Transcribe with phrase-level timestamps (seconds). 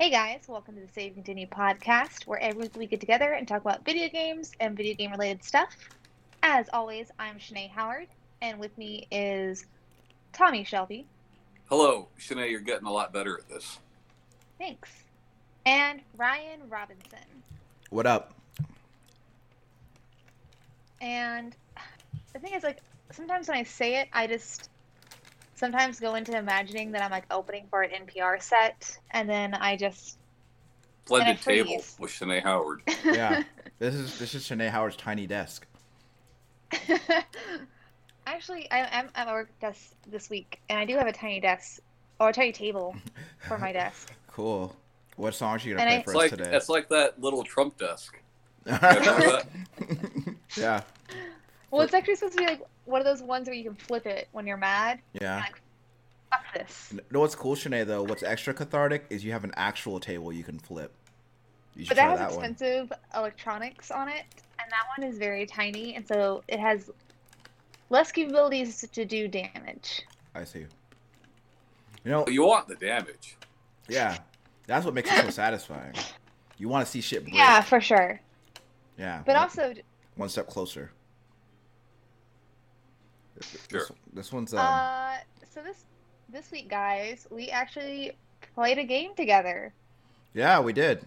[0.00, 3.46] Hey guys, welcome to the Save Continue podcast, where every week we get together and
[3.46, 5.72] talk about video games and video game related stuff.
[6.42, 8.08] As always, I'm Shanae Howard,
[8.42, 9.66] and with me is
[10.32, 11.06] Tommy Shelby.
[11.66, 13.78] Hello, Shanae, you're getting a lot better at this.
[14.58, 14.90] Thanks.
[15.64, 17.24] And Ryan Robinson.
[17.90, 18.34] What up?
[21.00, 21.54] And
[22.32, 22.80] the thing is, like,
[23.12, 24.70] sometimes when I say it, I just
[25.54, 29.76] sometimes go into imagining that I'm like opening for an NPR set, and then I
[29.76, 30.18] just
[31.06, 31.96] Blended I table freeze.
[31.98, 32.82] with Shanae Howard.
[33.04, 33.42] Yeah,
[33.78, 35.66] this is this is Shanae Howard's tiny desk.
[38.26, 41.40] Actually, I, I'm at my work desk this week, and I do have a tiny
[41.40, 41.80] desk
[42.18, 42.96] or a tiny table
[43.48, 44.12] for my desk.
[44.34, 44.74] Cool.
[45.14, 46.56] What songs are you gonna And play I- for It's us like today?
[46.56, 48.18] it's like that little Trump desk.
[50.56, 50.82] Yeah,
[51.74, 54.06] Well, it's actually supposed to be like one of those ones where you can flip
[54.06, 55.00] it when you're mad.
[55.20, 55.38] yeah.
[55.38, 55.60] Like,
[56.30, 56.90] fuck this.
[56.92, 57.84] You know what's cool, Shanae?
[57.84, 60.92] Though, what's extra cathartic is you have an actual table you can flip.
[61.74, 62.44] You But that has that one.
[62.44, 64.22] expensive electronics on it,
[64.60, 66.90] and that one is very tiny, and so it has
[67.90, 70.02] less capabilities to do damage.
[70.36, 70.60] I see.
[72.04, 73.36] You know, oh, You want the damage.
[73.88, 74.18] yeah,
[74.68, 75.94] that's what makes it so satisfying.
[76.58, 77.34] You want to see shit break.
[77.34, 78.20] Yeah, for sure.
[78.96, 79.22] Yeah.
[79.26, 79.74] But one- also,
[80.14, 80.92] one step closer.
[83.70, 83.80] Sure.
[83.80, 84.60] This, this one's um.
[84.60, 85.16] uh,
[85.52, 85.84] so this
[86.28, 88.12] this week, guys, we actually
[88.54, 89.72] played a game together.
[90.32, 91.04] yeah, we did.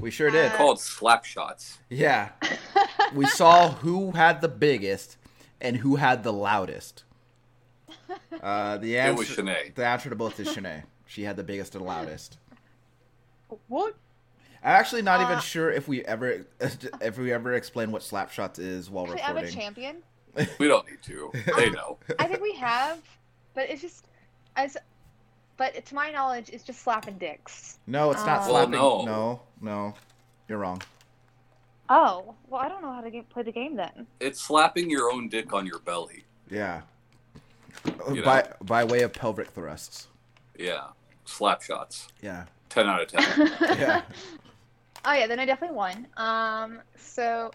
[0.00, 0.52] We sure did.
[0.52, 1.78] Uh, Called slap shots.
[1.88, 2.30] Yeah.
[3.14, 5.16] we saw who had the biggest
[5.60, 7.04] and who had the loudest.
[8.42, 9.74] Uh, the It was answer, Shanae.
[9.74, 10.82] the answer to both is Shanae.
[11.06, 12.38] She had the biggest and loudest.
[13.68, 13.94] what?
[14.64, 16.44] I'm actually not even Uh, sure if we ever
[17.00, 19.96] if we ever explain what Slapshots is while Actually, I'm a champion.
[20.58, 21.30] We don't need to.
[21.56, 21.98] They know.
[22.18, 22.98] I think we have,
[23.54, 24.06] but it's just
[24.56, 24.76] as.
[25.58, 27.78] But to my knowledge, it's just slapping dicks.
[27.86, 28.72] No, it's not Uh, slapping.
[28.72, 29.12] Well, no.
[29.12, 29.94] no, no,
[30.48, 30.80] you're wrong.
[31.90, 34.06] Oh, well, I don't know how to get, play the game then.
[34.18, 36.24] It's slapping your own dick on your belly.
[36.50, 36.80] Yeah.
[38.10, 40.08] You by by way of pelvic thrusts.
[40.58, 40.84] Yeah.
[41.26, 42.08] Slap shots.
[42.22, 42.44] Yeah.
[42.70, 43.52] 10 out of 10.
[43.78, 44.02] Yeah.
[45.04, 46.06] Oh yeah, then I definitely won.
[46.16, 47.50] Um, so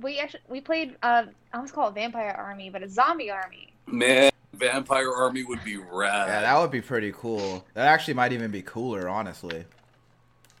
[0.00, 0.96] we actually we played.
[1.02, 3.72] Uh, I almost call it Vampire Army, but a zombie army.
[3.86, 6.28] Man, Vampire Army would be rad.
[6.28, 7.64] Yeah, that would be pretty cool.
[7.74, 9.64] That actually might even be cooler, honestly.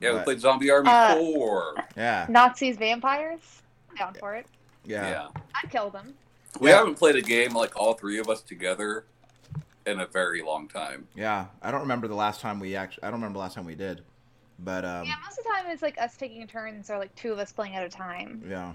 [0.00, 1.74] Yeah, we played Zombie Army Uh, 4.
[1.96, 2.26] Yeah.
[2.28, 3.62] Nazis, vampires.
[3.98, 4.46] Down for it.
[4.84, 5.08] Yeah.
[5.10, 5.28] Yeah.
[5.56, 6.14] I'd kill them.
[6.60, 6.76] We Yeah.
[6.78, 9.04] haven't played a game like all three of us together
[9.86, 11.08] in a very long time.
[11.16, 13.02] Yeah, I don't remember the last time we actually.
[13.02, 14.02] I don't remember the last time we did,
[14.60, 17.32] but um, yeah, most of the time it's like us taking turns or like two
[17.32, 18.42] of us playing at a time.
[18.48, 18.72] yeah.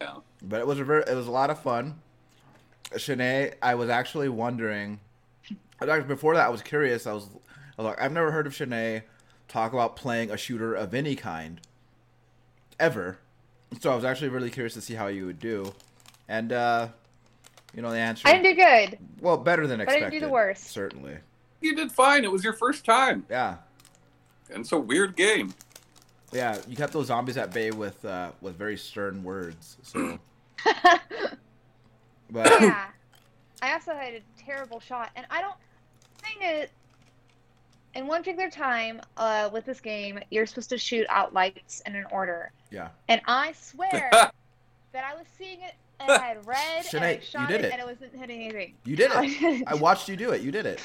[0.00, 0.16] Yeah.
[0.42, 2.00] But it was a very, it was a lot of fun.
[2.92, 5.00] Shanae, I was actually wondering.
[6.06, 7.06] Before that, I was curious.
[7.06, 7.28] I was,
[7.78, 9.02] I was like, I've never heard of Shanae
[9.48, 11.60] talk about playing a shooter of any kind,
[12.78, 13.18] ever.
[13.80, 15.72] So I was actually really curious to see how you would do,
[16.28, 16.88] and uh,
[17.74, 18.26] you know the answer.
[18.26, 18.98] I didn't do good.
[19.20, 20.06] well, better than expected.
[20.06, 20.64] I didn't do the worst.
[20.64, 21.18] Certainly.
[21.60, 22.24] You did fine.
[22.24, 23.26] It was your first time.
[23.30, 23.56] Yeah.
[24.50, 25.54] And it's a weird game.
[26.32, 29.78] Yeah, you kept those zombies at bay with uh, with very stern words.
[29.82, 30.18] So,
[32.30, 32.86] but yeah.
[33.62, 35.56] I also had a terrible shot, and I don't.
[36.18, 36.70] Thing is,
[37.94, 41.96] in one particular time, uh, with this game, you're supposed to shoot out lights in
[41.96, 46.58] an order, yeah, and I swear that I was seeing it, and I had read,
[46.76, 47.72] and Shanae, I you shot did it, it.
[47.72, 48.74] and it wasn't hitting anything.
[48.84, 49.40] you did I it.
[49.40, 49.64] didn't.
[49.66, 50.42] I watched you do it.
[50.42, 50.80] You did it.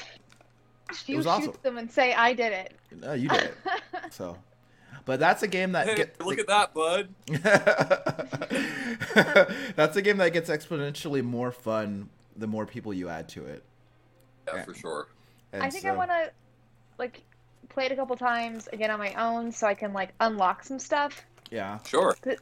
[1.06, 1.54] you was shoot awesome.
[1.62, 2.72] them and say I did it.
[3.00, 3.54] No, you did it.
[4.10, 4.36] So,
[5.04, 7.08] but that's a game that Hey, get, look at that, bud.
[9.76, 13.62] that's a game that gets exponentially more fun the more people you add to it.
[14.46, 14.64] Yeah, Yeah.
[14.64, 15.08] for sure.
[15.52, 16.30] And I think I want to
[16.98, 17.22] like
[17.68, 20.78] play it a couple times again on my own, so I can like unlock some
[20.78, 21.24] stuff.
[21.50, 22.14] Yeah, Sure.
[22.22, 22.38] Because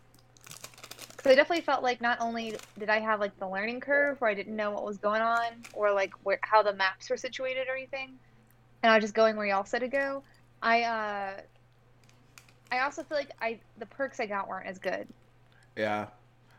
[1.26, 4.34] I definitely felt like not only did I have like the learning curve where I
[4.34, 7.76] didn't know what was going on or like where how the maps were situated or
[7.76, 8.19] anything,
[8.82, 10.23] and I was just going where y'all said to go.
[10.62, 11.40] I uh,
[12.75, 15.09] I also feel like I the perks I got weren't as good.
[15.76, 16.06] yeah.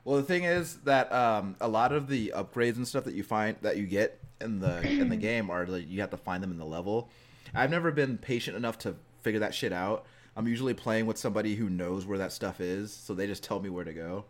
[0.03, 3.23] Well, the thing is that um, a lot of the upgrades and stuff that you
[3.23, 6.43] find that you get in the in the game are like you have to find
[6.43, 7.09] them in the level.
[7.53, 10.05] I've never been patient enough to figure that shit out.
[10.37, 13.59] I'm usually playing with somebody who knows where that stuff is, so they just tell
[13.59, 14.25] me where to go.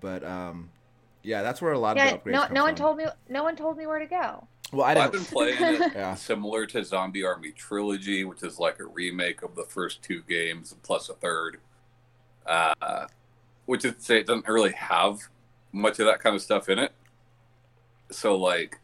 [0.00, 0.70] But um,
[1.22, 2.84] yeah, that's where a lot Yeah, of the upgrades no, no one from.
[2.84, 3.06] told me.
[3.28, 4.46] No one told me where to go.
[4.72, 6.14] Well, I Well, I've been playing it Yeah.
[6.14, 10.74] similar to Zombie Army Trilogy, which is like a remake of the first two games
[10.82, 11.60] plus a third.
[12.46, 13.06] Uh,
[13.66, 15.18] which is to say it doesn't really have
[15.72, 16.92] much of that kind of stuff in it.
[18.10, 18.78] So like,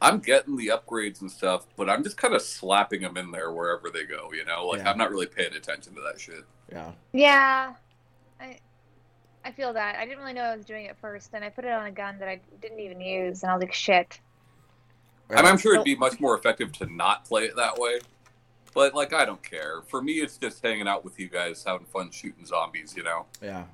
[0.00, 3.52] I'm getting the upgrades and stuff, but I'm just kind of slapping them in there
[3.52, 4.32] wherever they go.
[4.32, 4.90] You know, like Yeah.
[4.90, 6.44] I'm not really paying attention to that shit.
[6.70, 6.92] Yeah.
[7.12, 7.74] Yeah,
[8.40, 8.58] I
[9.44, 9.96] I feel that.
[9.96, 11.90] I didn't really know I was doing it first, and I put it on a
[11.90, 14.20] gun that I didn't even use, and I was like, shit.
[15.38, 17.98] And I'm sure it'd be much more effective to not play it that way.
[18.74, 19.82] But like, I don't care.
[19.88, 22.94] For me, it's just hanging out with you guys, having fun shooting zombies.
[22.96, 23.26] You know.
[23.42, 23.64] Yeah,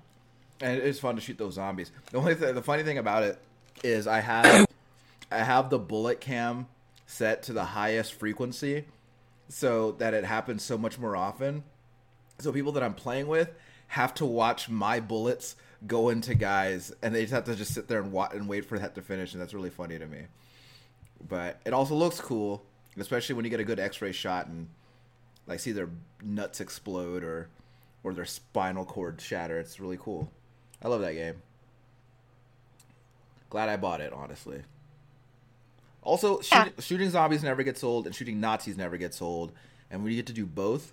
[0.61, 1.93] and it is fun to shoot those zombies.
[2.11, 3.39] The only th- the funny thing about it
[3.85, 4.67] is I have
[5.31, 6.67] I have the bullet cam
[7.07, 8.85] set to the highest frequency,
[9.49, 11.63] so that it happens so much more often.
[12.41, 13.51] So people that I'm playing with
[13.89, 15.57] have to watch my bullets
[15.87, 18.65] go into guys, and they just have to just sit there and wa- and wait
[18.65, 20.23] for that to finish, and that's really funny to me.
[21.27, 22.63] But it also looks cool,
[22.97, 24.69] especially when you get a good X-ray shot and
[25.47, 25.91] like see their
[26.23, 27.49] nuts explode or
[28.05, 29.59] or their spinal cord shatter.
[29.59, 30.31] It's really cool.
[30.83, 31.43] I love that game.
[33.51, 34.63] Glad I bought it, honestly.
[36.03, 36.81] Also, shoot, Yeah.
[36.81, 39.53] shooting zombies never gets old, and shooting Nazis never gets old.
[39.91, 40.93] And when you get to do both,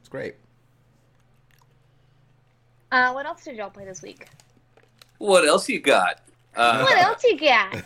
[0.00, 0.36] it's great.
[2.90, 4.28] Uh, what else did y'all play this week?
[5.18, 6.20] What else you got?
[6.56, 7.76] Uh, What else you got?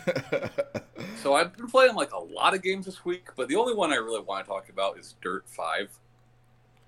[1.21, 3.91] So I've been playing like a lot of games this week, but the only one
[3.91, 5.89] I really want to talk about is Dirt Five.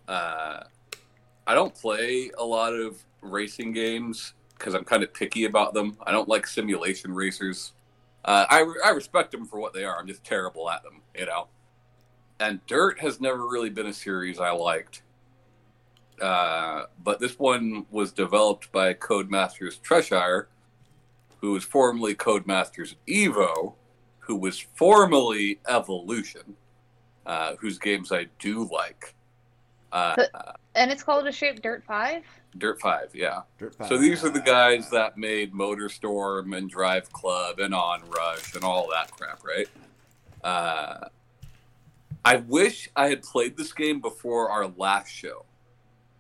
[0.08, 0.62] Uh,
[1.46, 5.98] I don't play a lot of racing games because I'm kind of picky about them.
[6.06, 7.74] I don't like simulation racers.
[8.24, 10.00] Uh, I I respect them for what they are.
[10.00, 11.48] I'm just terrible at them, you know.
[12.40, 15.02] And Dirt has never really been a series I liked.
[16.22, 20.48] Uh, but this one was developed by Codemasters Cheshire,
[21.42, 23.74] who was formerly Codemasters Evo,
[24.20, 26.56] who was formerly Evolution,
[27.26, 29.16] uh, whose games I do like.
[29.92, 32.24] Uh, but, and it's called a shape Dirt Five.
[32.58, 33.42] Dirt Five, yeah.
[33.58, 34.30] Dirt 5, so these yeah.
[34.30, 39.12] are the guys that made Motor Storm and Drive Club and Onrush and all that
[39.12, 39.68] crap, right?
[40.44, 41.08] Uh,
[42.24, 45.46] I wish I had played this game before our last show.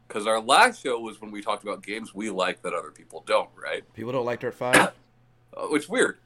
[0.07, 3.23] Because our last show was when we talked about games we like that other people
[3.25, 3.83] don't, right?
[3.93, 4.91] People don't like Dirt 5?
[5.57, 6.17] it's weird.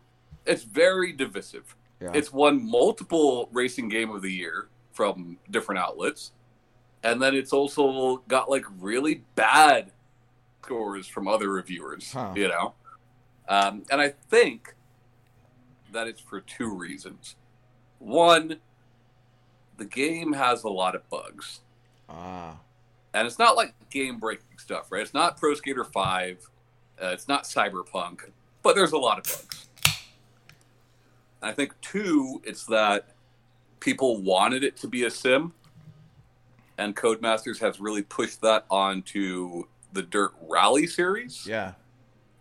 [0.46, 1.76] It's very divisive.
[2.00, 2.12] Yeah.
[2.14, 6.32] It's won multiple racing game of the year from different outlets.
[7.04, 9.92] And then it's also got like really bad
[10.64, 12.34] scores from other reviewers, Huh.
[12.36, 12.74] you know?
[13.48, 14.74] Um, and I think
[15.92, 17.36] that it's for two reasons.
[18.00, 18.58] One,
[19.78, 21.62] the game has a lot of bugs.
[22.10, 22.58] ah.
[23.14, 25.02] And it's not like game breaking stuff, right?
[25.02, 26.50] It's not Pro Skater 5,
[27.02, 28.30] uh, it's not Cyberpunk,
[28.66, 29.68] but there's a lot of bugs.
[31.42, 33.10] I think, two, it's that
[33.80, 35.54] people wanted it to be a sim,
[36.78, 41.74] and Codemasters has really pushed that onto the Dirt Rally series, Yeah.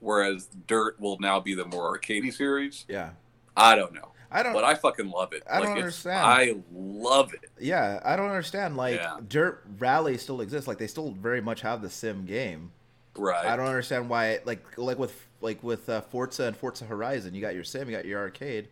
[0.00, 2.86] whereas Dirt will now be the more arcadey series.
[2.88, 3.10] Yeah.
[3.56, 4.52] I don't know, I don't.
[4.54, 5.42] but I fucking love it.
[5.48, 6.26] I don't understand.
[6.26, 7.50] I love it.
[7.60, 8.76] yeah, I don't understand.
[8.76, 9.18] Like Yeah.
[9.28, 10.66] Dirt Rally still exists.
[10.66, 12.72] Like they still very much have the sim game.
[13.16, 13.46] Right.
[13.46, 14.40] I don't understand why.
[14.44, 17.94] Like like with like with uh, Forza and Forza Horizon, you got your sim, you
[17.96, 18.68] got your arcade.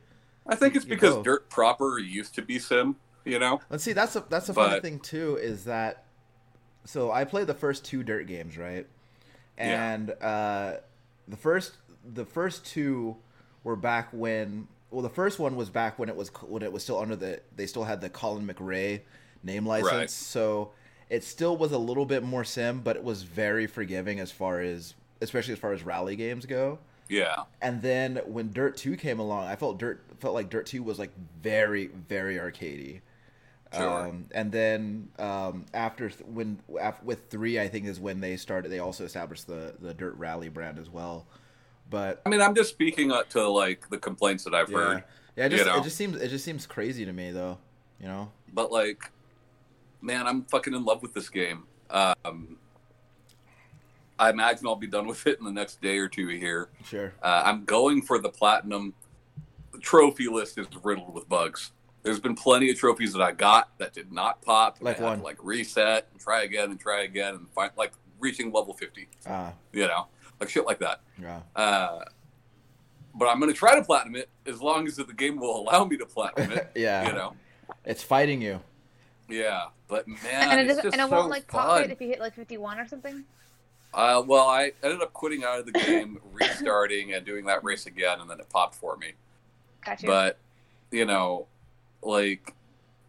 [0.46, 1.22] I think it's You because go.
[1.22, 3.60] Dirt proper used to be sim, you know?
[3.70, 3.92] Let's see.
[3.92, 5.36] That's a that's a funny thing too.
[5.36, 6.04] Is that
[6.84, 7.12] so?
[7.12, 8.86] I played the first two Dirt games, right?
[9.56, 9.92] Yeah.
[9.92, 10.78] And uh,
[11.28, 13.16] the first the first two
[13.62, 14.66] were back when.
[14.90, 17.40] Well, the first one was back when it was when it was still under the
[17.54, 19.00] they still had the Colin McRae
[19.44, 20.11] name license, Right.
[20.11, 20.73] so
[21.08, 24.61] it still was a little bit more sim, but it was very forgiving as far
[24.61, 26.79] as especially as far as rally games go.
[27.09, 27.45] Yeah.
[27.61, 30.99] And then when Dirt Two came along, I felt Dirt felt like Dirt Two was
[30.99, 31.12] like
[31.43, 33.00] very very arcadey.
[33.75, 34.09] Sure.
[34.09, 38.37] Um, and then um, after th- when af- with three, I think is when they
[38.37, 38.71] started.
[38.71, 41.26] They also established the the Dirt Rally brand as well.
[41.88, 45.05] But I mean, I'm just speaking up to like the complaints that I've yeah, heard,
[45.37, 45.79] yeah, it just you know.
[45.79, 47.59] it just seems it just seems crazy to me though.
[48.00, 49.11] You know, but like,
[50.00, 51.64] man, I'm fucking in love with this game.
[51.91, 52.57] Um,
[54.23, 56.69] I imagine I'll be done with it in the next day or two here.
[56.85, 57.12] sure.
[57.23, 58.95] Uh, I'm going for the platinum.
[59.73, 61.73] The trophy list is riddled with bugs.
[62.05, 64.79] There's been plenty of trophies that I got that did not pop.
[64.81, 65.19] Like one.
[65.19, 69.09] to, like reset and try again and try again and find like reaching level 50.
[69.26, 70.07] Ah, You know,
[70.38, 71.00] like shit like that.
[71.21, 72.05] yeah, Uh,
[73.14, 75.85] but I'm going to try to platinum it as long as the game will allow
[75.85, 76.71] me to platinum it.
[76.76, 77.09] yeah.
[77.09, 77.33] You know,
[77.85, 78.61] It's fighting you.
[79.29, 79.64] yeah.
[79.88, 81.83] But man, and it it's doesn't, just and it so won't like pop fun.
[81.85, 83.25] it if you hit like 51 or something.
[83.94, 87.87] Uh, well, I ended up quitting out of the game, restarting, and doing that race
[87.87, 89.12] again, and then it popped for me.
[89.84, 90.06] Gotcha.
[90.06, 90.38] But
[90.90, 91.46] you know,
[92.02, 92.54] like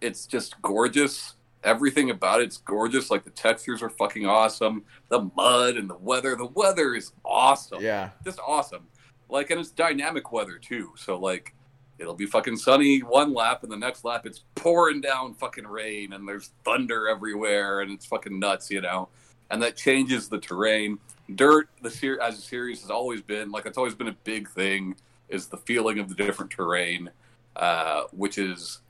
[0.01, 1.35] it's just gorgeous.
[1.63, 3.09] Everything about it's gorgeous.
[3.09, 4.83] Like the textures are fucking awesome.
[5.07, 6.35] The mud and the weather.
[6.35, 7.81] The weather is awesome.
[7.81, 8.87] Yeah, just awesome.
[9.29, 10.91] Like, and it's dynamic weather too.
[10.97, 11.55] So like,
[11.97, 16.11] it'll be fucking sunny one lap, and the next lap it's pouring down fucking rain,
[16.11, 19.07] and there's thunder everywhere, and it's fucking nuts, you know.
[19.49, 20.99] And that changes the terrain.
[21.33, 24.49] Dirt, the ser- as a series has always been like it's always been a big
[24.49, 24.95] thing.
[25.29, 27.09] Is the feeling of the different terrain,
[27.55, 28.81] uh, which is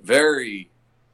[0.00, 0.70] very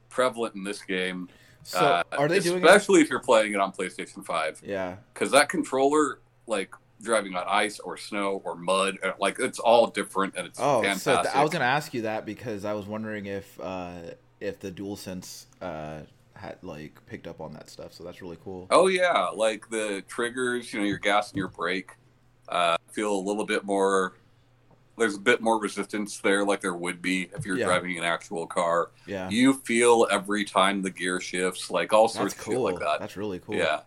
[0.09, 1.29] prevalent in this game.
[1.63, 2.65] So uh, are they doing it?
[2.65, 4.61] especially if you're playing it on PlayStation Five?
[4.63, 4.97] Yeah.
[5.13, 9.87] because that controller like driving on ice or snow or mud uh, like it's all
[9.87, 12.73] different and it's Oh, fantastic so th- I was gonna ask you that because I
[12.73, 13.93] was wondering if uh,
[14.39, 15.99] if the DualSense uh,
[16.35, 17.93] had like picked up on that stuff.
[17.93, 18.67] So that's really cool.
[18.71, 21.91] oh yeah like the triggers you know your gas and your brake
[22.49, 24.13] uh, feel a little bit more
[24.97, 27.65] there's a bit more resistance there like there would be if you're Yeah.
[27.65, 29.29] driving an actual car Yeah.
[29.29, 32.63] you feel every time the gear shifts like all sorts That's of cool.
[32.63, 33.55] like that That's really cool.
[33.55, 33.81] Yeah,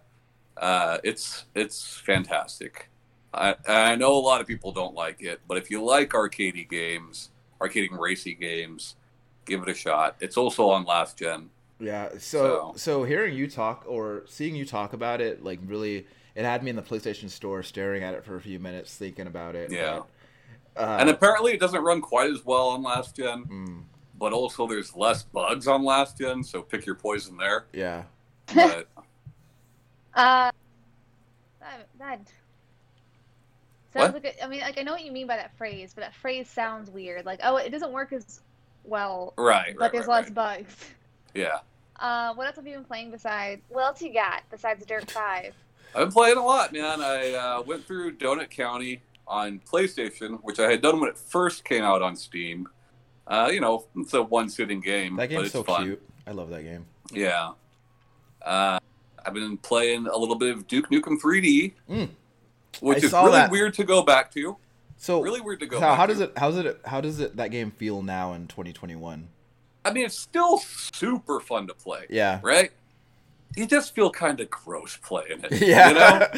[0.57, 2.89] uh, it's it's fantastic.
[3.33, 6.69] I I know a lot of people don't like it, but if you like arcadey
[6.69, 8.97] games, arcading racy games,
[9.45, 10.17] give it a shot.
[10.21, 11.51] It's also on last gen.
[11.79, 12.11] Yeah.
[12.19, 16.45] So, So- so hearing you talk or seeing you talk about it, like really, it
[16.45, 19.55] had me in the PlayStation Store staring at it for a few minutes, thinking about
[19.57, 19.71] it.
[19.71, 20.01] Yeah.
[20.75, 23.83] But, uh, And apparently, it doesn't run quite as well on last gen, mm,
[24.19, 27.67] but also there's less bugs on last gen, so pick your poison there.
[27.73, 28.05] yeah.
[28.55, 28.89] But
[30.15, 30.51] Uh,
[31.61, 32.33] that, that
[33.93, 34.13] What?
[34.13, 36.03] sounds like a, I mean, like I know what you mean by that phrase, but
[36.03, 37.25] that phrase sounds weird.
[37.27, 38.41] Like, oh, it doesn't work as
[38.85, 40.35] well, right, but right, there's right, less right.
[40.35, 40.91] bugs.
[41.35, 41.59] Yeah,
[41.99, 43.63] Uh, what else have you been playing besides?
[43.69, 45.55] What else you got besides Dirt Five?
[45.95, 47.01] I've been playing a lot, man.
[47.01, 51.65] I uh, went through Donut County on PlayStation, which I had done when it first
[51.65, 52.69] came out on Steam.
[53.27, 55.85] Uh, you know, it's a one sitting game, That but game's it's so fun.
[55.85, 56.03] cute.
[56.27, 56.87] I love that game.
[57.13, 57.53] Yeah.
[58.45, 58.79] Uh,
[59.25, 62.09] I've been playing a little bit of Duke Nukem 3D, Mm.
[62.81, 63.51] which I is really that.
[63.51, 64.57] weird to go back to.
[64.97, 65.79] So Really weird to go.
[65.81, 66.13] how, back how to.
[66.13, 69.29] does it how's it how does it that game feel now in 2021?
[69.89, 72.41] I mean, it's still super fun to play, Yeah.
[72.43, 72.71] right?
[73.57, 75.61] You just feel kind of gross playing it.
[75.63, 76.29] Yeah.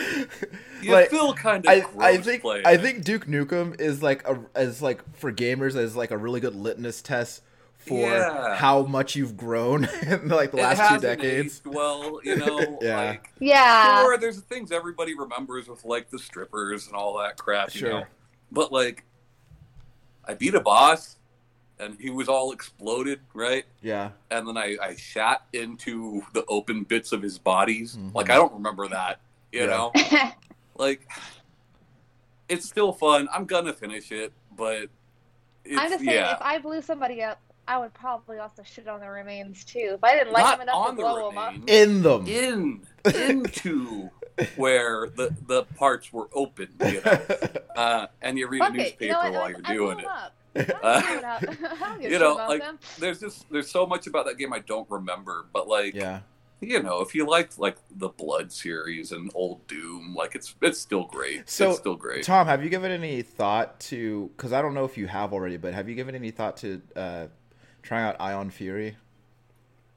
[0.83, 2.81] You know, you Like, feel kind of I, gross I think playing I it.
[2.81, 6.55] think Duke Nukem is like a as like for gamers as like a really good
[6.55, 7.43] litmus test
[7.77, 8.55] for Yeah.
[8.57, 11.61] how much you've grown in like the It last two hasn't decades.
[11.65, 12.97] aged well, you know, Yeah.
[12.97, 14.01] like Yeah.
[14.03, 17.91] sure, there's things everybody remembers with like the strippers and all that crap, you Sure.
[17.91, 18.05] know.
[18.51, 19.05] But like,
[20.27, 21.17] I beat a boss,
[21.81, 23.65] and he was all exploded, right?
[23.83, 24.11] Yeah.
[24.31, 27.97] And then I, I shot into the open bits of his bodies.
[27.97, 28.15] Mhm.
[28.15, 29.21] Like I don't remember that,
[29.53, 29.67] you Yeah.
[29.67, 29.93] know.
[30.77, 31.07] Like,
[32.49, 33.29] it's still fun.
[33.33, 34.89] I'm gonna finish it, but
[35.65, 36.33] it's, I'm just saying, yeah.
[36.37, 39.93] if I blew somebody up, I would probably also shit on the remains too.
[39.97, 41.55] If I didn't like Not them enough to the blow them up.
[41.69, 42.27] In them.
[42.27, 42.81] in
[43.15, 44.09] into
[44.57, 47.21] where the the parts were open, you know.
[47.77, 48.77] Uh, and you read Fuck a it.
[48.79, 50.07] newspaper You know while you're I doing it.
[50.07, 50.35] up.
[50.57, 52.79] I don't Uh, give a shit about- I don't give a you know, like them.
[52.99, 56.21] there's just there's so much about that game I don't remember, but like yeah.
[56.61, 60.79] you know, if you liked like the Blood series and Old Doom, like it's it's
[60.81, 61.49] still great.
[61.49, 62.25] So, it's still great.
[62.25, 64.31] Tom, have you given any thought to?
[64.37, 66.83] Because I don't know if you have already, but have you given any thought to
[66.97, 67.27] uh,
[67.83, 68.97] trying out Ion Fury?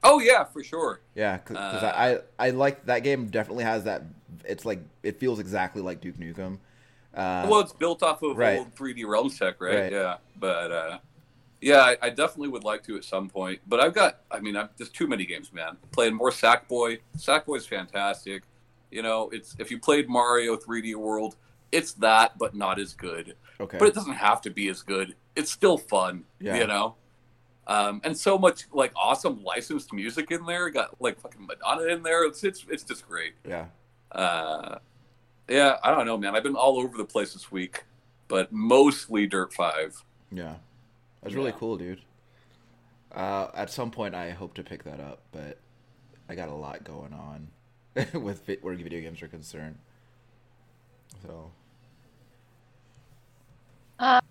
[0.06, 1.00] Oh yeah, for sure.
[1.14, 2.18] Yeah, because Uh, I, I
[2.48, 3.26] I like that game.
[3.26, 4.02] Definitely has that.
[4.44, 6.58] It's like it feels exactly like Duke Nukem.
[7.14, 8.58] Uh, well, it's built off of right.
[8.58, 9.82] old 3D Realms tech, right?
[9.82, 9.92] Right.
[9.92, 10.98] Yeah, but uh,
[11.60, 13.60] yeah, I, I definitely would like to at some point.
[13.66, 15.76] But I've got, I mean, I've just too many games, man.
[15.92, 16.98] Playing more Sackboy.
[17.16, 18.42] Sackboy's fantastic.
[18.90, 21.36] You know, it's if you played Mario 3D World,
[21.72, 23.34] it's that, but not as good.
[23.60, 23.78] okay.
[23.78, 25.14] But it doesn't have to be as good.
[25.36, 26.24] It's still fun.
[26.38, 26.56] Yeah.
[26.56, 26.96] You know.
[27.66, 30.68] Um, and so much like awesome licensed music in there.
[30.68, 32.26] Got like fucking Madonna in there.
[32.26, 33.34] It's it's it's just great.
[33.46, 33.66] yeah.
[34.12, 34.78] Uh,
[35.48, 36.34] yeah, I don't know, man.
[36.34, 37.84] I've been all over the place this week,
[38.28, 40.02] but mostly Dirt Five.
[40.32, 40.54] Yeah.
[41.22, 41.56] That's really Yeah.
[41.58, 42.00] cool, dude.
[43.12, 45.58] Uh, at some point, I hope to pick that up, but
[46.28, 47.48] I got a lot going on
[48.20, 49.78] with vi- where video games are concerned.
[51.22, 51.50] So,
[53.98, 54.22] What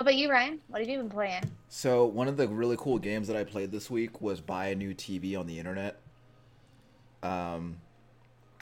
[0.00, 0.60] about you, Ryan?
[0.68, 1.42] What have you been playing?
[1.70, 4.74] so one of the really cool games that I played this week was buy a
[4.74, 6.00] new TV on the internet.
[7.22, 7.76] Um,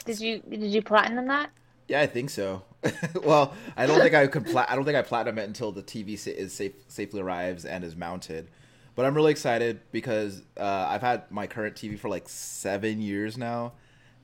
[0.06, 1.50] Did you did you platinum that?
[1.88, 2.62] yeah, I think so.
[3.24, 4.46] well, I don't think I could.
[4.46, 7.64] Pla- I don't think I platinum it until the TV sa- is safe safely arrives
[7.64, 8.50] and is mounted.
[8.94, 13.36] But I'm really excited because uh, I've had my current TV for like seven years
[13.36, 13.74] now,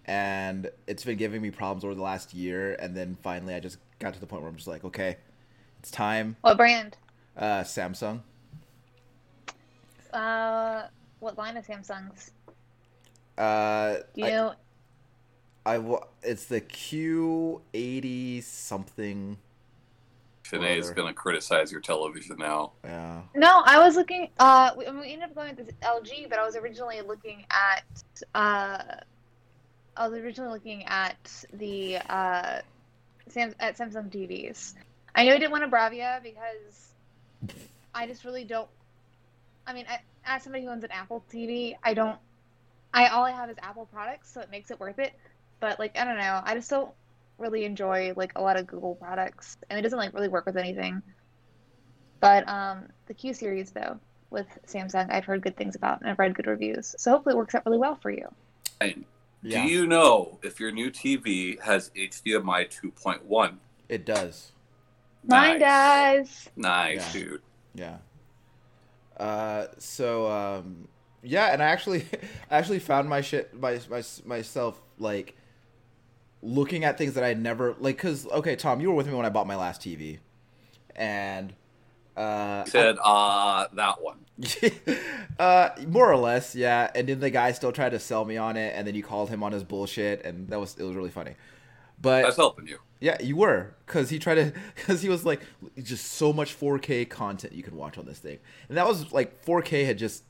[0.06, 2.74] and it's been giving me problems over the last year.
[2.74, 5.18] And then finally, I just got to the point where I'm just like, okay,
[5.80, 6.36] it's time.
[6.40, 6.96] What brand?
[7.36, 8.20] Uh, Samsung.
[10.12, 10.86] Uh,
[11.20, 12.30] what line of Samsungs?
[13.38, 14.54] Uh, Do you I, know?
[15.64, 19.38] I it's the Q80 something.
[20.44, 22.72] Shanae is going to criticize your television now.
[22.84, 23.22] Yeah.
[23.34, 24.28] No, I was looking.
[24.38, 27.84] Uh, we, we ended up going with this LG, but I was originally looking at.
[28.34, 28.82] Uh,
[29.96, 32.60] I was originally looking at the uh,
[33.28, 34.74] Sam, at Samsung TVs.
[35.14, 36.92] I know I didn't want a Bravia because
[37.94, 38.68] I just really don't.
[39.66, 42.18] I mean, I, as somebody who owns an Apple TV, I don't.
[42.92, 45.14] I all I have is Apple products, so it makes it worth it.
[45.62, 46.42] But like, I don't know.
[46.44, 46.90] I just don't
[47.38, 50.56] really enjoy like a lot of Google products, and it doesn't like really work with
[50.56, 51.00] anything.
[52.20, 54.00] But um, the Q series though
[54.30, 56.96] with Samsung, I've heard good things about, and I've read good reviews.
[56.98, 58.26] So hopefully it works out really well for you.
[58.80, 59.04] And
[59.42, 59.62] Yeah.
[59.64, 63.58] do you know if your new TV has HDMI 2.1?
[63.88, 64.50] It does.
[65.24, 66.48] Mine does.
[66.56, 67.20] Nice, Yeah.
[67.20, 67.42] dude.
[67.74, 67.96] Yeah.
[69.16, 70.88] Uh, so um,
[71.22, 72.04] yeah, and I actually,
[72.50, 75.36] I actually found my shit, my, my myself like
[76.42, 77.98] looking at things that I had never like.
[77.98, 80.18] Cause okay, Tom, you were with me when I bought my last TV,
[80.94, 81.54] and
[82.16, 84.18] uh, He said, uh, that one.
[85.38, 86.90] uh, more or less, yeah.
[86.94, 89.30] And then the guy still tried to sell me on it, and then you called
[89.30, 91.34] him on his bullshit, and that was it was really funny.
[92.00, 92.78] But That's helping you.
[93.00, 95.40] yeah, you were because he tried to because he was like
[95.82, 99.44] just so much 4K content you could watch on this thing, and that was like
[99.44, 100.24] 4K had just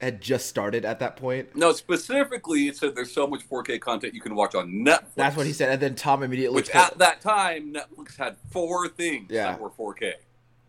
[0.00, 1.56] had just started at that point.
[1.56, 5.14] No, specifically, it said there's so much 4K content you can watch on Netflix.
[5.16, 8.36] That's what he said, and then Tom immediately Which told- at that time, Netflix had
[8.50, 9.52] four things Yeah.
[9.52, 10.12] that were 4K.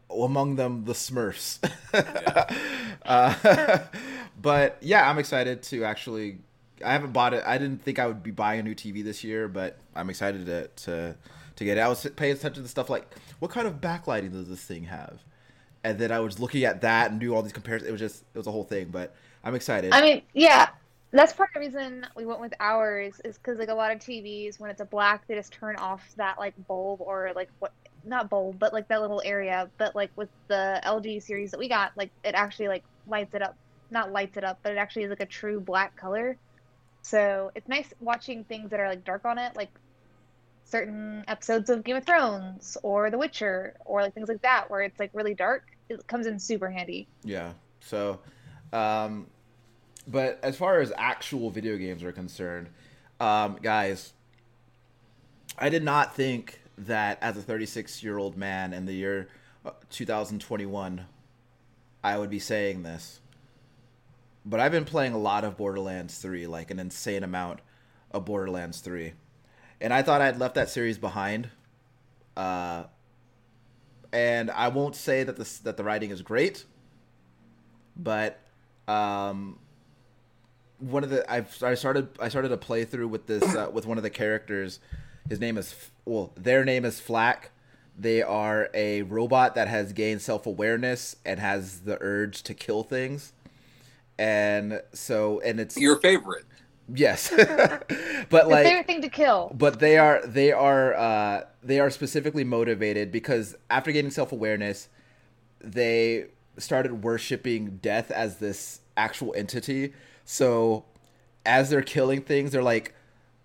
[0.09, 1.59] among them the Smurfs.
[3.05, 3.83] uh,
[4.41, 6.39] but yeah, I'm excited to actually.
[6.83, 7.43] I haven't bought it.
[7.45, 10.45] I didn't think I would be buying a new TV this year, but I'm excited
[10.45, 11.15] to to
[11.57, 11.81] to get it.
[11.81, 13.05] I was paying attention to stuff like
[13.39, 15.19] what kind of backlighting does this thing have,
[15.83, 17.89] and then I was looking at that and do all these comparisons.
[17.89, 19.93] It was just it was a whole thing, but I'm excited.
[19.93, 20.69] I mean, yeah,
[21.11, 23.99] that's part of the reason we went with ours is because like a lot of
[23.99, 27.71] TVs, when it's a black, they just turn off that like bulb or like what
[28.05, 29.69] not bulb, but like that little area.
[29.77, 33.41] But like with the LG series that we got, like it actually like lights it
[33.41, 33.55] up,
[33.89, 36.37] not lights it up, but it actually is like a true black color.
[37.01, 39.69] So it's nice watching things that are like dark on it, like
[40.69, 44.81] certain episodes of Game of Thrones or The Witcher or like things like that, where
[44.81, 45.65] it's like really dark.
[45.89, 47.07] It comes in super handy.
[47.23, 47.53] Yeah.
[47.79, 48.19] So,
[48.71, 49.27] um,
[50.07, 52.69] but as far as actual video games are concerned,
[53.19, 54.13] um, guys,
[55.57, 59.27] I did not think that as a 36 year old man in the year
[59.65, 61.05] uh, 2021,
[62.03, 63.19] I would be saying this.
[64.45, 67.59] But I've been playing a lot of Borderlands 3, like an insane amount
[68.11, 69.13] of Borderlands 3.
[69.81, 71.49] And I thought I'd left that series behind.
[72.35, 72.83] Uh,
[74.11, 76.65] and I won't say that the that the writing is great,
[77.95, 78.39] but
[78.87, 79.59] um,
[80.79, 83.97] one of the I've I started I started a playthrough with this uh, with one
[83.97, 84.79] of the characters.
[85.27, 87.49] His name is well, their name is FL4K.
[87.97, 92.83] They are a robot that has gained self awareness and has the urge to kill
[92.83, 93.33] things,
[94.17, 96.45] and so and it's Your favorite.
[96.93, 97.29] Yes,
[98.29, 99.51] but like favorite thing to kill.
[99.55, 104.89] but they are they are uh, they are specifically motivated because after gaining self awareness,
[105.61, 106.25] they
[106.57, 109.93] started worshiping death as this actual entity.
[110.25, 110.85] So
[111.45, 112.93] as they're killing things, they're like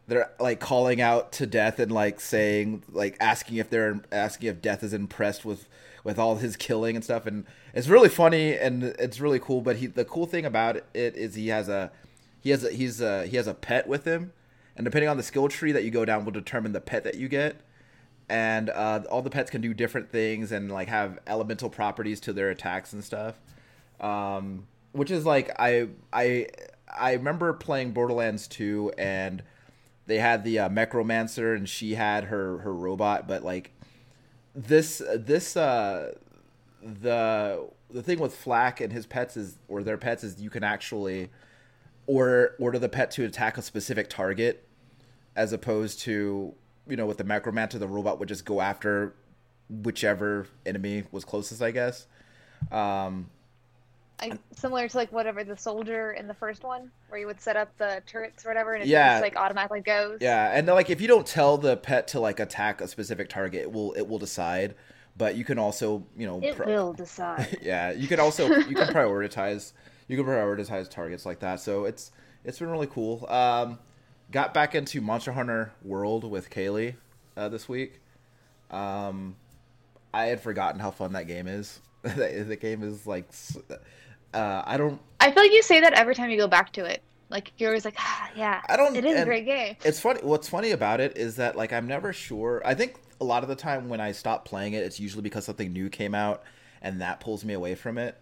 [0.06, 4.60] they're like calling out to death and like saying like asking if they're asking if
[4.60, 5.68] death is impressed with
[6.02, 9.76] with all his killing and stuff and it's really funny and it's really cool but
[9.76, 11.90] he the cool thing about it is he has a
[12.44, 14.32] he has a he's a he has a pet with him
[14.76, 17.16] and depending on the skill tree that you go down will determine the pet that
[17.16, 17.56] you get.
[18.28, 22.32] And uh, all the pets can do different things and like have elemental properties to
[22.32, 23.40] their attacks and stuff.
[24.00, 26.46] Um, which is like i i
[26.94, 29.42] i remember playing borderlands 2 and
[30.06, 33.72] they had the uh, Mechromancer and she had her her robot, but like
[34.54, 36.12] this this uh
[36.82, 40.62] the the thing with FL4K and his pets is or their pets is you can
[40.62, 41.30] actually
[42.06, 44.66] order order the pet to attack a specific target
[45.36, 46.54] as opposed to
[46.86, 49.14] you know with the Mechromancer the robot would just go after
[49.70, 52.06] whichever enemy was closest I guess.
[52.70, 53.30] Um
[54.20, 57.56] I, similar to like whatever the soldier in the first one, where you would set
[57.56, 59.14] up the turrets or whatever, and it Yeah.
[59.14, 60.18] just like automatically goes.
[60.20, 63.62] Yeah, and like if you don't tell the pet to like attack a specific target,
[63.62, 64.76] it will it will decide.
[65.16, 67.58] But you can also you know It pro- will decide.
[67.60, 69.72] yeah you can also you can prioritize
[70.08, 71.60] you can prioritize targets like that.
[71.60, 72.12] So it's
[72.44, 73.26] it's been really cool.
[73.28, 73.78] Um,
[74.30, 76.96] got back into Monster Hunter World with Kaylee
[77.36, 78.00] uh, this week.
[78.70, 79.36] Um,
[80.12, 81.80] I had forgotten how fun that game is.
[82.02, 83.26] the game is like
[84.34, 86.84] uh, I don't I feel like you say that every time you go back to
[86.84, 87.02] it.
[87.30, 89.76] Like you're always like, ah, yeah, I don't- It is a great game.
[89.84, 90.20] It's funny.
[90.22, 92.62] What's funny about it is that like I'm never sure.
[92.64, 95.44] I think a lot of the time when I stop playing it, it's usually because
[95.46, 96.42] something new came out,
[96.82, 98.20] and that pulls me away from it.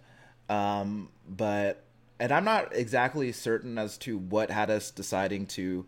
[0.52, 1.82] Um, but
[2.20, 5.86] and I'm not exactly certain as to what had us deciding to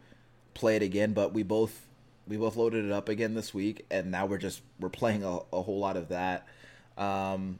[0.54, 1.86] play it again, but we both
[2.26, 5.38] we both loaded it up again this week, and now we're just we're playing a,
[5.52, 6.46] a whole lot of that.
[6.96, 7.58] Um,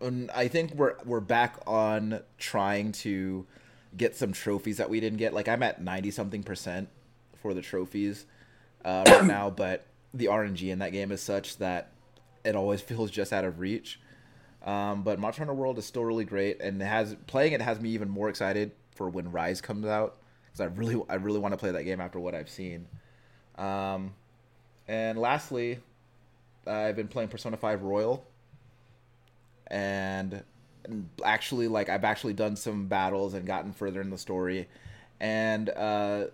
[0.00, 3.46] and I think we're we're back on trying to
[3.96, 5.34] get some trophies that we didn't get.
[5.34, 6.88] Like I'm at ninety something percent
[7.42, 8.24] for the trophies
[8.84, 11.90] uh, right now, but the RNG in that game is such that
[12.44, 13.98] it always feels just out of reach.
[14.64, 17.80] Um, but Monster Hunter World is still really great, and it has playing it has
[17.80, 21.52] me even more excited for when Rise comes out because I really I really want
[21.52, 22.86] to play that game after what I've seen.
[23.56, 24.14] Um,
[24.86, 25.78] and lastly,
[26.66, 28.26] I've been playing Persona Five Royal,
[29.68, 30.42] and
[31.24, 34.68] actually like I've actually done some battles and gotten further in the story,
[35.20, 36.26] and uh,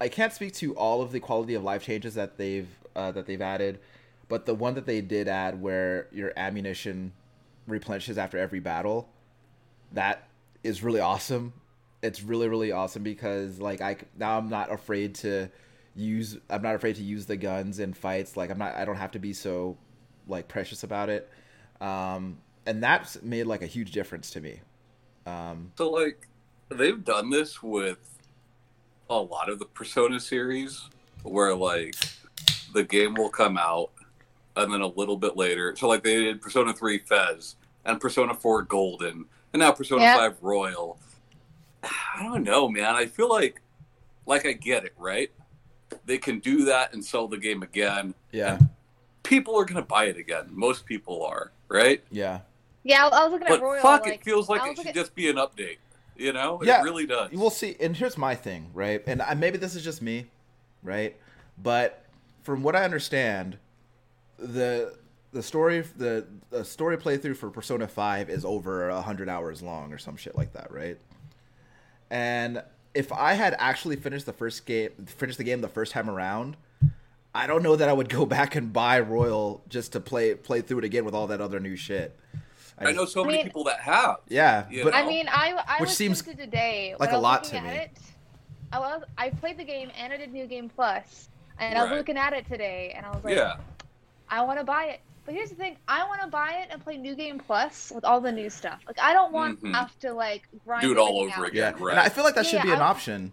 [0.00, 3.26] I can't speak to all of the quality of life changes that they've uh, that
[3.26, 3.80] they've added,
[4.28, 7.12] but the one that they did add where your ammunition
[7.70, 9.08] replenishes after every battle.
[9.92, 10.28] That
[10.62, 11.52] is really awesome.
[12.02, 15.50] It's really really awesome because like I now I'm not afraid to
[15.94, 18.36] use I'm not afraid to use the guns in fights.
[18.36, 19.76] Like I'm not I don't have to be so
[20.26, 21.28] like precious about it.
[21.80, 24.60] Um, and that's made like a huge difference to me.
[25.26, 26.26] Um, so like
[26.70, 27.98] they've done this with
[29.08, 30.88] a lot of the Persona series
[31.22, 31.94] where like
[32.72, 33.90] the game will come out
[34.56, 38.34] and then a little bit later so like they did Persona 3 FES and Persona
[38.34, 40.18] 4 Golden, and now Persona yep.
[40.18, 40.98] 5 Royal.
[41.82, 42.94] I don't know, man.
[42.94, 43.62] I feel like,
[44.26, 45.30] like I get it, right?
[46.06, 48.14] They can do that and sell the game again.
[48.32, 48.58] Yeah.
[49.22, 50.46] People are going to buy it again.
[50.50, 52.02] Most people are, right?
[52.10, 52.40] Yeah.
[52.82, 53.82] Yeah, I was looking but at Royal.
[53.82, 54.94] Fuck, like, it feels like it should at...
[54.94, 55.78] just be an update.
[56.16, 57.30] You know, yeah, it really does.
[57.32, 57.76] We'll see.
[57.80, 59.02] And here's my thing, right?
[59.06, 60.26] And I, maybe this is just me,
[60.82, 61.16] right?
[61.62, 62.04] But
[62.42, 63.56] from what I understand,
[64.38, 64.94] the
[65.32, 69.98] the story the, the story playthrough for Persona 5 is over 100 hours long or
[69.98, 70.98] some shit like that, right?
[72.10, 72.62] And
[72.94, 76.56] if I had actually finished the first game finished the game the first time around,
[77.34, 80.60] I don't know that I would go back and buy Royal just to play play
[80.60, 82.18] through it again with all that other new shit.
[82.78, 84.20] I, I know so I many mean, people that have.
[84.28, 87.68] Yeah, but, I mean, I I which was seems today like a lot to me.
[87.68, 87.90] It,
[88.72, 91.80] I was I played the game and I did New Game Plus, and right.
[91.80, 93.56] I was looking at it today, and I was like, yeah.
[94.28, 95.00] I want to buy it.
[95.24, 98.04] But here's the thing: I want to buy it and play New Game Plus with
[98.04, 98.80] all the new stuff.
[98.86, 99.72] Like I don't want mm-hmm.
[99.74, 101.48] have to like grind do it all over out.
[101.48, 101.74] again.
[101.78, 101.92] Yeah, right.
[101.92, 103.32] and I feel like that should yeah, be an option.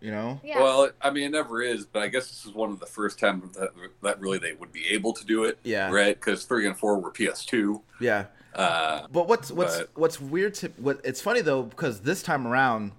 [0.00, 0.40] You know?
[0.42, 0.60] Yeah.
[0.60, 3.18] Well, I mean, it never is, but I guess this is one of the first
[3.18, 3.70] times that
[4.02, 5.58] that really they would be able to do it.
[5.62, 5.90] Yeah.
[5.90, 6.18] Right?
[6.18, 7.82] Because three and four were PS2.
[8.00, 8.26] Yeah.
[8.54, 9.90] Uh, but what's what's but...
[9.94, 12.92] what's weird to what it's funny though because this time around,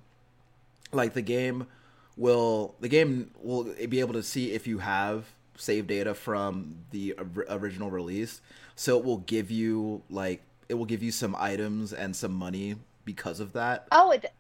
[0.91, 1.67] like the game
[2.15, 5.25] will the game will be able to see if you have
[5.62, 7.15] save data from the
[7.50, 8.41] original release.
[8.76, 12.76] So it will give you like it will give you some items and some money
[13.06, 13.88] because of that.
[13.91, 14.32] Oh, it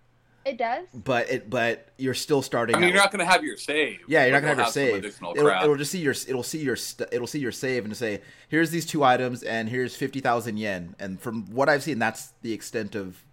[0.43, 0.87] it does.
[0.93, 2.75] But it but you're still starting.
[2.75, 3.99] I mean, you're not going to have your save.
[4.07, 5.05] Yeah, you're not going to have your save.
[5.05, 6.77] It'll, it'll, just see your it'll see your
[7.11, 10.95] it'll see your save and say here's these two items and here's fifty thousand yen.
[10.99, 13.23] And from what I've seen, that's the extent of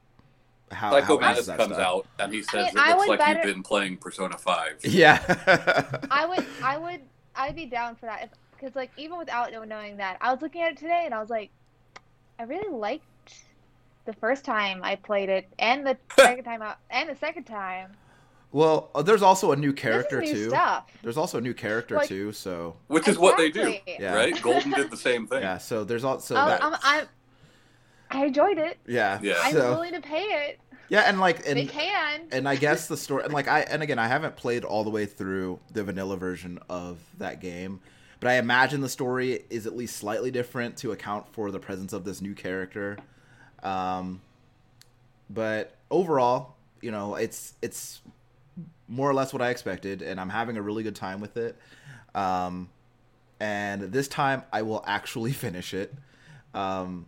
[0.70, 1.72] how Psycho how comes stuff.
[1.72, 3.46] out and he says I mean, it looks like better...
[3.46, 4.84] you've been playing Persona Five.
[4.84, 5.22] Yeah.
[6.10, 7.00] I would I would
[7.38, 10.72] I'd be down for that because like even without knowing that, I was looking at
[10.72, 11.50] it today and I was like,
[12.38, 13.04] I really liked
[14.04, 17.92] the first time I played it and the second time out and the second time.
[18.50, 20.48] Well, uh, there's also a new character new too.
[20.48, 20.90] Stuff.
[21.02, 23.22] There's also a new character like, too, so which is exactly.
[23.22, 24.14] what they do, yeah.
[24.14, 24.42] right?
[24.42, 25.42] Golden did the same thing.
[25.42, 26.64] Yeah, so there's also oh, that.
[26.64, 27.06] I'm, I'm,
[28.10, 28.78] i enjoyed it.
[28.86, 29.34] Yeah, yeah.
[29.42, 30.60] I'm so, willing to pay it.
[30.88, 32.28] Yeah, and like and they can.
[32.32, 34.90] And I guess the story and like I and again I haven't played all the
[34.90, 37.80] way through the vanilla version of that game,
[38.20, 41.92] but I imagine the story is at least slightly different to account for the presence
[41.92, 42.96] of this new character.
[43.62, 44.22] Um,
[45.28, 48.00] but overall, you know, it's it's
[48.88, 51.56] more or less what I expected, and I'm having a really good time with it.
[52.14, 52.70] Um,
[53.40, 55.94] and this time I will actually finish it.
[56.54, 57.06] Um,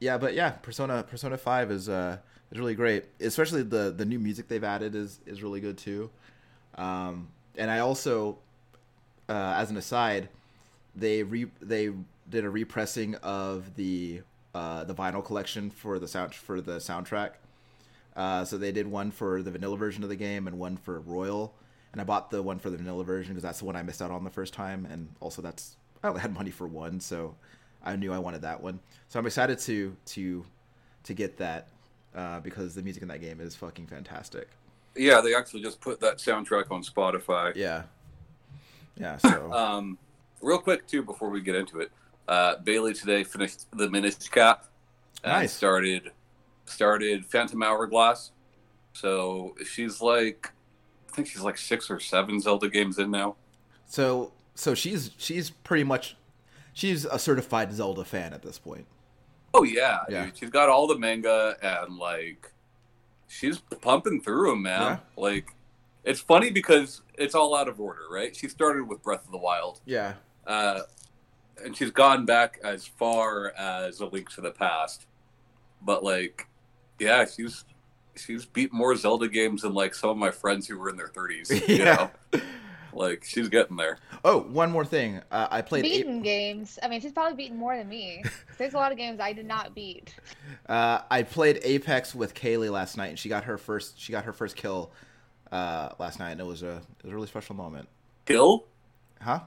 [0.00, 2.18] yeah, but yeah, Persona Persona Five is uh
[2.54, 3.04] is really great.
[3.20, 6.10] Especially the the new music they've added is is really good too.
[6.76, 8.38] Um, and I also,
[9.28, 10.28] uh, as an aside,
[10.94, 11.90] they re they
[12.28, 14.22] did a repressing of the
[14.54, 17.32] uh, the vinyl collection for the sound for the soundtrack.
[18.16, 21.00] Uh, so they did one for the vanilla version of the game and one for
[21.00, 21.52] Royal.
[21.90, 24.00] And I bought the one for the vanilla version because that's the one I missed
[24.00, 27.34] out on the first time, and also that's I only had money for one, so
[27.82, 28.80] I knew I wanted that one.
[29.08, 30.44] So I'm excited to to
[31.04, 31.68] to get that
[32.14, 34.48] uh, because the music in that game is fucking fantastic.
[34.96, 37.54] Yeah, they actually just put that soundtrack on Spotify.
[37.56, 37.82] Yeah,
[38.96, 39.16] yeah.
[39.22, 39.98] So um,
[40.40, 41.90] real quick too before we get into it.
[42.28, 44.66] Uh, Bailey today finished the Minish Cap.
[45.22, 45.52] And Nice.
[45.52, 46.10] Started
[46.66, 48.30] started Phantom Hourglass.
[48.92, 50.52] So she's like,
[51.10, 53.36] I think she's like six or seven Zelda games in now.
[53.86, 56.16] So so she's she's pretty much
[56.72, 58.86] she's a certified Zelda fan at this point.
[59.54, 60.24] Oh yeah, Yeah.
[60.26, 60.36] dude.
[60.36, 62.50] she's got all the manga and like
[63.28, 64.80] she's pumping through them, man.
[64.80, 64.98] Yeah.
[65.16, 65.54] Like
[66.02, 68.34] it's funny because it's all out of order, right?
[68.36, 70.14] She started with Breath of the Wild, Yeah.
[70.46, 70.80] uh,
[71.64, 75.06] and she's gone back as far as A Link to the Past.
[75.80, 76.46] But like,
[76.98, 77.64] yeah, she's
[78.16, 81.08] she's beat more Zelda games than like some of my friends who were in their
[81.08, 81.50] thirties.
[81.50, 82.10] You Yeah.
[82.32, 82.40] know,
[82.96, 83.98] like she's getting there.
[84.24, 85.20] Oh, one more thing.
[85.30, 86.78] Uh, I played eight, beaten games.
[86.82, 88.22] I mean, she's probably beaten more than me.
[88.58, 90.14] There's a lot of games I did not beat.
[90.68, 94.24] uh, I played Apex with Kaylee last night, and she got her first she got
[94.24, 94.90] her first kill
[95.52, 97.88] uh, last night, and it was a it was a really special moment.
[98.26, 98.64] Kill
[99.20, 99.40] Huh?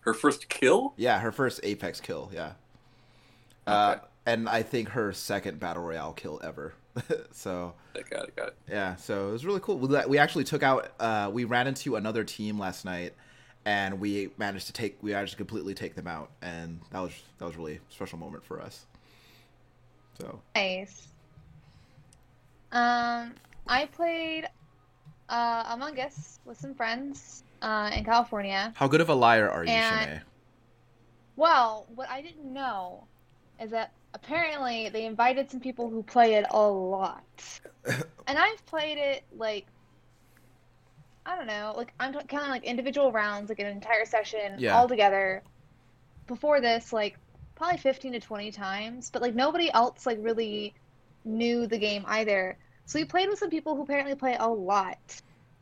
[0.00, 0.94] her first kill.
[0.96, 2.30] Yeah, her first Apex kill.
[2.32, 2.52] Yeah.
[3.66, 4.06] Uh, Okay.
[4.26, 6.72] and I think her second battle royale kill ever.
[7.32, 8.36] so I got it.
[8.36, 8.56] Got it.
[8.68, 9.78] yeah, so it was really cool.
[9.78, 10.92] We, we actually took out.
[10.98, 13.14] Uh, we ran into another team last night,
[13.64, 14.98] and we managed to take.
[15.02, 18.44] We managed to completely take them out, and that was that was really special moment
[18.44, 18.86] for us.
[20.18, 21.08] So Nice.
[22.72, 23.34] Um,
[23.66, 24.48] I played
[25.28, 28.72] uh, Among Us with some friends uh, in California.
[28.76, 30.22] how good of a liar are you, And- Shanae?
[31.36, 33.04] Well, what I didn't know
[33.60, 37.60] is that apparently they invited some people who play it a lot.
[38.26, 39.68] and I've played it like
[41.26, 44.70] I don't know, like I'm counting like individual rounds, like an entire session Yeah.
[44.70, 45.44] all together.
[46.26, 47.18] Before this, like
[47.54, 50.74] probably 15 to 20 times, but like nobody else like really
[51.24, 52.58] knew the game either.
[52.86, 54.98] So we played with some people who apparently play a lot.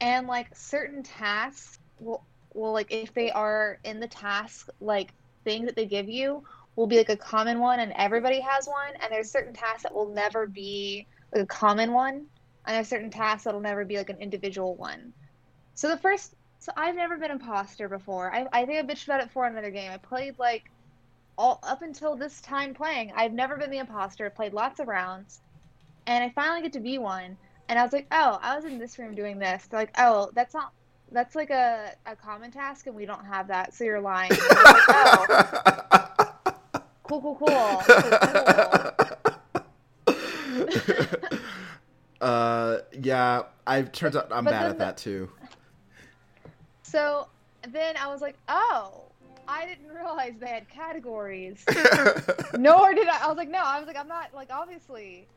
[0.00, 5.66] And like certain tasks will will like if they are in the task like thing
[5.66, 6.44] that they give you
[6.78, 9.92] will be like a common one and everybody has one and there's certain tasks that
[9.92, 12.24] will never be like a common one
[12.66, 15.12] and there's certain tasks that'll never be like an individual one.
[15.74, 18.32] So the first so I've never been imposter before.
[18.32, 19.90] I I think I bitched about it for another game.
[19.90, 20.70] I played like
[21.36, 25.40] all up until this time playing, I've never been the imposter, played lots of rounds,
[26.06, 27.36] and I finally get to be one.
[27.68, 29.66] And I was like, oh, I was in this room doing this.
[29.66, 30.72] They're like, oh, that's not,
[31.10, 34.30] that's like a, a common task, and we don't have that, so you're lying.
[34.32, 36.08] I
[37.08, 37.48] cool, cool, cool.
[42.20, 45.30] Uh, yeah, I turns out I'm But bad at the- that too.
[46.82, 47.28] So
[47.68, 49.04] then I was like, oh,
[49.46, 51.64] I didn't realize they had categories.
[52.58, 53.20] Nor did I.
[53.24, 53.58] I was like, no.
[53.62, 55.28] I was like, I'm not like obviously,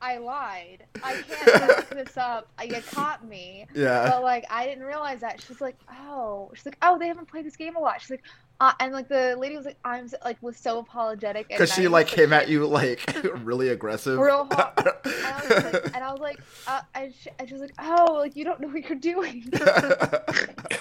[0.00, 0.84] I lied.
[1.04, 2.48] I can't back this up.
[2.64, 3.66] You caught me.
[3.74, 4.08] yeah.
[4.08, 5.42] But like, I didn't realize that.
[5.42, 5.76] She's like,
[6.08, 8.00] oh, she's like, oh, they haven't played this game a lot.
[8.00, 8.22] She's like,
[8.60, 11.72] uh, and like the lady was like, I'm so, like was so apologetic and Because
[11.72, 13.00] she like came at you like
[13.42, 14.18] really aggressive.
[14.18, 14.74] Real hot.
[14.76, 17.72] And I was like, and I was like, uh, and, she, and she was like,
[17.78, 19.48] oh, like you don't know what you're doing.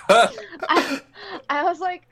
[0.10, 1.02] I,
[1.50, 2.06] I was like,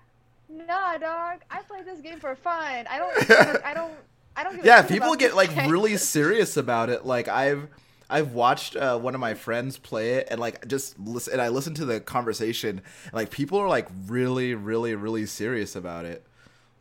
[0.48, 1.42] nah, dog.
[1.52, 2.88] I play this game for fun.
[2.90, 3.66] I don't.
[3.66, 3.94] I don't.
[4.38, 4.64] I don't.
[4.64, 7.06] Yeah, people get like really serious about it.
[7.06, 7.68] Like I've
[8.10, 11.50] I've watched uh, one of my friends play it and like just listen and I
[11.50, 16.26] listened to the conversation and like people are like really really really serious about it.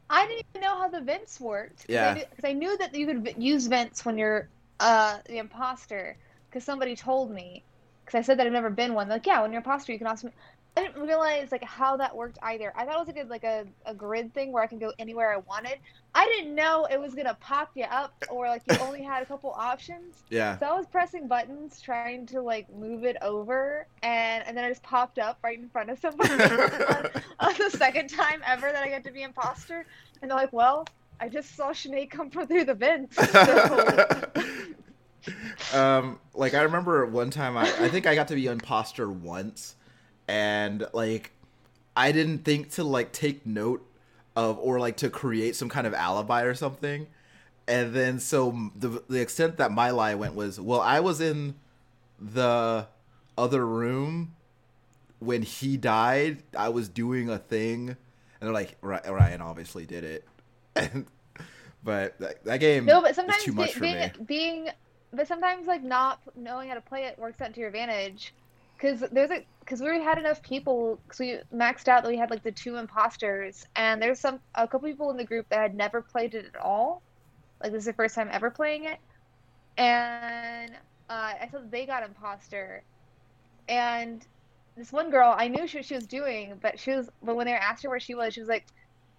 [0.08, 1.86] I didn't even know how the vents worked.
[1.88, 2.14] Yeah.
[2.14, 4.48] Because I, knew that you could use vents when you're
[4.80, 6.16] uh the imposter.
[6.48, 7.64] Because somebody told me.
[8.04, 9.08] Because I said that I've never been one.
[9.08, 10.30] Like, yeah, when you're imposter, you can also.
[10.76, 12.70] I didn't realize like how that worked either.
[12.76, 14.92] I thought it was like a like a, a grid thing where I can go
[14.98, 15.78] anywhere I wanted.
[16.14, 19.26] I didn't know it was gonna pop you up or like you only had a
[19.26, 20.16] couple options.
[20.28, 20.58] Yeah.
[20.58, 24.68] So I was pressing buttons trying to like move it over, and and then I
[24.68, 27.06] just popped up right in front of somebody on,
[27.38, 29.86] on the second time ever that I get to be imposter,
[30.20, 30.84] and they're like, "Well,
[31.20, 34.30] I just saw Shanae come from through the vents." So,
[35.74, 39.75] um like I remember one time I I think I got to be imposter once
[40.28, 41.32] and like
[41.96, 43.86] I didn't think to like take note
[44.34, 47.06] of or like to create some kind of alibi or something.
[47.68, 51.54] And then so the the extent that my lie went was well I was in
[52.20, 52.86] the
[53.36, 54.34] other room
[55.18, 56.42] when he died.
[56.56, 57.96] I was doing a thing and
[58.40, 60.28] they're like Ryan obviously did it.
[60.74, 61.06] And
[61.84, 64.10] but that, that game no, but is sometimes too much be- for being me.
[64.26, 64.68] being,
[65.12, 68.34] but sometimes like not knowing how to play it works out to your advantage.
[68.76, 72.30] Because there's a because we had enough people because we maxed out that we had
[72.30, 75.74] like the two imposters and there's some a couple people in the group that had
[75.74, 77.02] never played it at all.
[77.62, 78.98] Like this is their first time ever playing it.
[79.76, 80.72] And
[81.10, 82.84] uh, i thought they got imposter.
[83.68, 84.26] And
[84.76, 87.52] this one girl i knew she, she was doing but she was but when they
[87.54, 88.66] asked her where she was she was like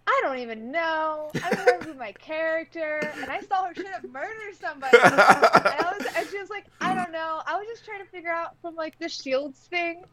[0.09, 1.29] I don't even know.
[1.35, 4.97] I don't remember who my character, and I saw her trying to murder somebody.
[4.97, 7.41] and I was, and she was like, I don't know.
[7.45, 10.05] I was just trying to figure out from like the shields thing,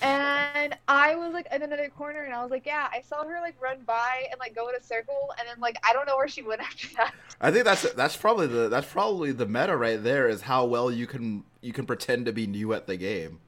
[0.00, 3.38] and I was like in another corner, and I was like, yeah, I saw her
[3.42, 6.16] like run by and like go in a circle, and then like I don't know
[6.16, 7.14] where she went after that.
[7.38, 10.90] I think that's that's probably the that's probably the meta right there is how well
[10.90, 13.40] you can you can pretend to be new at the game,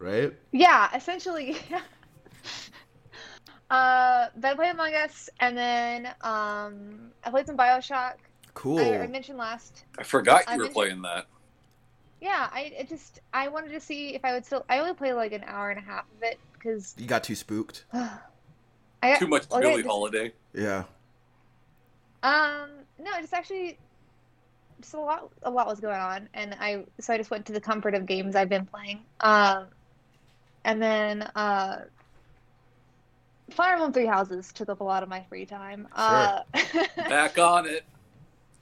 [0.00, 0.34] right?
[0.50, 1.56] Yeah, essentially.
[3.74, 8.14] uh, but I played Among Us, and then um, I played some Bioshock.
[8.54, 8.78] Cool.
[8.78, 9.84] I, I mentioned last.
[9.98, 11.26] I forgot I you were playing that.
[12.20, 14.64] Yeah, I it just I wanted to see if I would still.
[14.68, 17.34] I only played like an hour and a half of it because You got too
[17.34, 17.84] spooked.
[17.92, 18.20] I
[19.02, 20.32] got Too much well, I just- Holiday.
[20.54, 20.84] Yeah.
[22.22, 23.76] Um, no, just actually,
[24.80, 27.52] just a lot, a lot was going on, and I so I just went to
[27.52, 29.00] the comfort of games I've been playing.
[29.20, 29.66] Um,
[30.64, 31.80] and then uh,
[33.50, 35.86] Fire Emblem Three Houses took up a lot of my free time.
[35.92, 36.40] Uh,
[36.96, 37.84] Back on it.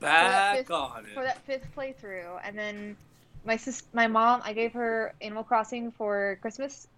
[0.01, 1.15] Back fifth- on it.
[1.15, 2.97] for that fifth playthrough, and then
[3.45, 6.89] my sis, my mom, I gave her Animal Crossing for Christmas.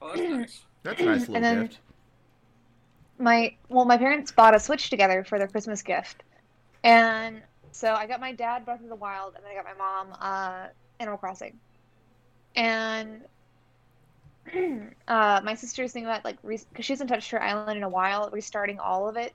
[0.00, 0.60] Oh, that's nice.
[0.84, 1.78] That's a nice little And then- gift.
[3.18, 6.24] my well my parents bought a switch together for their christmas gift
[6.82, 7.40] and
[7.72, 10.08] so i got my dad breath of the wild and then i got my mom
[10.20, 10.66] uh
[11.00, 11.58] animal crossing
[12.56, 13.22] and
[15.08, 18.28] uh my sister's thinking about like because she hasn't touched her island in a while
[18.32, 19.32] restarting all of it.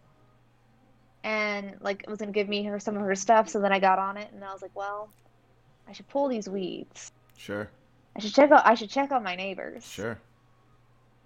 [1.23, 3.79] And like it was gonna give me her some of her stuff so then i
[3.79, 5.09] got on it and i was like well
[5.87, 7.11] i should pull these weeds.
[7.37, 7.69] Sure.
[8.15, 9.85] i should check out i should check on my neighbors.
[9.85, 10.17] Sure.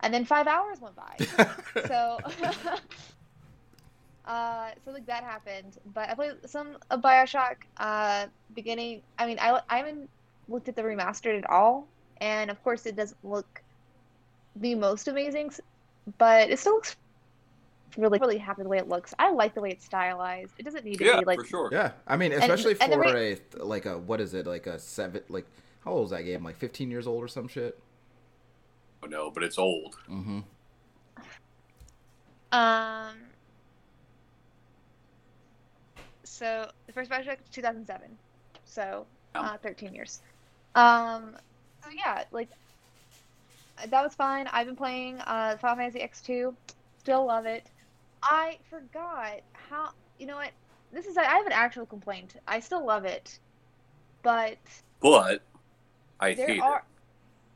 [0.02, 1.17] and then five hours went by.
[1.88, 2.17] So
[4.26, 5.78] uh so like that happened.
[5.93, 10.10] But i played some of bioshock uh beginning i mean i, I haven't
[10.48, 11.88] looked at the remastered at all.
[12.22, 13.62] And of course it doesn't look
[14.56, 15.52] the most amazing
[16.18, 16.96] but it still looks
[17.98, 20.84] really really happy the way it looks i like the way it's stylized it doesn't
[20.84, 21.70] need to Yeah, be like for sure.
[21.72, 21.92] yeah.
[22.08, 25.22] I mean, especially and for re- a like a what is it like a seven
[25.30, 25.46] like
[25.86, 26.44] how old is that game?
[26.44, 27.78] Like 15 years old or some shit.
[29.04, 29.98] Oh, no, but it's old.
[30.10, 30.39] Mm-hmm.
[32.54, 33.16] Um.
[36.24, 38.08] So the first project, 2007,
[38.66, 40.22] so uh, 13 years.
[40.76, 41.36] Um.
[41.84, 42.50] So yeah, like
[43.88, 44.48] that was fine.
[44.52, 46.56] I've been playing uh, Final Fantasy X2.
[47.00, 47.70] Still love it.
[48.22, 49.90] I forgot how.
[50.20, 50.52] You know what?
[50.92, 51.18] This is.
[51.18, 52.36] I have an actual complaint.
[52.48, 53.40] I still love it,
[54.22, 54.58] but
[55.02, 55.42] But
[56.20, 56.84] I there hate are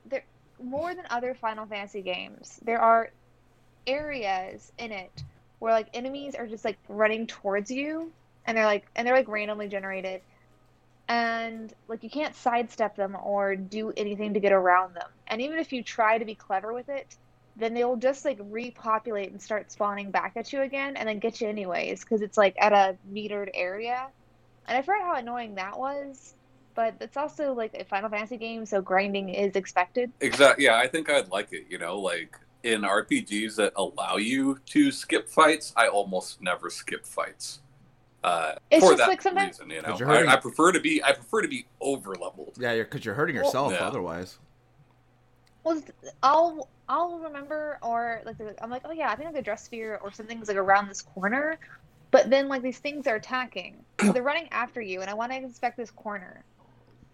[0.05, 0.25] there
[0.61, 2.59] more than other Final Fantasy games.
[2.63, 3.11] There are
[3.85, 5.23] areas in it
[5.59, 8.11] where like enemies are just like running towards you,
[8.45, 10.21] and they're like and they're like randomly generated,
[11.07, 15.09] and like you can't sidestep them or do anything to get around them.
[15.27, 17.15] And even if you try to be clever with it,
[17.55, 21.41] then they'll just like repopulate and start spawning back at you again, and then get
[21.41, 24.07] you anyways because it's like at a metered area.
[24.67, 26.35] And I forgot how annoying that was
[26.77, 30.11] but it's also like a Final Fantasy game, so grinding is expected.
[30.21, 30.65] Exactly.
[30.65, 31.65] Yeah, I think I'd like it.
[31.67, 37.03] You know, like in RPGs that allow you to skip fights, I almost never skip
[37.03, 37.61] fights.
[38.23, 40.37] Uh, It's for just that like sometimes- reason, you know, 'Cause you're hurting- I, I
[40.37, 42.57] prefer to be I prefer to be over leveled.
[42.59, 43.87] Yeah, you're because you're hurting Well- yourself Yeah.
[43.87, 44.39] otherwise.
[45.63, 45.81] Well,
[46.23, 49.99] I'll I'll remember or like I'm like, oh yeah, I think like a dress sphere
[50.01, 51.57] or something's like around this corner,
[52.11, 55.31] but then like these things are attacking, so they're running after you, and I want
[55.33, 56.43] to inspect this corner,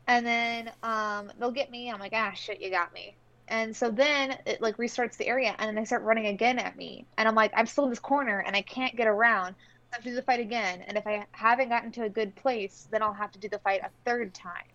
[0.08, 1.90] and then um they'll get me.
[1.92, 3.16] I'm like, ah shit, you got me.
[3.50, 6.78] And so then it like restarts the area, and then they start running again at
[6.78, 9.56] me, and I'm like, I'm still in this corner, and I can't get around.
[9.94, 12.88] Have to do the fight again, and if I haven't gotten to a good place,
[12.90, 14.66] then I'll have to do the fight a third time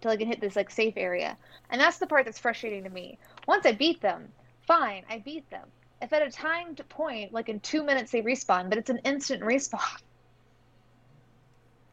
[0.00, 1.36] till I can hit this like safe area.
[1.70, 3.18] And that's the part that's frustrating to me.
[3.48, 4.28] Once I beat them,
[4.64, 5.66] fine, I beat them.
[6.00, 9.42] If at a timed point, like in two minutes, they respawn, but it's an instant
[9.42, 9.80] respawn.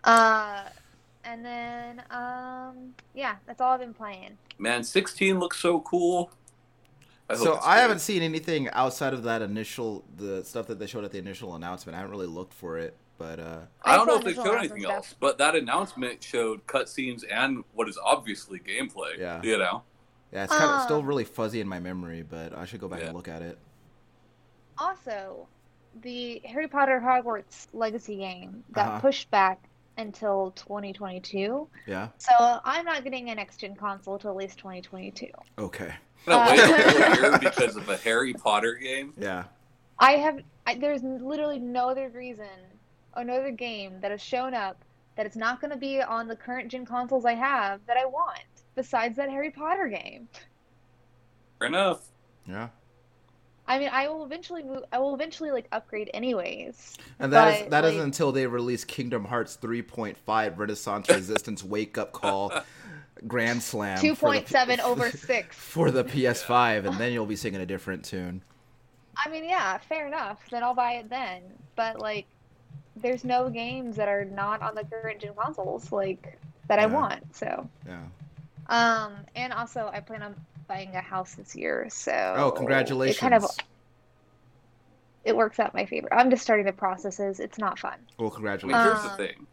[0.06, 0.64] Uh,
[1.24, 4.38] and then um, yeah, that's all I've been playing.
[4.58, 6.30] Man, 16 looks so cool.
[7.30, 11.04] I So I haven't seen anything outside of that initial the stuff that they showed
[11.06, 11.96] at the initial announcement.
[11.96, 14.52] I haven't really looked for it, but uh I don't know if they initial showed
[14.56, 14.96] announcement anything stuff.
[14.96, 19.18] else, but that announcement showed cutscenes and what is obviously gameplay.
[19.18, 19.42] Yeah.
[19.42, 19.84] You know?
[20.32, 23.00] yeah, it's kind of still really fuzzy in my memory, but I should go back
[23.00, 23.08] Yeah.
[23.08, 23.58] and look at it.
[24.78, 25.48] Also,
[26.02, 29.00] the Harry Potter Hogwarts Legacy game got Uh-huh.
[29.00, 29.60] pushed back
[29.98, 31.68] until 2022.
[31.86, 32.08] Yeah.
[32.18, 32.32] So
[32.66, 35.28] I'm not getting a next gen console till at least 2022.
[35.60, 35.94] Okay.
[36.28, 39.14] I'm gonna Uh, wait a year because of a Harry Potter game.
[39.18, 39.46] Yeah.
[40.00, 42.48] I have I, there's literally no other reason
[43.18, 44.84] or no other game that has shown up
[45.16, 48.06] that it's not going to be on the current gen consoles I have that I
[48.06, 48.40] want
[48.76, 50.28] besides that Harry Potter game.
[51.60, 52.02] Fair enough.
[52.48, 52.70] Yeah.
[53.68, 54.84] I mean, I will eventually move.
[54.92, 56.98] I will eventually like upgrade anyways.
[57.20, 61.64] And that is But, that like- not until they release Kingdom Hearts 3.5 Renaissance Resistance
[61.64, 62.52] Wake Up Call
[63.28, 64.48] Grand Slam Two for the point
[64.78, 65.56] P- over six.
[65.56, 68.42] for the PS5 and then you'll be singing a different tune.
[69.18, 70.40] I mean, yeah, fair enough.
[70.50, 71.44] Then I'll buy it then.
[71.76, 72.26] But like,
[72.96, 77.36] there's no games that are not on the current gen consoles like that I want.
[77.36, 78.02] So, Yeah.
[78.68, 80.36] um, and also I plan on
[80.68, 81.88] buying a house this year.
[81.90, 83.18] So, Oh, congratulations.
[83.18, 83.46] It kind of
[85.24, 86.14] it works out my favor.
[86.14, 87.40] I'm just starting the processes.
[87.40, 87.96] It's not fun.
[88.18, 88.84] well, I mean, congratulations.
[88.84, 89.48] here's Um, the thing: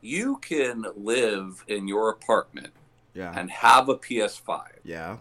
[0.00, 2.72] you can live in your apartment
[3.18, 3.32] yeah.
[3.36, 5.16] and have a PS5, Yeah.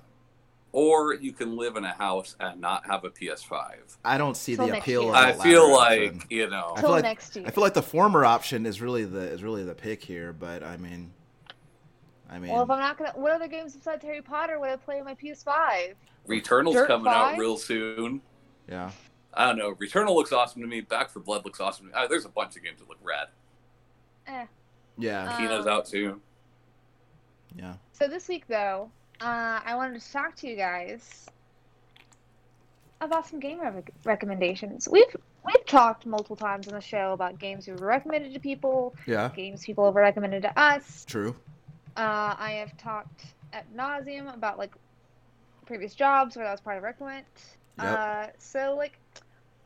[0.72, 3.98] or you can live in a house and not have a PS5.
[4.06, 5.12] I don't see Till the appeal year.
[5.12, 6.22] of I feel like option.
[6.30, 6.74] you know.
[6.76, 7.46] I Till feel like- next year.
[7.48, 10.64] I feel like the former option is really the is really the pick here, but
[10.64, 11.12] I mean
[12.30, 14.76] I mean well, if I'm not gonna, what other games besides Harry Potter would I
[14.76, 15.94] play on my PS5?
[16.28, 18.22] Returnal's Dirt coming out real soon.
[18.70, 18.92] yeah.
[19.34, 19.76] I don't know.
[19.76, 20.82] Returnal looks awesome to me.
[20.82, 21.98] Back 4 Blood looks awesome to me.
[22.04, 23.28] Uh, there's a bunch of games that look rad.
[24.26, 24.46] Eh.
[24.98, 25.38] Yeah.
[25.38, 26.20] Kena's Um, out too.
[27.56, 27.74] Yeah.
[27.94, 28.90] So this week, though,
[29.22, 31.28] uh, I wanted to talk to you guys
[33.02, 34.88] about some game re- recommendations.
[34.92, 39.30] We've we've talked multiple times on the show about games we've recommended to people, Yeah.
[39.36, 41.06] games people have recommended to us.
[41.06, 41.36] True.
[41.96, 44.74] Uh, I have talked at nauseum about like
[45.66, 47.26] previous jobs where that was part of recommend.
[47.82, 47.88] Yep.
[48.00, 48.98] Uh, so like,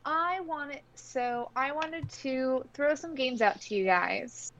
[0.05, 4.51] I wanted so I wanted to throw some games out to you guys,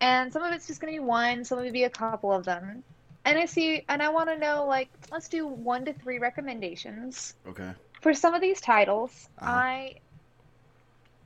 [0.00, 2.44] and some of it's just gonna be one, some of it be a couple of
[2.44, 2.82] them.
[3.24, 7.34] And I see, and I want to know like, let's do one to three recommendations
[7.48, 7.72] Okay.
[8.00, 9.28] for some of these titles.
[9.40, 9.50] Uh-huh.
[9.50, 9.94] I.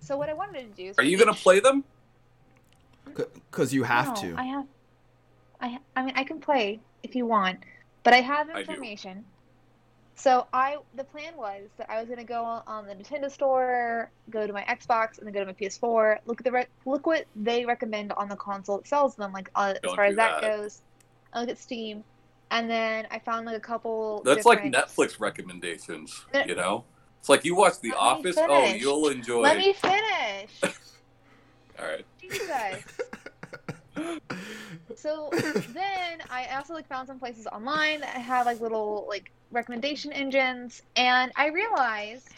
[0.01, 0.99] So what I wanted to do is.
[0.99, 1.85] Are you gonna play them?
[3.51, 4.35] Cuz you have no, to.
[4.39, 4.66] I have.
[5.61, 7.59] I I mean I can play if you want,
[8.03, 8.73] but I have I do.
[8.73, 9.25] information.
[10.21, 14.11] So I the plan was that I was gonna go on- on the Nintendo store,
[14.29, 16.18] go to my Xbox, and then go to my PS4.
[16.27, 19.51] Look at the re- look what they recommend on the console that sells them, like
[19.55, 20.59] uh, as far as that, that.
[20.59, 20.83] goes.
[21.33, 22.05] I look at Steam,
[22.51, 24.21] and then I found like a couple.
[24.23, 26.27] That's like Netflix recommendations.
[26.47, 26.85] You know,
[27.18, 28.37] it's like you watch The Let Office.
[28.39, 29.41] Oh, you'll enjoy.
[29.41, 30.51] Let me finish.
[31.79, 32.05] All right.
[32.21, 32.85] Jesus.
[34.97, 40.12] So then I also like found some places online that have like little like recommendation
[40.12, 42.28] engines, and I realized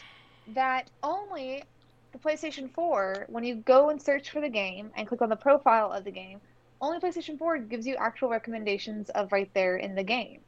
[0.47, 1.63] that only
[2.11, 5.35] the PlayStation 4, when you go and search for the game and click on the
[5.35, 6.39] profile of the game,
[6.81, 10.39] only PlayStation 4 gives you actual recommendations of right there in the game.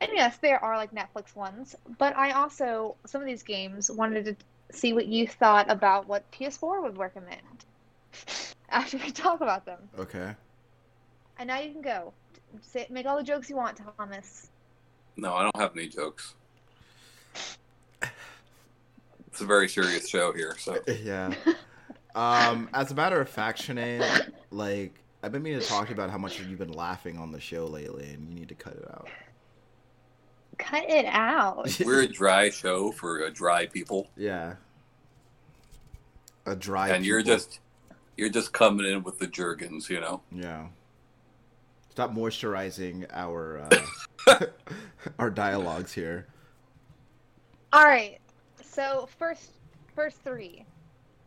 [0.00, 4.24] And yes, there are like Netflix ones, but I also some of these games wanted
[4.26, 4.36] to
[4.70, 7.64] see what you thought about what PS4 would recommend
[8.68, 9.78] after we talk about them.
[9.98, 10.34] okay.
[11.38, 12.12] And now you can go.
[12.62, 14.50] Say, make all the jokes you want, Thomas.
[15.16, 16.34] No, I don't have any jokes.
[19.28, 21.32] It's a very serious show here, so Yeah.
[22.14, 25.94] Um, as a matter of fact, Sinead, like I've been meaning to talk to you
[25.94, 28.74] about how much you've been laughing on the show lately, and you need to cut
[28.74, 29.08] it out.
[30.58, 31.68] Cut it out.
[31.84, 34.54] we're a dry show for uh, dry people, Yeah.
[36.46, 36.88] A dry.
[36.88, 37.60] and you're just
[38.16, 40.22] you're just coming in with the jergens, you know.
[40.32, 40.66] Yeah.
[41.98, 43.66] Stop moisturizing our
[44.28, 44.38] uh,
[45.18, 46.28] our dialogues here.
[47.72, 48.18] All right.
[48.62, 49.50] So first,
[49.96, 50.64] first three.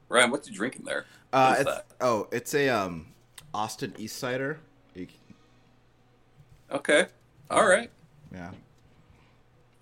[0.08, 1.08] Ryan, what's you drinking there?
[1.34, 1.88] Uh, it's that?
[2.00, 3.08] oh, it's a um,
[3.54, 4.60] Austin Eastciders.
[6.72, 7.08] Okay,
[7.50, 7.92] all right.
[8.34, 8.52] Yeah.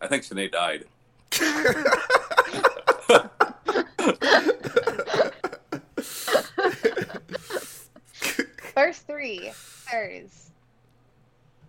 [0.02, 0.86] I think Sinead died.
[8.74, 9.52] First three.
[9.92, 10.49] There's.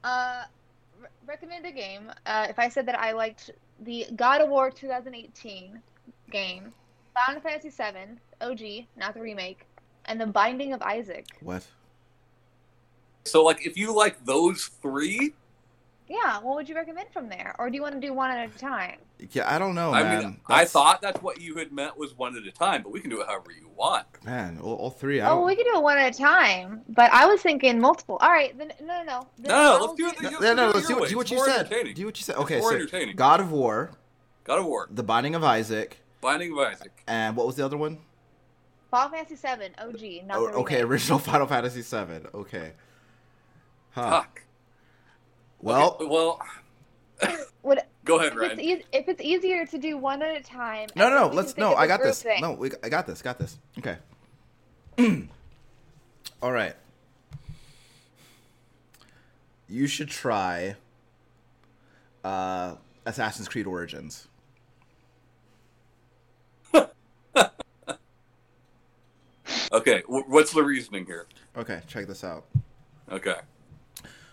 [0.02, 0.44] Uh,
[1.00, 2.10] re- recommend a game.
[2.26, 5.80] Uh, if I said that I liked the God of War 2018
[6.30, 6.72] game,
[7.26, 9.66] Final Fantasy VII OG, not the remake,
[10.06, 11.26] and The Binding of Isaac.
[11.40, 11.66] What?
[13.24, 15.34] So, like, if you like those three,
[16.12, 18.50] Yeah, what would you recommend from there, or do you want to do one at
[18.52, 18.96] a time?
[19.30, 20.18] Yeah, I don't know, I man.
[20.24, 22.98] mean, I thought that's what you had meant was one at a time, but we
[23.00, 24.06] can do it however you want.
[24.24, 25.20] man, all, all three.
[25.20, 25.46] I Oh, don't.
[25.46, 28.18] we can do it one at a time, but I was thinking multiple.
[28.20, 29.26] All right, then no, no, no.
[29.38, 30.20] Then No, no, let's do it.
[30.20, 31.68] no, You- no, no, let's do, your what- do what you more said.
[31.94, 32.36] Do what you said.
[32.36, 33.14] Okay, more so entertaining.
[33.14, 33.92] God of War,
[34.42, 37.04] God of War, The Binding of Isaac, Binding of Isaac.
[37.06, 37.98] and what was the other one?
[38.90, 42.26] Final Fantasy VII OG, not Oh, the okay, original Final Fantasy VII.
[42.34, 42.72] Okay.
[43.92, 44.10] Huh.
[44.10, 44.42] Fuck.
[45.62, 46.40] Well, Okay, well,
[47.62, 50.88] Would go ahead, if it's, e- if it's easier to do one at a time.
[50.96, 51.34] no, no, no.
[51.34, 51.72] Let's can think no.
[51.72, 52.22] of I a got this.
[52.22, 52.40] thing.
[52.40, 53.20] No, we, I got this.
[53.22, 53.58] Got this.
[53.78, 53.96] Okay.
[56.42, 56.74] All right.
[59.68, 60.74] You should try
[62.24, 62.74] uh,
[63.06, 64.26] Assassin's Creed Origins.
[69.72, 71.26] Okay, wh- what's the reasoning here?
[71.56, 72.44] Okay, check this out.
[73.10, 73.36] Okay.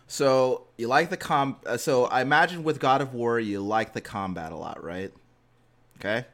[0.07, 1.57] So you like the com?
[1.65, 5.11] uh, So I imagine with God of War, you like the combat a lot, right?
[5.99, 6.25] Okay.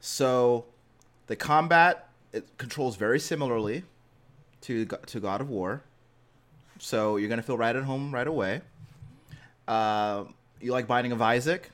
[0.00, 0.66] So
[1.26, 3.84] the combat it controls very similarly
[4.62, 5.82] to to God of War.
[6.78, 8.60] So you're gonna feel right at home right away.
[9.66, 10.24] Uh,
[10.60, 11.70] you like Binding of Isaac?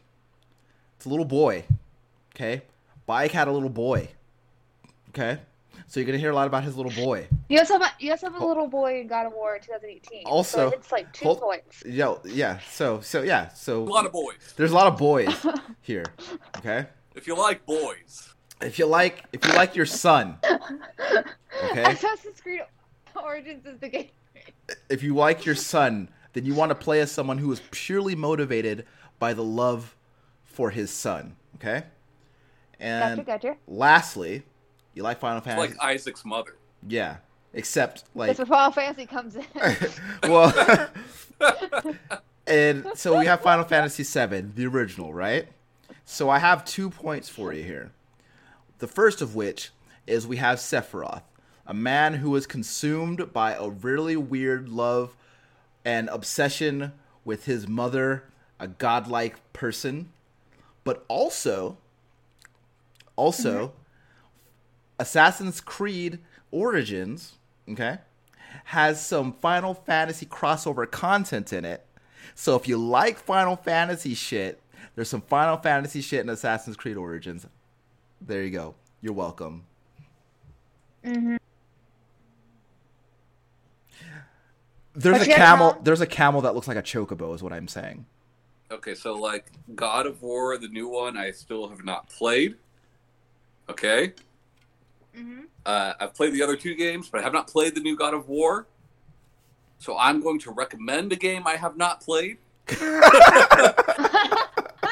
[0.96, 1.64] It's a little boy.
[2.34, 2.62] Okay.
[3.06, 4.08] Bike had a little boy.
[5.10, 5.38] Okay.
[5.86, 7.28] So you're gonna hear a lot about his little boy.
[7.48, 10.24] You also have a, you also have a little boy in God of War 2018.
[10.26, 11.82] Also- so it's like two hold- points.
[11.86, 12.58] Yo, yeah.
[12.70, 13.48] So so yeah.
[13.50, 14.36] So A lot of boys.
[14.56, 15.34] there's a lot of boys
[15.82, 16.04] here.
[16.58, 16.86] Okay.
[17.14, 20.38] If you like boys, If you like, if you like your son,
[21.70, 21.84] okay.
[21.92, 22.62] Assassin's Creed
[23.14, 24.08] Origins is the game.
[24.88, 28.14] If you like your son, then you want to play as someone who is purely
[28.16, 28.86] motivated
[29.18, 29.94] by the love
[30.44, 31.36] for his son.
[31.56, 31.84] Okay.
[32.80, 33.56] And Gotcha, gotcha.
[33.68, 34.42] lastly,
[34.94, 35.74] you like Final it's Fantasy.
[35.74, 36.56] like Isaac's mother.
[36.86, 37.16] yeah.
[37.56, 39.44] Except like That's where Final Fantasy comes in.
[40.24, 40.90] well,
[42.48, 45.46] and so we have Final Fantasy VII, the original, right?
[46.04, 47.92] So I have two points for you here.
[48.78, 49.70] The first of which
[50.06, 51.22] is we have Sephiroth,
[51.64, 55.16] a man who is consumed by a really weird love
[55.84, 56.92] and obsession
[57.24, 58.24] with his mother,
[58.58, 60.10] a godlike person,
[60.82, 61.78] but also,
[63.16, 63.76] also, mm-hmm.
[64.98, 66.18] Assassin's Creed
[66.50, 67.34] Origins,
[67.68, 67.98] okay,
[68.64, 71.84] has some Final Fantasy crossover content in it.
[72.34, 74.60] So if you like Final Fantasy shit,
[74.94, 77.46] there's some Final Fantasy shit in Assassin's Creed Origins.
[78.20, 78.74] There you go.
[79.02, 79.64] You're welcome.
[81.04, 81.36] hmm
[84.94, 85.72] There's But a camel.
[85.72, 87.34] tell- There's a camel that looks like a chocobo.
[87.34, 88.06] Is what I'm saying.
[88.70, 92.56] Okay, so like God of War, the new one, I still have not played.
[93.68, 94.12] Okay.
[95.14, 97.96] Hmm Uh, I've played the other two games, but I have not played the new
[97.96, 98.66] God of War.
[99.78, 102.38] So I'm going to recommend a game I have not played.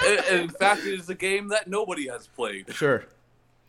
[0.06, 2.72] and, and in fact, it is a game that nobody has played.
[2.74, 3.04] Sure.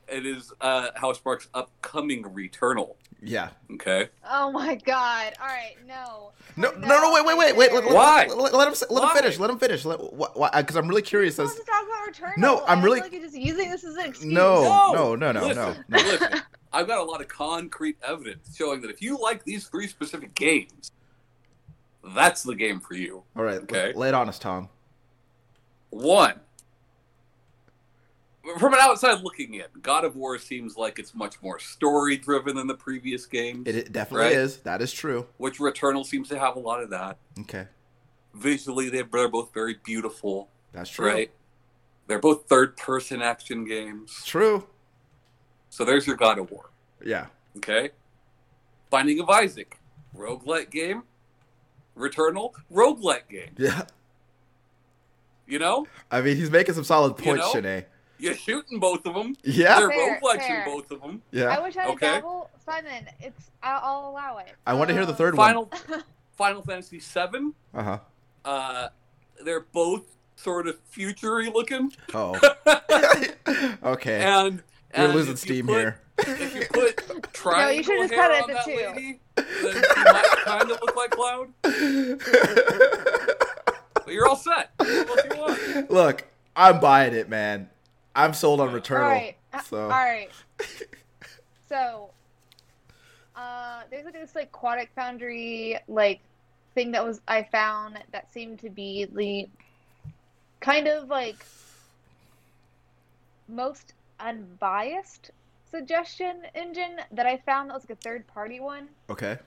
[0.08, 2.96] It is uh, Housemarque's upcoming Returnal.
[3.26, 3.50] Yeah.
[3.74, 4.10] Okay.
[4.30, 5.34] oh my god.
[5.40, 6.32] All right, no.
[6.58, 7.74] No, no, no, down wait, wait, wait, wait.
[7.74, 8.26] Let, let- Why?
[8.28, 9.40] Let, let, let him, s- let him finish.
[9.40, 9.86] Let him finish.
[9.86, 11.40] Let, Because uh, I'm really curious.
[11.40, 12.38] As, to talk about Returnal?
[12.38, 14.32] No, I'm really- like you're just using this as an excuse.
[14.32, 15.56] No, no, no, no, listen,
[15.88, 16.04] no, no.
[16.04, 16.42] Listen,
[16.74, 20.36] I've got a lot of concrete evidence showing that if you like these three specific
[20.36, 20.92] games,
[22.16, 23.24] that's the game for you.
[23.38, 23.62] all right.
[23.62, 23.94] Okay.
[23.94, 24.70] Lay it on us, Tom.
[25.92, 26.40] One,
[28.60, 32.56] from an outside looking in, God of War seems like it's much more story driven
[32.56, 34.36] than the previous games, It, it definitely Right.
[34.36, 34.58] is.
[34.58, 35.28] That is true.
[35.38, 37.18] which Returnal seems to have a lot of that.
[37.42, 37.68] Okay.
[38.34, 41.08] Visually, they're, both very beautiful, That's true.
[41.08, 41.32] right?
[42.08, 44.24] They're both third person action games.
[44.26, 44.68] True.
[45.70, 46.70] So there's your God of War.
[47.04, 47.28] Yeah.
[47.58, 47.92] Okay.
[48.90, 49.80] Binding of Isaac,
[50.16, 51.04] roguelike game.
[51.98, 53.52] Returnal, roguelike game.
[53.58, 53.86] Yeah.
[55.48, 57.62] You know, I mean, he's making some solid You points, know?
[57.62, 57.86] Shanae.
[58.24, 59.36] You're shooting both of them.
[59.44, 59.80] Yeah.
[59.80, 60.66] They're Fair, roguelikes fair.
[60.66, 61.22] both of them.
[61.32, 61.46] Yeah.
[61.46, 62.08] I wish I had Okay.
[62.08, 62.50] a dabble.
[62.66, 64.54] Simon, it's I'll, I'll allow it.
[64.66, 65.68] I want to hear the third one.
[65.68, 65.72] Final
[66.38, 67.52] Final Fantasy VII.
[67.74, 68.00] Uh huh.
[68.46, 68.88] Uh,
[69.44, 70.04] they're both
[70.36, 72.36] sort of futury looking, Oh.
[73.84, 74.22] okay.
[74.22, 74.64] and,
[74.96, 76.00] You're and losing if you steam put- here.
[76.20, 78.76] If you put triangle should've just hair cut it on at that two.
[78.76, 79.46] lady, then
[79.96, 81.48] she might kind of look like Cloud.
[84.06, 84.70] But you're all set.
[84.84, 85.88] You?
[85.90, 87.70] Look, I'm buying it, man.
[88.16, 89.04] I'm sold on Returnal.
[89.04, 89.38] All right.
[89.54, 90.30] uh, So All right.
[91.70, 92.12] So,
[93.36, 96.20] uh, there's like this like a Quantic Foundry like
[96.76, 99.48] thing that was I found that seemed to be the
[100.60, 101.44] kind of like
[103.48, 105.32] most unbiased
[105.72, 108.88] suggestion engine that I found that was like a third party one.
[109.10, 109.38] okay.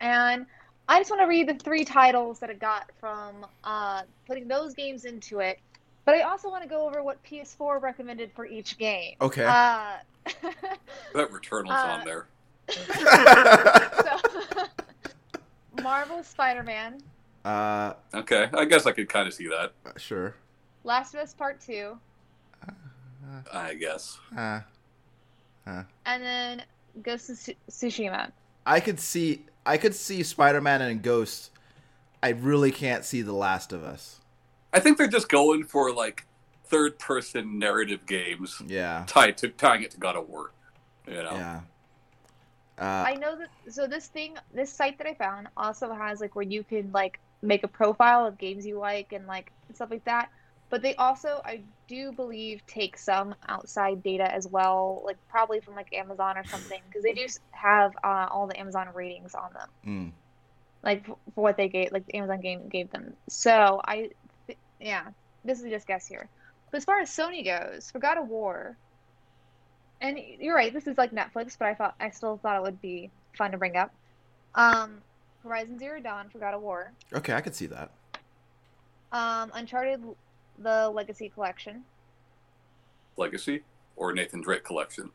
[0.00, 0.46] And
[0.88, 4.72] I just want to read the three titles that it got from uh, putting those
[4.74, 5.58] games into it.
[6.06, 9.16] But I also want to go over what PS4 recommended for each game.
[9.20, 9.44] Okay.
[9.44, 9.96] Uh,
[11.14, 12.26] That Returnal's Uh, on there.
[12.68, 14.64] so,
[15.82, 17.00] Marvel Spider-Man,
[17.44, 19.72] uh, Okay, I guess I could kind of see that.
[20.00, 20.34] sure.
[20.84, 21.98] Last of Us Part Two,
[23.52, 24.18] I guess.
[24.36, 24.60] Uh,
[25.66, 26.62] and then
[27.02, 28.30] Ghost of Tsu- Tsushima.
[28.64, 29.44] I could see.
[29.64, 31.50] I could see Spider-Man and Ghost.
[32.22, 34.20] I really can't see The Last of Us.
[34.76, 36.26] I think they're just going for like
[36.66, 39.04] third-person narrative games, Yeah.
[39.06, 40.52] tied to tying it to God of War.
[41.08, 41.32] You know.
[41.32, 41.60] Yeah.
[42.78, 43.48] Uh, I know that.
[43.72, 47.18] So this thing, this site that I found also has like where you can like
[47.40, 50.28] make a profile of games you like and like stuff like that.
[50.68, 55.74] But they also, I do believe, take some outside data as well, like probably from
[55.76, 59.68] like Amazon or something, because they do have uh, all the Amazon ratings on them,
[59.86, 60.10] Mm.
[60.82, 63.14] like f- for what they gave, like the Amazon game gave them.
[63.28, 64.12] So I, th-
[64.80, 65.04] yeah,
[65.44, 66.28] this is just guess here.
[66.70, 68.76] But as far as Sony goes, for God of War,
[70.00, 72.80] and you're right, this is like Netflix, but I thought I still thought it would
[72.82, 73.94] be fun to bring up.
[74.54, 74.98] Um,
[75.42, 77.90] Horizon Zero Dawn for God of War, Okay, I could see that.
[79.12, 80.02] um, Uncharted,
[80.58, 81.84] the Legacy Collection,
[83.16, 83.62] Legacy
[83.96, 85.10] or Nathan Drake collection.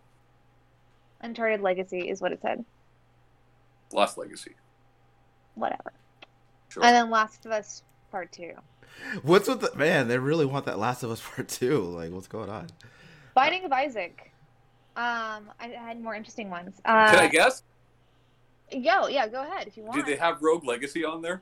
[1.21, 2.65] Uncharted Legacy is what it said.
[3.93, 4.55] Lost Legacy.
[5.53, 5.93] Whatever.
[6.69, 6.83] Sure.
[6.83, 8.53] And then Last of Us Part Two.
[9.23, 10.07] What's with the man?
[10.07, 11.81] They really want that Last of Us Part Two.
[11.81, 12.67] Like, what's going on?
[13.33, 14.31] Binding of Isaac.
[14.95, 16.79] Um, I I had more interesting ones.
[16.85, 17.63] Can I Uh, guess?
[18.71, 19.95] yo, yeah, go ahead if you want.
[19.95, 21.41] Do they have Rogue Legacy on there?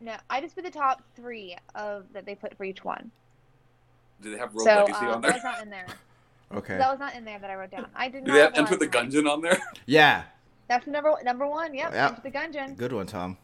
[0.00, 3.10] No, I just put the top three of that they put for each one.
[4.22, 5.32] Do they have Rogue so Legacy uh, on that there?
[5.34, 5.86] was not in there.
[6.54, 6.78] Okay.
[6.78, 7.86] That was not in there that I wrote down.
[7.96, 8.34] I did Did not.
[8.34, 9.08] they have know Enter the last.
[9.10, 9.60] Gungeon on there?
[9.86, 10.22] Yeah,
[10.68, 11.74] That's number number one.
[11.74, 12.08] Yep, Yeah.
[12.10, 12.76] Enter the Gungeon.
[12.76, 13.36] good one, Tom.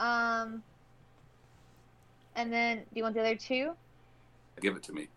[0.00, 0.62] Um,
[2.34, 3.72] and then do you want the other two?
[4.60, 5.08] Give it to me.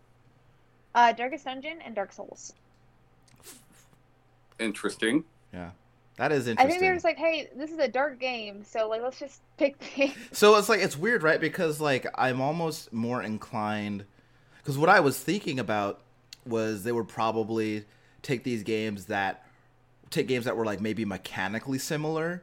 [0.94, 2.52] Uh, Darkest Dungeon and Dark Souls.
[4.60, 5.24] Interesting.
[5.52, 5.70] Yeah,
[6.18, 6.66] that is interesting.
[6.66, 9.40] I think they're just like, hey, this is a dark game, so like let's just
[9.56, 10.12] pick the.
[10.32, 11.40] So it's like it's weird, right?
[11.40, 14.04] Because like I'm almost more inclined
[14.58, 16.02] because what I was thinking about
[16.46, 17.84] was they would probably
[18.22, 19.44] take these games that
[20.10, 22.42] take games that were like maybe mechanically similar,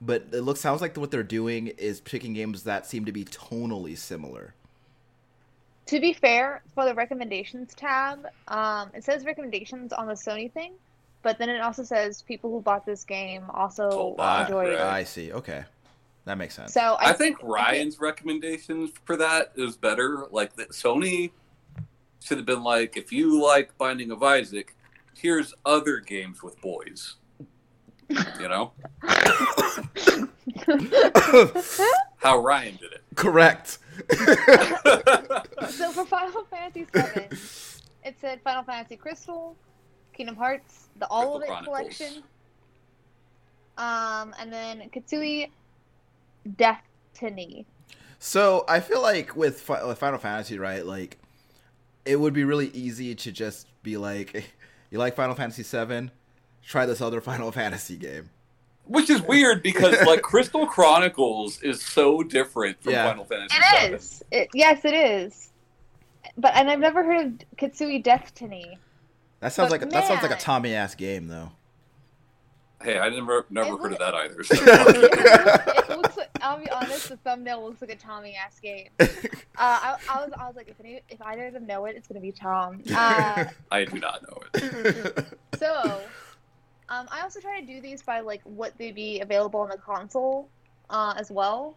[0.00, 3.24] but it looks sounds like what they're doing is picking games that seem to be
[3.24, 4.54] tonally similar.
[5.86, 10.74] To be fair, for the recommendations tab, um, it says recommendations on the Sony thing,
[11.22, 14.80] but then it also says people who bought this game also Oh, wow, enjoyed it.
[14.80, 15.32] I see.
[15.32, 15.64] Okay,
[16.26, 16.74] that makes sense.
[16.74, 20.26] So I, I, think Ryan's recommendations for that is better.
[20.30, 21.30] Like that Sony
[22.22, 24.74] should have been like, if you like Binding of Isaac,
[25.16, 27.16] here's other games with boys.
[28.08, 28.72] You know
[32.18, 33.02] how Ryan did it.
[33.14, 33.78] Correct.
[35.70, 37.28] so for Final Fantasy VII,
[38.04, 39.56] it said Final Fantasy Crystal,
[40.12, 41.76] Kingdom Hearts, the All of It Chronicles.
[41.76, 42.22] collection,
[43.76, 45.50] um, and then Katsui
[46.56, 47.66] Destiny.
[48.18, 50.84] So I feel like with with Final Fantasy, right?
[50.84, 51.18] Like,
[52.04, 54.52] it would be really easy to just be like,
[54.90, 56.10] "You like Final Fantasy VII?
[56.68, 58.30] Try this other Final Fantasy game."
[58.84, 63.06] Which is weird because like Crystal Chronicles is so different from Yeah.
[63.06, 63.58] Final Fantasy.
[63.58, 63.94] It VII.
[63.96, 64.22] is.
[64.30, 65.50] It, yes, it is.
[66.38, 68.78] But and I've never heard of Katsui Destiny.
[69.40, 70.36] That sounds But like that sounds like a.
[70.36, 71.50] Tommy ass game, though.
[72.82, 74.40] Hey, I never never It heard would- of that either.
[74.40, 78.88] it looks like, I'll be honest, the thumbnail looks like a Tommy ass game.
[79.00, 79.06] Uh,
[79.58, 82.06] I, I was I was like, if any, if either of them know it, it's
[82.08, 82.82] gonna be Tom.
[82.94, 85.26] Uh, I do not know it.
[85.58, 86.00] so,
[86.88, 89.76] um, I also try to do these by like what they be available on the
[89.76, 90.48] console,
[90.88, 91.76] uh, as well.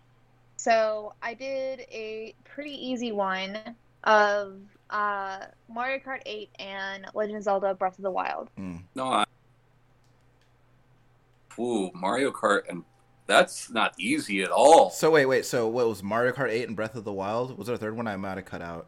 [0.56, 3.58] So I did a pretty easy one
[4.04, 4.60] of
[4.90, 8.50] uh, Mario Kart 8 and Legend of Zelda: Breath of the Wild.
[8.58, 9.26] No, I...
[11.60, 12.84] Ooh, Mario Kart, and
[13.28, 14.90] that's not easy at all.
[14.90, 15.46] so wait, wait.
[15.46, 17.58] So what was Mario Kart 8 and Breath of the Wild?
[17.58, 18.88] Was there a third one I might have cut out?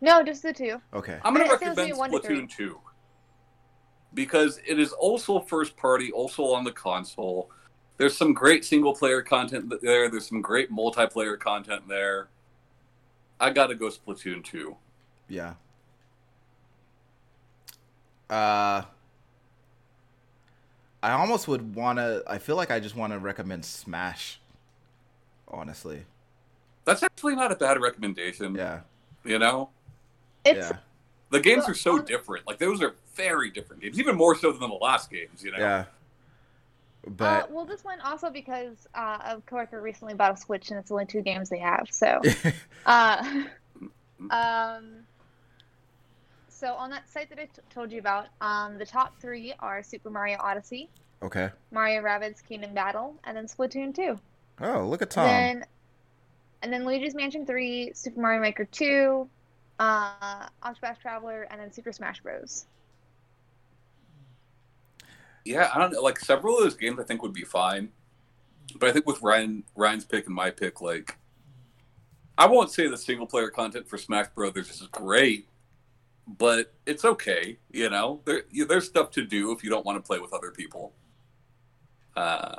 [0.00, 0.80] No, just the two.
[0.94, 1.18] Okay.
[1.24, 2.42] I'm going I to think it was recommend maybe one to three.
[2.42, 2.80] Splatoon 2
[4.14, 7.50] because it is also first party, also on the console.
[7.96, 10.08] There's some great single player content there.
[10.08, 12.28] There's some great multiplayer content there.
[13.40, 14.76] I got to go Splatoon 2.
[15.28, 15.54] Yeah.
[18.30, 18.82] Uh,
[21.02, 22.22] I almost would want to.
[22.26, 24.40] I feel like I just want to recommend Smash.
[25.50, 26.02] Honestly,
[26.84, 28.54] That's actually not a bad recommendation.
[28.54, 28.80] yeah,
[29.24, 29.70] You know,
[30.44, 30.76] It's yeah,
[31.30, 32.46] the games are so different.
[32.46, 35.42] Like those are very different games, even more so than the last games.
[35.42, 35.58] You know.
[35.58, 35.84] yeah.
[37.06, 40.78] uh, But well, this one also because uh, a coworker recently bought a Switch and
[40.78, 41.88] it's only two games they have.
[41.90, 42.20] So,
[42.86, 43.44] uh,
[44.30, 44.84] um,
[46.48, 49.82] so on that site that I t- told you about, um, the top three are
[49.82, 50.88] Super Mario Odyssey,
[51.22, 51.50] okay.
[51.70, 54.18] Mario Rabbids Kingdom Battle, and then Splatoon 2.
[54.62, 55.24] Oh, look at Tom.
[55.26, 55.64] Then,
[56.62, 59.28] and then Luigi's Mansion 3, Super Mario Maker 2,
[59.78, 62.66] uh, Octopath Traveler, and then Super Smash Bros.
[65.44, 66.02] Yeah, I don't know.
[66.02, 67.90] Like several of those games, I think would be fine,
[68.78, 71.16] but I think with Ryan Ryan's pick and my pick, like
[72.36, 75.48] I won't say the single player content for Smash Brothers is great,
[76.26, 77.58] but it's okay.
[77.70, 80.32] You know, there you, there's stuff to do if you don't want to play with
[80.32, 80.92] other people.
[82.16, 82.56] Uh,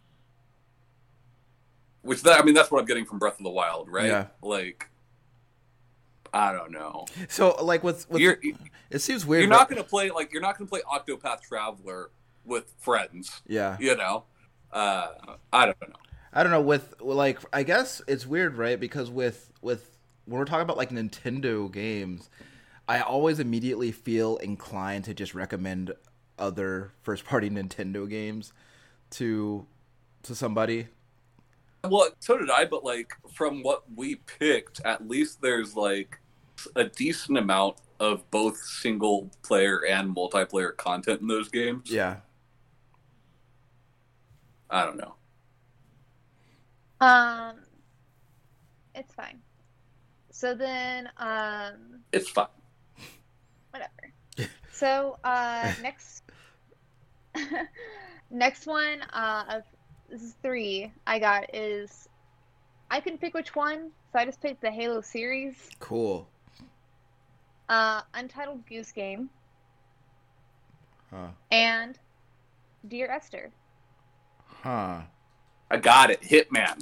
[2.02, 4.08] which that I mean, that's what I'm getting from Breath of the Wild, right?
[4.08, 4.28] Yeah.
[4.42, 4.89] Like
[6.34, 7.06] I don't know.
[7.28, 8.38] So like with, with You're
[8.90, 9.42] it seems weird.
[9.42, 12.12] you're not gonna play like you're not gonna play Octopath Traveler
[12.46, 13.42] with friends.
[13.48, 13.78] Yeah.
[13.80, 14.24] You know.
[14.72, 15.08] Uh,
[15.52, 15.96] I don't know.
[16.32, 18.80] I don't know with like I guess it's weird, right?
[18.80, 22.30] Because with with when we're talking about like Nintendo games,
[22.88, 25.94] I always immediately feel inclined to just recommend
[26.38, 28.54] other first party Nintendo games
[29.12, 29.66] to
[30.24, 30.88] to somebody.
[31.84, 36.20] Well, so did I, but like from what we picked, at least there's like
[36.76, 41.90] a decent amount of both single player and multiplayer content in those games.
[41.90, 42.18] Yeah.
[44.70, 45.16] I don't know.
[47.02, 47.56] Um,
[48.94, 49.40] it's fine.
[50.32, 52.48] So then, um, It's fine.
[53.72, 54.52] whatever.
[54.72, 56.24] So uh, next,
[58.30, 59.79] next one uh, of this is
[60.42, 62.08] three I got is
[62.92, 66.28] I can pick which one, so I just picked the Halo series, Cool.
[67.70, 69.30] uh, Untitled Goose Game,
[71.12, 71.28] Huh.
[71.52, 71.98] and
[72.88, 73.52] Dear Esther.
[74.64, 75.02] Huh.
[75.72, 76.22] I got it.
[76.22, 76.82] Hitman.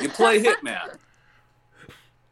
[0.00, 0.98] You play Hitman.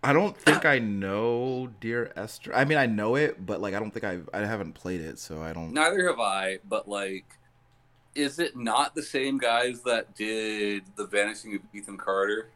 [0.02, 2.54] I don't think I know Dear Esther.
[2.54, 5.18] I mean, I know it, but like I don't think I I haven't played it,
[5.18, 5.72] so I don't.
[5.72, 7.24] Neither have I, but like,
[8.14, 12.48] is it not the same guys that did The Vanishing of Ethan Carter?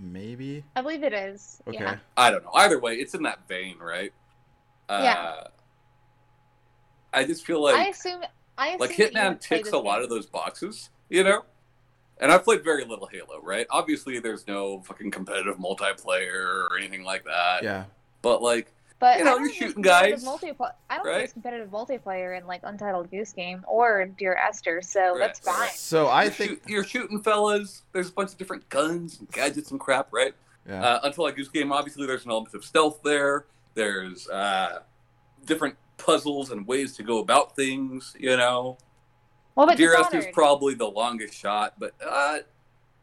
[0.00, 0.64] Maybe.
[0.74, 1.62] I believe it is.
[1.68, 1.78] Okay.
[1.78, 1.96] Yeah.
[2.16, 2.50] I don't know.
[2.54, 4.12] Either way, it's in that vein, right?
[4.88, 5.34] Uh, Yeah.
[7.12, 8.22] I just feel like I assume.
[8.58, 11.44] I assume like Hitman ticks this a lot of those boxes, you know.
[12.18, 13.66] And I've played very little Halo, right?
[13.70, 17.62] Obviously, there's no fucking competitive multiplayer or anything like that.
[17.62, 17.84] Yeah.
[18.22, 18.72] But like,
[19.04, 21.12] But You know, I don't you're shooting guys, Multipl- I don't right?
[21.16, 25.40] think it's competitive multiplayer in like Untitled Goose Game or Dear Esther, so Right, that's
[25.40, 25.60] fine.
[25.60, 25.70] right.
[25.72, 26.50] So I you're, think.
[26.52, 27.82] shoot, you're shooting fellas.
[27.92, 30.32] There's a bunch of different guns and gadgets and crap, right?
[30.66, 30.82] Yeah.
[30.82, 33.44] Uh, until like Goose Game, obviously, there's an element of stealth there.
[33.74, 34.78] There's uh,
[35.44, 38.78] different puzzles and ways to go about things, you know.
[39.54, 40.14] Well, but Dear Dishonored.
[40.14, 42.38] Esther's probably the longest shot, but uh,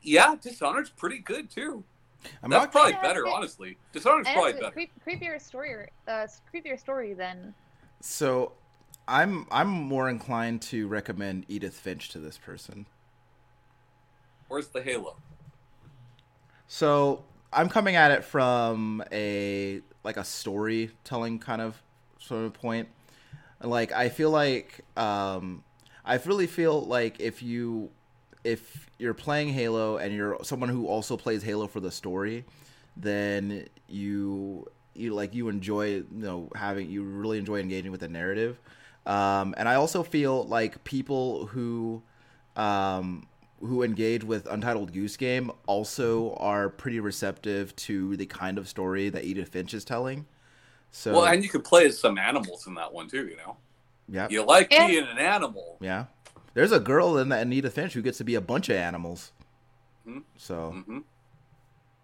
[0.02, 1.84] yeah, Dishonored's pretty good too.
[2.44, 2.72] I'm That's not.
[2.72, 3.78] probably Yeah, better, it- honestly.
[3.94, 4.74] Dishonored's And probably it's a better.
[4.74, 7.54] creep, creepier story, uh, creepier story than
[8.02, 8.54] So,
[9.08, 12.86] I'm I'm more inclined to recommend Edith Finch to this person.
[14.48, 15.16] Where's the Halo?
[16.68, 21.82] So I'm coming at it from a like a storytelling kind of
[22.20, 22.88] sort of point.
[23.62, 25.64] Like I feel like um,
[26.06, 27.92] I really feel like if you
[28.44, 32.46] if you're playing Halo and you're someone who also plays Halo for the story,
[32.98, 38.10] then you you like you enjoy you know having you really enjoy engaging with the
[38.10, 38.60] narrative.
[39.06, 42.04] Um, and I also feel like people who
[42.56, 43.28] um,
[43.62, 49.10] who engage with Untitled Goose Game also are pretty receptive to the kind of story
[49.10, 50.26] that Edith Finch is telling.
[50.92, 53.28] So Well, and you could play as some animals in that one too.
[53.28, 53.58] You know,
[54.10, 54.88] yeah, you like Yeah.
[54.88, 55.78] being an animal.
[55.80, 56.06] yeah.
[56.54, 59.32] There's a girl in that Edith Finch who gets to be a bunch of animals.
[60.08, 60.24] Mhm.
[60.38, 61.00] So hmm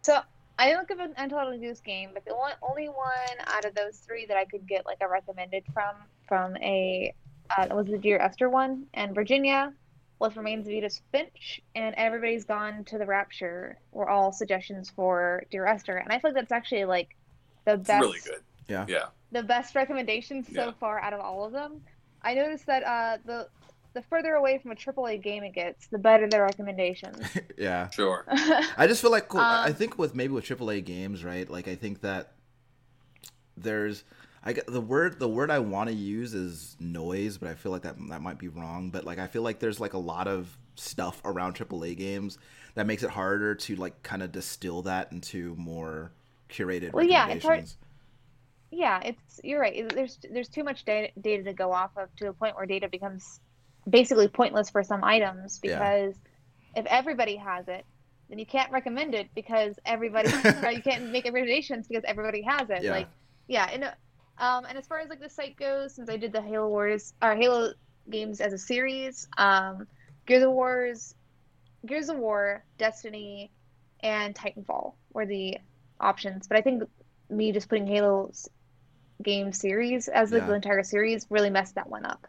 [0.04, 0.22] So
[0.60, 3.98] I look at an Untitled Goose Game, but the one, only one out of those
[3.98, 5.96] three that I could get like a recommended from
[6.28, 7.14] from a
[7.58, 9.74] uh, was the Dear Esther one, and Virginia
[10.18, 15.44] What Remains of Edith Finch, and Everybody's Gone to the Rapture were all suggestions for
[15.52, 17.16] Dear Esther, and I feel like that's actually like
[17.66, 18.42] the It's best really good.
[18.68, 18.86] Yeah.
[18.88, 19.06] Yeah.
[19.32, 20.72] the best recommendations so Yeah.
[20.80, 21.82] far out of all of them.
[22.22, 23.48] I noticed that uh, the
[23.98, 27.18] the further away from a AAA game it gets, the better the recommendations.
[27.58, 28.26] yeah, Sure.
[28.78, 31.50] I just feel like I Um, think with maybe with AAA games, right?
[31.50, 32.34] Like I think that
[33.56, 34.04] there's
[34.44, 37.72] I get the word the word I want to use is noise, but I feel
[37.72, 38.90] like that that might be wrong.
[38.92, 42.38] But like I feel like there's like a lot of stuff around AAA games
[42.76, 46.12] that makes it harder to like kind of distill that into more
[46.50, 47.78] curated Well, yeah, it's hard- recommendations.
[48.72, 49.90] yeah, it's you're right.
[49.90, 52.88] There's there's too much data, data to go off of to a point where data
[52.88, 53.40] becomes
[53.90, 55.78] basically pointless for some items Yeah.
[55.78, 56.16] because
[56.76, 57.86] if everybody has it,
[58.30, 60.30] then you can't recommend it because everybody
[60.64, 62.84] or you can't make recommendations because everybody has it.
[62.84, 62.92] Yeah.
[62.92, 63.08] Like
[63.48, 63.92] yeah, and uh,
[64.38, 67.14] um and as far as like the site goes, since I did the Halo Wars
[67.22, 67.74] or Halo
[68.10, 69.88] games as a series, um
[70.26, 71.16] Gears of Wars
[71.86, 73.52] Gears of War, Destiny,
[74.02, 75.58] and Titanfall were the
[76.02, 76.48] options.
[76.48, 76.84] But I think
[77.30, 78.50] me just putting Halo's
[79.24, 80.48] game series as like Yeah.
[80.48, 82.28] the entire series really messed that one up.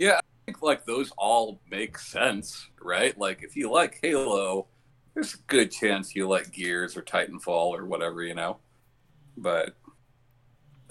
[0.00, 0.20] I
[0.58, 3.16] think like those all make sense, right?
[3.18, 4.66] Like if you like Halo,
[5.14, 8.58] there's a good chance you like Gears or Titanfall or whatever, you know.
[9.36, 9.74] But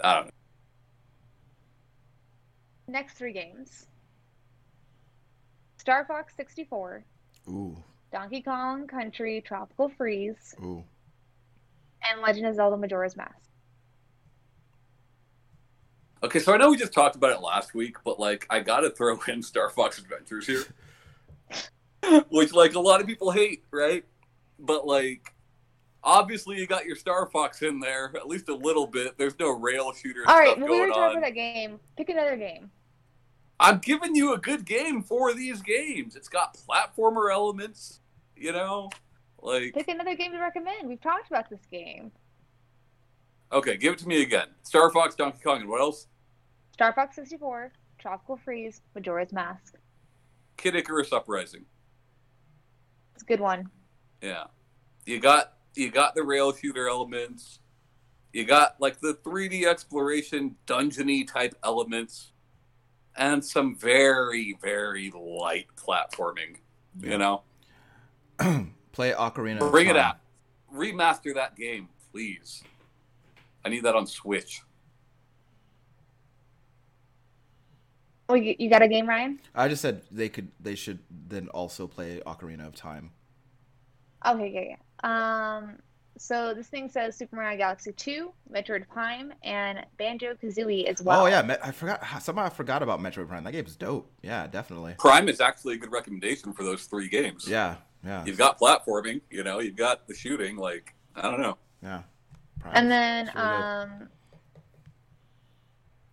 [0.02, 0.30] I don't know.
[2.88, 3.86] Next three games.
[5.76, 7.04] Star Fox 64,
[7.48, 10.84] Ooh, Donkey Kong Country Tropical Freeze, ooh.
[12.10, 13.47] and Legend of Zelda Majora's Mask.
[16.22, 18.90] Okay, so I know we just talked about it last week, but like I gotta
[18.90, 20.64] throw in Star Fox Adventures here.
[22.30, 24.04] Which like a lot of people hate, right?
[24.58, 25.34] But like
[26.02, 29.18] obviously you got your Star Fox in there, at least a little bit.
[29.18, 31.10] There's no rail shooter All right, well, we talked on.
[31.12, 31.78] about that game.
[31.96, 32.70] Pick another game.
[33.60, 36.14] I'm giving you a good game for these games.
[36.14, 38.00] It's got platformer elements,
[38.36, 38.90] you know?
[39.40, 40.88] Like Pick another game to recommend.
[40.88, 42.12] We've talked about this game.
[43.52, 44.48] Okay, give it to me again.
[44.62, 46.06] Star Fox, Donkey Kong, and what else?
[46.72, 49.74] Star Fox 64, Tropical Freeze, Majora's Mask.
[50.56, 51.64] Kid Icarus Uprising.
[53.14, 53.68] It's a good one.
[54.22, 54.44] Yeah.
[55.06, 57.60] You got you got the rail shooter elements.
[58.32, 62.32] You got like the 3D exploration dungeony type elements
[63.16, 66.58] and some very very light platforming,
[67.00, 67.42] you know.
[68.92, 69.60] Play Ocarina.
[69.62, 70.02] of Bring it Time.
[70.02, 70.16] out.
[70.74, 72.62] Remaster that game, please.
[73.68, 74.62] I need that on Switch.
[78.30, 79.40] Oh, you, you got a game, Ryan?
[79.54, 80.48] I just said they could.
[80.58, 83.10] They should then also play Ocarina of Time.
[84.26, 85.58] Okay, yeah, yeah.
[85.58, 85.76] Um,
[86.16, 91.22] so this thing says Super Mario Galaxy 2, Metroid Prime, and Banjo Kazooie as well.
[91.22, 92.02] Oh yeah, Me- I forgot.
[92.22, 93.44] Somehow I forgot about Metroid Prime.
[93.44, 94.10] That game game's dope.
[94.22, 94.94] Yeah, definitely.
[94.98, 97.46] Prime is actually a good recommendation for those three games.
[97.46, 101.58] Yeah, yeah, You've got platforming, you know, you've got the shooting, like I don't know.
[101.82, 102.02] yeah.
[102.60, 102.72] Prime.
[102.74, 104.08] And then, really um,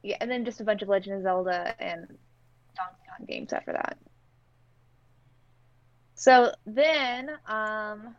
[0.03, 2.07] yeah, and then just a bunch of Legend of Zelda and
[2.75, 3.97] Donkey Kong games after that.
[6.13, 8.15] So then, um,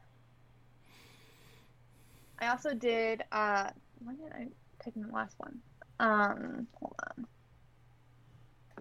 [2.39, 3.71] I also did, uh,
[4.05, 4.47] when did I
[4.83, 5.59] take the last one?
[5.99, 7.27] Um, hold on.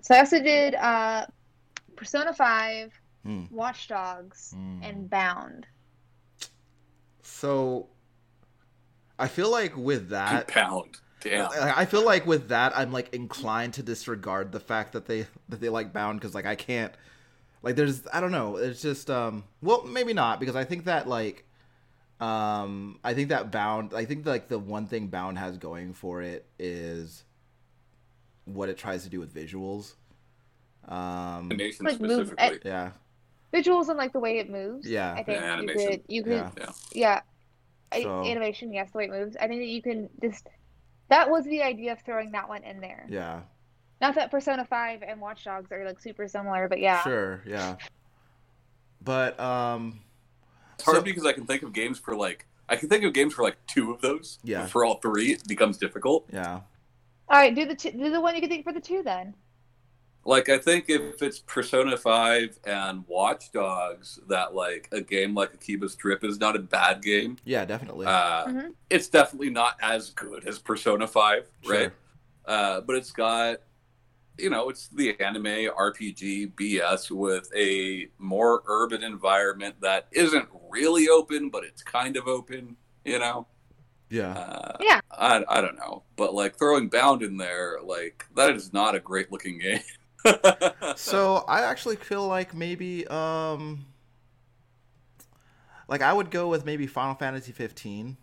[0.01, 1.25] So I also did, uh,
[1.95, 2.91] Persona 5,
[3.23, 3.45] Hmm.
[3.49, 4.83] Watch Dogs, Hmm.
[4.83, 5.65] and Bound.
[7.23, 7.89] So,
[9.17, 10.97] I feel like with that, Pound.
[11.21, 11.49] Damn.
[11.51, 15.25] I I feel like with that, I'm like inclined to disregard the fact that they
[15.49, 16.93] that they like Bound because like I can't,
[17.63, 18.57] like there's I don't know.
[18.57, 21.45] It's just um well maybe not because I think that like
[22.19, 26.21] um I think that Bound I think like the one thing Bound has going for
[26.21, 27.23] it is
[28.45, 29.93] what it tries to do with visuals.
[30.87, 32.69] Um Animation Like move- specifically.
[32.69, 32.91] yeah
[33.53, 34.87] Visuals and like the way it moves.
[34.87, 35.13] Yeah.
[35.13, 35.87] I think Yeah, you animation.
[35.91, 36.71] could you could yeah yeah.
[36.93, 37.21] Yeah.
[37.91, 39.35] I- So- Animation, yes, the way it moves.
[39.37, 40.47] I think that you can just.
[41.09, 43.05] That was the idea of throwing that one in there.
[43.09, 43.41] yeah
[44.01, 47.03] Not that Persona 5 and Watch Dogs are like super similar, but yeah.
[47.03, 47.75] sure yeah.
[49.01, 50.01] But um
[50.75, 53.13] It's hard So- because I can think of games for like I can think of
[53.13, 54.39] games for like two of those.
[54.43, 54.61] Yeah.
[54.61, 56.27] But For all three, it becomes difficult.
[56.33, 56.61] yeah
[57.29, 59.35] All right, do the two, do the one you can think for the two then.
[60.27, 65.53] Like I think if it's Persona Five and Watch Dogs, that like a game like
[65.53, 67.37] Akiba's Trip is not a bad game.
[67.45, 68.73] yeah definitely Uh, Mhm.
[68.89, 71.73] It's definitely not as good as Persona Five, Sure.
[71.75, 71.91] right?
[72.45, 73.57] Uh, but it's got,
[74.37, 81.07] you know, it's the anime RPG BS with a more urban environment that isn't really
[81.07, 82.75] open, but it's kind of open.
[83.03, 83.45] You know.
[84.09, 85.01] yeah Uh, Yeah.
[85.11, 88.99] I, I don't know, but like throwing Bound in there, like that is not a
[88.99, 89.81] great looking game.
[90.95, 93.85] So I actually feel like maybe um
[95.87, 98.17] like I would go with maybe Final Fantasy 15.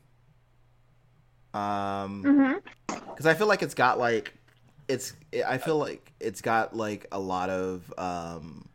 [1.55, 2.59] Um Mm-hmm.
[3.17, 4.35] cuz I feel like it's got like
[4.89, 5.15] it's
[5.47, 8.69] I feel like it's got like a lot of um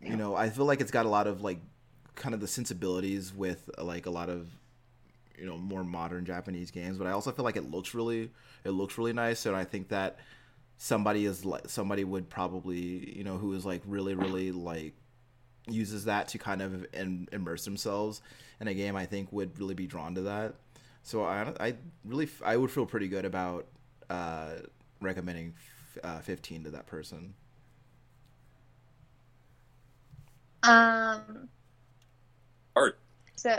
[0.00, 1.58] you know, I feel like it's got a lot of like
[2.14, 4.48] kind of the sensibilities with like a lot of
[5.38, 8.30] you know more modern Japanese games, but I also feel like it looks really
[8.64, 10.18] it looks really nice, and I think that
[10.78, 14.94] somebody is like somebody would probably you know who is like really really like
[15.66, 18.20] uses that to kind of in, immerse themselves
[18.60, 18.96] in a game.
[18.96, 20.54] I think would really be drawn to that.
[21.02, 23.66] So I I really I would feel pretty good about
[24.10, 24.54] uh,
[25.00, 25.54] recommending
[26.02, 27.34] uh, 15 to that person.
[30.62, 31.48] Um.
[32.74, 32.98] art
[33.36, 33.58] So uh,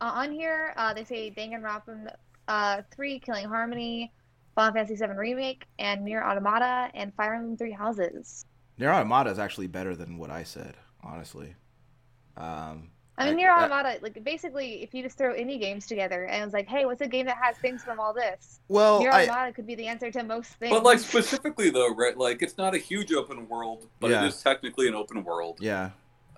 [0.00, 2.14] on here, uh, they say Danganronpa
[2.48, 4.12] uh, 3, Killing Harmony,
[4.56, 8.44] Final Fantasy VII Remake, and Nier Automata, and Fire Emblem Three Houses.
[8.78, 11.54] Nier Automata is actually better than what I said, honestly.
[12.38, 15.86] Um, I mean, I- Nier I- Automata, like basically, if you just throw any games
[15.86, 18.60] together and it's like, hey, what's a game that has things from all this?
[18.68, 20.70] well, Nier I, Automata could be the answer to most things.
[20.72, 22.16] but like specifically though, right?
[22.16, 24.24] Like it's not a huge open world, but Yeah.
[24.24, 25.58] it is technically an open world.
[25.60, 25.90] yeah,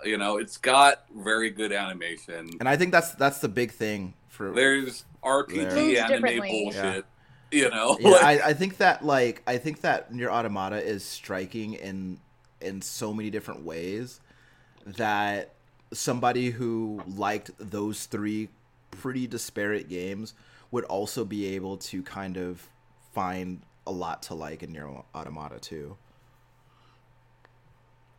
[0.04, 2.50] You know, it's got very good animation.
[2.60, 6.48] and I think that's that's the big thing for There's RPG Moves anime differently.
[6.64, 7.04] bullshit.
[7.50, 11.04] You know, yeah, Like, I, I think that like I think that Nier Automata is
[11.04, 12.20] striking in
[12.60, 14.20] in so many different ways
[14.84, 15.54] that
[15.92, 18.48] somebody who liked those three
[18.90, 20.34] pretty disparate games
[20.70, 22.68] would also be able to kind of
[23.14, 25.96] find a lot to like in Nier Automata too.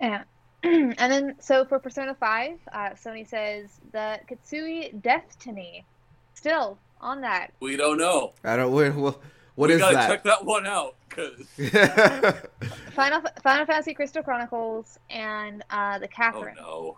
[0.01, 0.23] Yeah.
[0.63, 5.85] and then, so for Persona 5, uh, Sony says the Katsui Destiny
[6.33, 7.51] still on that.
[7.59, 8.33] We don't know.
[8.43, 8.71] I don't.
[8.73, 9.19] Well,
[9.55, 10.07] what we is gotta that?
[10.07, 11.47] check that one out because
[12.93, 16.55] Final Final Fantasy Crystal Chronicles and uh, the oh Catherine.
[16.57, 16.97] no,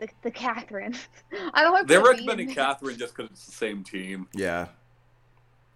[0.00, 0.94] The, the Catherine.
[1.54, 4.28] I don't want they're to recommending Catherine just because it's the same team.
[4.34, 4.68] yeah.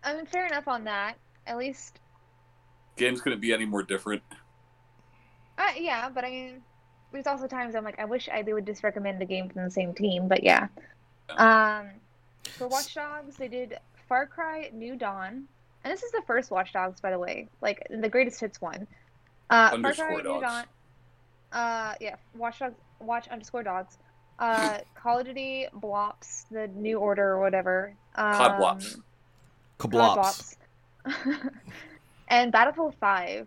[0.04, 1.14] I mean, fair enough on that.
[1.46, 1.98] At least,
[2.96, 4.22] Game's couldn't be any more different.
[5.58, 6.08] uh, yeah.
[6.08, 6.62] But I mean,
[7.12, 9.64] there's also times I'm like, I wish I they would just recommend a game from
[9.64, 10.28] the same team.
[10.28, 10.68] But yeah.
[11.36, 11.88] Um,
[12.56, 13.78] for Watch Dogs, they did
[14.08, 15.46] Far Cry New Dawn,
[15.84, 18.86] and this is the first Watch Dogs, by the way, like the greatest hits one.
[19.50, 20.40] Uh, Far Underscore Cry New.
[20.40, 20.64] Dawn.
[21.52, 23.98] Uh, yeah, Watch Dogs, Watch underscore Dogs.
[24.38, 27.94] Uh, Call of Duty Blops, the New Order or whatever.
[28.14, 29.00] Um, Cod Blops.
[29.78, 30.56] Kablops.
[31.06, 31.50] Blops.
[32.28, 33.46] and Battlefield 5,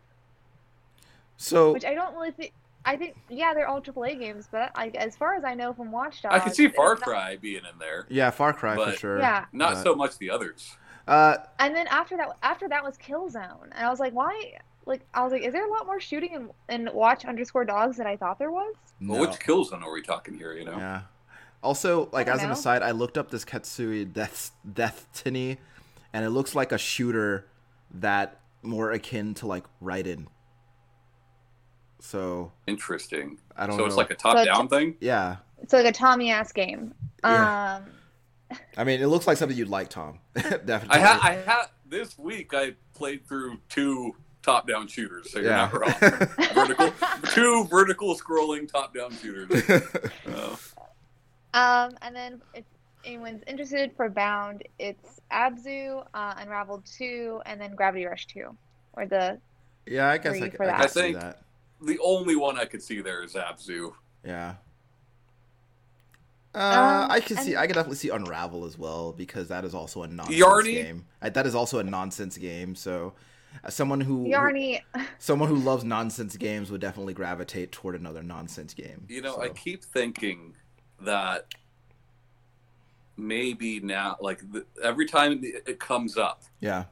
[1.37, 2.53] So which I don't really think.
[2.85, 5.91] I think yeah, they're all AAA games, but I, as far as I know from
[5.91, 8.75] Watch Dogs, I could see it's Far not- Cry being in there, yeah, Far Cry
[8.75, 9.19] for sure.
[9.19, 9.45] Yeah.
[9.53, 10.77] not But- so much the others.
[11.07, 14.53] Uh, And then after that, after that was Killzone, and I was like, why?
[14.85, 16.49] Like I was like, is there a lot more shooting in,
[16.87, 18.73] in Watch underscore Dogs than I thought there was?
[18.99, 19.13] no.
[19.13, 20.53] Well, which Killzone are we talking here?
[20.53, 21.01] You know, Yeah.
[21.63, 25.57] Also, like don't as an aside, I looked up this Katsui Death Destiny,
[26.13, 27.45] and it looks like a shooter
[27.93, 30.25] that more akin to like Raiden.
[32.01, 33.37] So interesting.
[33.55, 33.75] I don't know.
[33.77, 33.87] So know.
[33.87, 34.95] it's like a top-down So thing.
[34.99, 35.37] yeah.
[35.61, 36.93] It's like a Tommy ass game.
[37.23, 37.77] Yeah.
[38.51, 40.19] Um, I mean, it looks like something you'd like, Tom.
[40.35, 40.89] Definitely.
[40.89, 42.53] I had, I had this week.
[42.53, 45.31] I played through two top-down shooters.
[45.31, 45.93] So you're not wrong.
[46.53, 46.91] vertical,
[47.31, 49.63] two vertical scrolling top-down shooters.
[50.27, 50.59] Oh.
[51.53, 52.63] um, and then if
[53.05, 58.57] anyone's interested for Bound, it's Abzu, uh, Unraveled two, and then Gravity Rush two,
[58.93, 59.39] or the
[59.85, 60.75] yeah, I guess I, Three could- for I that.
[60.77, 61.41] could I see think- that.
[61.81, 63.93] The only one I could see there is Abzu.
[64.25, 64.55] Yeah.
[66.53, 67.55] Uh, Um, I can see.
[67.55, 70.73] I can definitely see Unravel as well because that is also a nonsense Yarny?
[70.73, 71.05] game.
[71.21, 72.75] That is also a nonsense game.
[72.75, 73.13] So,
[73.63, 74.81] uh, someone who Yarny.
[75.17, 79.05] someone who loves nonsense games would definitely gravitate toward another nonsense game.
[79.07, 80.53] You know, So, I keep thinking
[80.99, 81.47] that
[83.17, 86.85] maybe now, like the, every time it it comes up, yeah,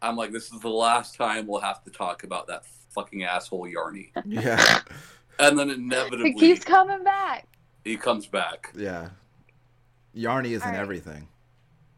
[0.00, 2.64] I'm like, this is the last time we'll have to talk about that
[2.98, 4.10] fucking asshole Yarny.
[4.26, 4.80] yeah,
[5.38, 7.46] And then It inevitably keeps coming back.
[7.84, 8.72] he comes back.
[8.76, 9.10] yeah.
[10.16, 10.80] Yarny isn't Alright.
[10.80, 11.28] everything.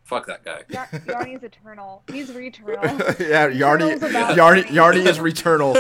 [0.05, 0.65] Fuck that guy.
[0.69, 2.03] Yar- Yarny's eternal.
[2.13, 3.19] He's returnal.
[3.19, 5.05] yeah, Yarny, Eternal's about Yarny, Yarny.
[5.05, 5.75] Yarny is returnal.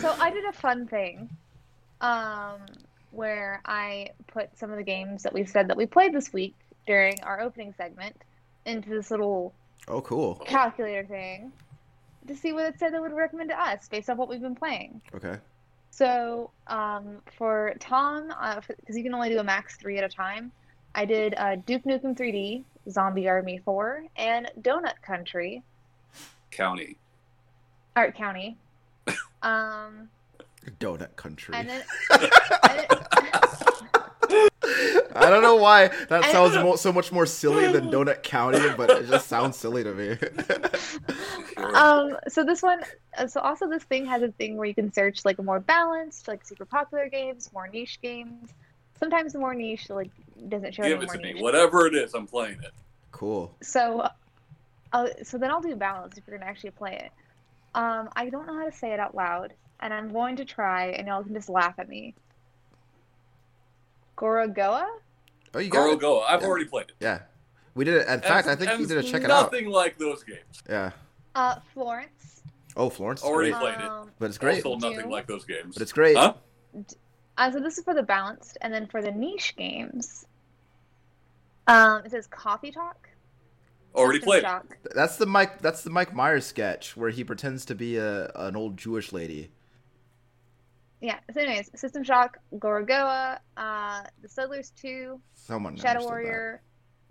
[0.00, 1.30] so I did a fun thing,
[2.02, 2.58] um,
[3.12, 6.54] where I put some of the games that we said that we played this week
[6.86, 8.16] during our opening segment
[8.66, 9.54] into this little
[9.86, 10.34] oh, cool.
[10.44, 11.52] calculator thing
[12.28, 14.54] to see what it said it would recommend to us based off what we've been
[14.54, 15.00] playing.
[15.14, 15.36] Okay.
[15.90, 20.52] So um, for Tom, because you can only do a max three at a time,
[20.94, 25.62] I did uh, Duke Nukem 3D, Zombie Army 4, and Donut Country,
[26.50, 26.96] County.
[27.96, 28.56] Art County.
[29.40, 30.08] Um,
[30.80, 31.54] Donut country.
[31.54, 32.88] and then, and then-
[34.30, 38.60] I don't know why that I- sounds mo- so much more silly than Donut County,
[38.76, 40.16] but it just sounds silly to me.
[41.74, 42.82] Um, so this one,
[43.18, 46.28] uh, so also this thing has a thing where you can search like more balanced,
[46.28, 48.50] like super popular games, more niche games.
[48.98, 50.10] Sometimes the more niche like
[50.48, 51.32] doesn't show Give it to me.
[51.32, 51.42] niche.
[51.42, 52.70] Whatever it is, I'm playing it.
[53.10, 53.54] cool.
[53.60, 54.08] So,
[54.92, 57.12] uh, so then I'll do balance if you're gonna actually play it.
[57.74, 60.86] Um, I don't know how to say it out loud, and I'm going to try,
[60.90, 62.14] and y'all can just laugh at me.
[64.18, 64.86] Gorogoa?
[65.54, 66.26] Oh, you got Go it.
[66.28, 66.46] I've Yeah.
[66.48, 66.96] already played it.
[67.00, 67.20] Yeah,
[67.74, 68.08] we did it.
[68.08, 69.52] In fact, And- I think and you did a check it out.
[69.52, 70.62] Nothing like those games.
[70.68, 70.90] Yeah.
[71.34, 72.42] Uh, Florence.
[72.76, 73.20] Oh, Florence.
[73.20, 73.60] is Already great.
[73.60, 73.90] played it.
[73.90, 74.64] Um, but it's great.
[74.64, 75.10] Also, nothing Doom.
[75.10, 75.74] like those games.
[75.74, 76.16] But it's great.
[76.16, 76.34] Huh?
[77.38, 80.26] uh, so this is for the balanced, and then for the niche games,
[81.66, 83.08] um, it says Coffee Talk.
[83.94, 84.42] Already System played.
[84.42, 84.76] Shock.
[84.94, 85.60] That's the Mike.
[85.62, 89.50] That's the Mike Myers sketch where he pretends to be a an old Jewish lady.
[91.00, 91.18] Yeah.
[91.32, 96.62] So, anyways, System Shock, Gorogoa, uh, The Settlers 2, Someone Shadow understood Warrior,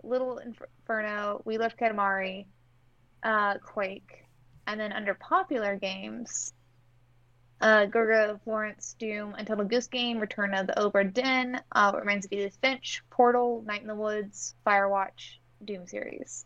[0.02, 2.46] Little Inferno, We Love Katamari,
[3.22, 4.26] uh, Quake,
[4.66, 6.52] and then under popular games,
[7.60, 12.26] uh, Gorgo, Florence, Doom, Untitled Goose Game, Return of the Obra Dinn, uh, What Remains
[12.26, 16.44] of Edith Finch, Portal, Night in the Woods, Firewatch, Doom series.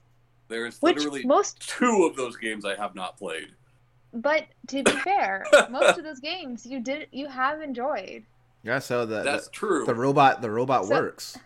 [0.49, 3.49] There's Which literally most, two of those games I have not played.
[4.13, 8.25] But to be fair, most of those games you did you have enjoyed.
[8.63, 8.79] Yeah.
[8.79, 9.85] So the That's the, true.
[9.87, 11.39] the robot the robot So- works,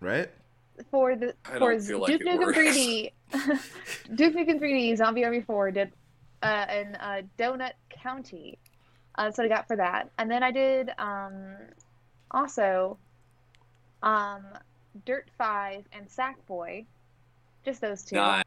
[0.00, 0.30] right?
[0.92, 2.58] for the I for don't feel like Duke it Nukem works.
[2.58, 3.10] 3D,
[4.14, 5.92] Duke Nukem 3D Zombie Army 4 did
[6.42, 8.58] uh, in uh, Donut County.
[9.16, 11.56] Uh, that's what I got for that, and then I did um,
[12.30, 12.96] also
[14.04, 14.44] um,
[15.04, 16.86] Dirt 5 and Sackboy,
[17.64, 18.14] just those two.
[18.14, 18.44] Nine.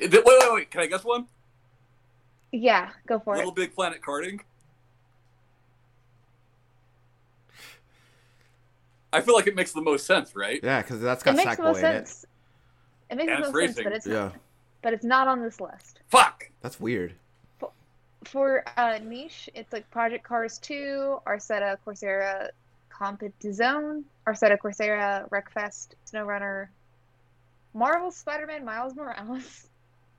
[0.00, 0.70] Wait, wait, wait, wait.
[0.70, 1.26] Can I guess one?
[2.52, 3.54] Yeah, go for Little it.
[3.54, 4.40] Little Big Planet karting.
[9.12, 10.60] I feel like it makes the most sense, right?
[10.62, 12.08] Yeah, because that's It got makes the most in it.
[12.08, 12.26] sense.
[13.10, 14.30] It makes And the it's most sense, but it's Yeah,
[14.82, 16.00] but it's not on this list.
[16.08, 16.50] Fuck.
[16.60, 17.14] that's weird.
[18.24, 22.48] For uh, niche, it's like Project Cars 2, Assetto Corsa
[22.92, 26.66] Competizione, Assetto Corsa Wreckfest, SnowRunner,
[27.72, 29.68] Marvel Spider-Man Miles Morales,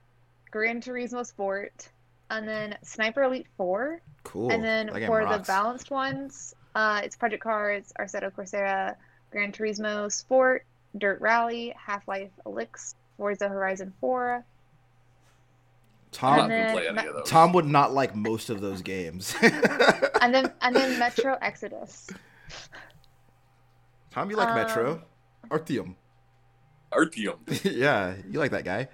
[0.50, 1.90] Gran Turismo Sport,
[2.30, 4.00] and then Sniper Elite 4.
[4.22, 4.50] Cool.
[4.50, 5.46] and then That game for the rocks.
[5.48, 8.94] balanced ones, uh, it's Project Cars, Assetto Corsa,
[9.30, 10.64] Gran Turismo Sport,
[10.98, 14.44] Dirt Rally, Half-Life Alyx, Forza Horizon 4,
[16.12, 19.34] Tom, then play Ma- Tom would not like most of those games.
[20.20, 22.08] and then and then Metro Exodus.
[24.10, 25.02] Tom, you like Um, Metro?
[25.50, 25.94] Artyom.
[26.92, 27.38] Artyom.
[27.76, 28.88] yeah, you like that guy.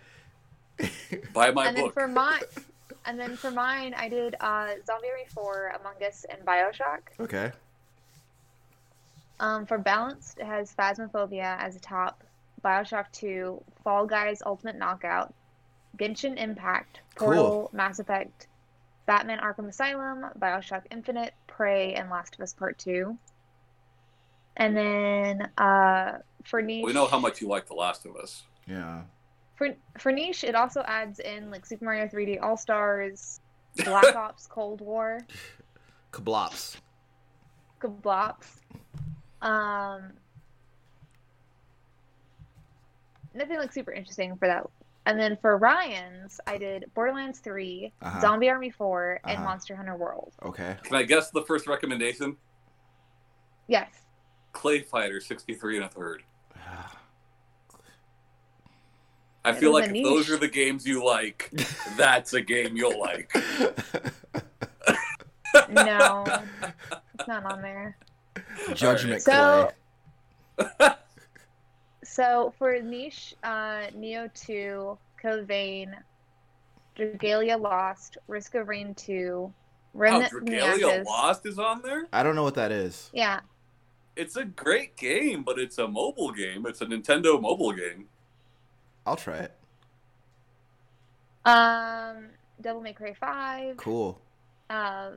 [1.32, 1.94] Buy my and then book.
[1.94, 2.42] for mine,
[3.06, 7.00] and then for mine, I did uh, Zombie Army 4, Among Us, and Bioshock.
[7.20, 7.52] okay.
[9.38, 12.22] Um, for balanced, it has Phasmophobia as a top,
[12.64, 15.34] Bioshock 2, Fall Guys Ultimate Knockout,
[15.98, 17.26] Genshin Impact, Cool.
[17.26, 18.46] Portal, Mass Effect,
[19.04, 23.16] Batman Arkham Asylum, Bioshock Infinite, Prey, and Last of Us Part 2.
[24.56, 28.42] And then uh, for niche, we know how much you like The Last of Us.
[28.66, 29.02] Yeah.
[29.56, 33.40] For for niche, it also adds in like Super Mario 3D All Stars,
[33.84, 35.20] Black Ops Cold War,
[36.12, 36.76] Kablops.
[37.78, 38.60] Goblops.
[39.42, 40.12] Um,
[43.34, 44.64] nothing like super interesting for that.
[45.04, 48.20] And then for Ryan's, I did Borderlands 3, Uh-huh.
[48.20, 49.44] Zombie Army 4, and Uh-huh.
[49.44, 50.32] Monster Hunter World.
[50.42, 50.76] Okay.
[50.82, 52.36] Can I guess the first recommendation?
[53.68, 53.88] Yes.
[54.52, 56.22] Clay Fighter 63 and a third.
[59.46, 61.50] I It feel like if those are the games you like,
[61.96, 63.32] that's a game you'll like.
[65.70, 66.24] No,
[67.14, 67.96] it's not on there.
[68.74, 69.70] Judgment So-
[70.58, 70.88] Clay.
[72.04, 75.94] So for niche, uh, Nioh 2, Code Vein,
[76.98, 79.52] Dragalia Lost, Risk of Rain 2, Wow,
[80.00, 82.06] Remnant from the Dragalia Lost is on there?
[82.12, 83.10] I don't know what that is.
[83.12, 83.40] Yeah,
[84.16, 86.64] It's a great game, but it's a mobile game.
[86.66, 88.06] It's a Nintendo mobile game.
[89.06, 89.52] I'll try it.
[91.44, 92.30] Um,
[92.60, 94.20] Devil May Cry 5, Cool.
[94.68, 95.12] uh,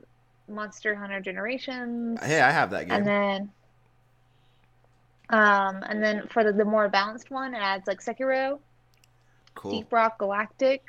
[0.48, 2.96] Monster Hunter Generations, Hey, I have that game.
[2.98, 3.50] and then,
[5.30, 8.60] um, and then for the, the more balanced one, it adds like Sekiro,
[9.54, 9.72] cool.
[9.72, 10.82] Deep Rock Galactic.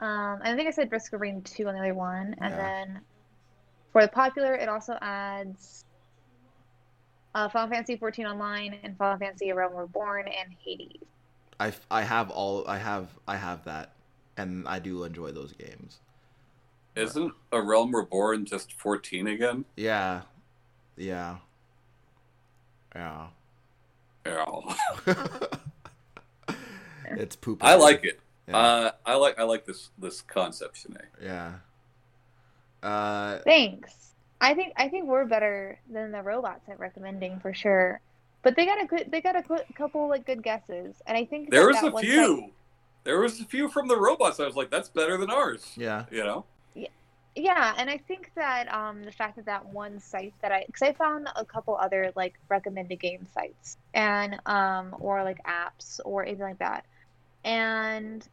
[0.00, 2.56] Um, I think I said Risk of Rain 2 on the other one, and Yeah.
[2.56, 3.00] then
[3.92, 5.84] for the popular, it also adds
[7.34, 11.08] uh, Final Fantasy 14 Online and Final Fantasy: A Realm Reborn and Hades.
[11.60, 13.92] I, I have all I have I have that,
[14.36, 15.98] and I do enjoy those games.
[16.94, 19.64] Isn't A Realm Reborn just 14 again?
[19.76, 20.22] Yeah,
[20.96, 21.38] yeah,
[22.94, 23.28] yeah.
[24.26, 24.46] Yeah.
[27.04, 27.64] it's poop.
[27.64, 28.20] I like it.
[28.48, 28.56] Yeah.
[28.56, 31.04] Uh, I like I like this this concept, Shanae.
[31.22, 31.54] yeah.
[32.82, 34.14] Uh, Thanks.
[34.40, 38.00] I think I think we're better than the robots at recommending for sure.
[38.48, 41.26] But they got a good they got a good, couple like good guesses, and I
[41.26, 42.36] think There was a few.
[42.40, 42.52] site-
[43.04, 44.40] There was a few from the robots.
[44.40, 45.70] I was like, that's better than ours.
[45.76, 46.06] yeah.
[46.10, 46.44] You know.
[47.36, 50.80] Yeah, and I think that um, the fact that that one site that I, because
[50.80, 56.22] I found a couple other like recommended game sites and um, or like apps or
[56.24, 56.86] anything like that,
[57.44, 58.26] and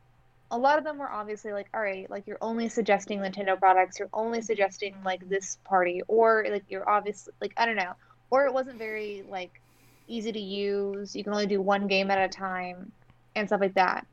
[0.49, 3.99] a lot of them were obviously like, all right, like you're only suggesting Nintendo products,
[3.99, 7.93] you're only suggesting like this party, or like you're obviously like I don't know,
[8.31, 9.59] or it wasn't very like
[10.07, 11.15] easy to use.
[11.15, 12.91] You can only do one game at a time
[13.35, 14.05] and stuff like that.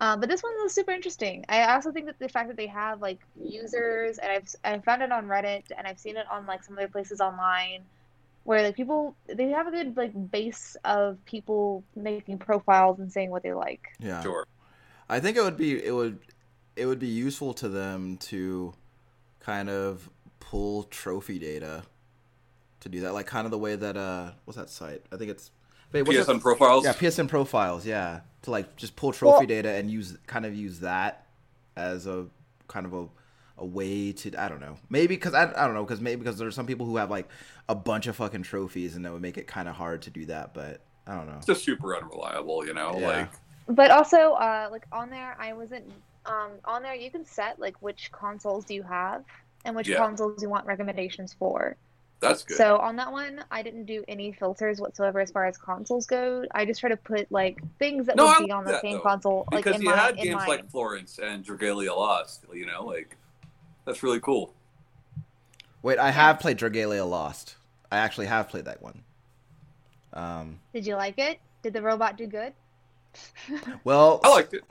[0.00, 1.44] Uh, but this one was super interesting.
[1.48, 5.02] I also think that the fact that they have like users, and I've I found
[5.02, 7.82] it on Reddit, and I've seen it on like some other places online,
[8.42, 13.30] where like people they have a good like base of people making profiles and saying
[13.30, 13.94] what they like.
[14.00, 14.20] Yeah.
[14.22, 14.44] Sure.
[15.08, 16.18] I think it would be it would
[16.74, 18.74] it would be useful to them to
[19.38, 20.10] kind of
[20.40, 21.84] pull trophy data
[22.82, 25.02] to do that, like kind of the way that uh what's that site?
[25.12, 25.50] I think it's
[25.92, 26.84] wait, what's PSN that- profiles.
[26.84, 27.86] Yeah, PSN profiles.
[27.86, 31.26] Yeah, to like just pull trophy Well- data and use kind of use that
[31.76, 32.26] as a
[32.68, 33.06] kind of a
[33.58, 36.38] a way to I don't know maybe because I, I don't know because maybe because
[36.38, 37.28] there are some people who have like
[37.68, 40.24] a bunch of fucking trophies and that would make it kind of hard to do
[40.26, 41.36] that but I don't know.
[41.36, 42.94] It's just super unreliable, you know.
[42.98, 43.06] Yeah.
[43.08, 43.30] Like
[43.68, 45.84] But also, uh, like on there, I wasn't
[46.26, 46.94] um on there.
[46.94, 49.24] You can set like which consoles do you have
[49.64, 49.98] and which Yeah.
[49.98, 51.76] consoles you want recommendations for.
[52.22, 52.56] That's good.
[52.56, 56.44] So on that one, I didn't do any filters whatsoever as far as consoles go.
[56.54, 58.80] I just try to put like things that No, I would be on the that,
[58.80, 60.48] same though, console, like because in you my had in games mine.
[60.48, 63.16] like Florence and Dragalia Lost, you know, like
[63.84, 64.54] that's really cool.
[65.82, 67.56] Wait, I have played Dragalia Lost.
[67.90, 69.02] I actually have played that one.
[70.12, 71.40] Um, Did you like it?
[71.62, 72.52] Did the robot do good?
[73.84, 74.62] well, I liked it.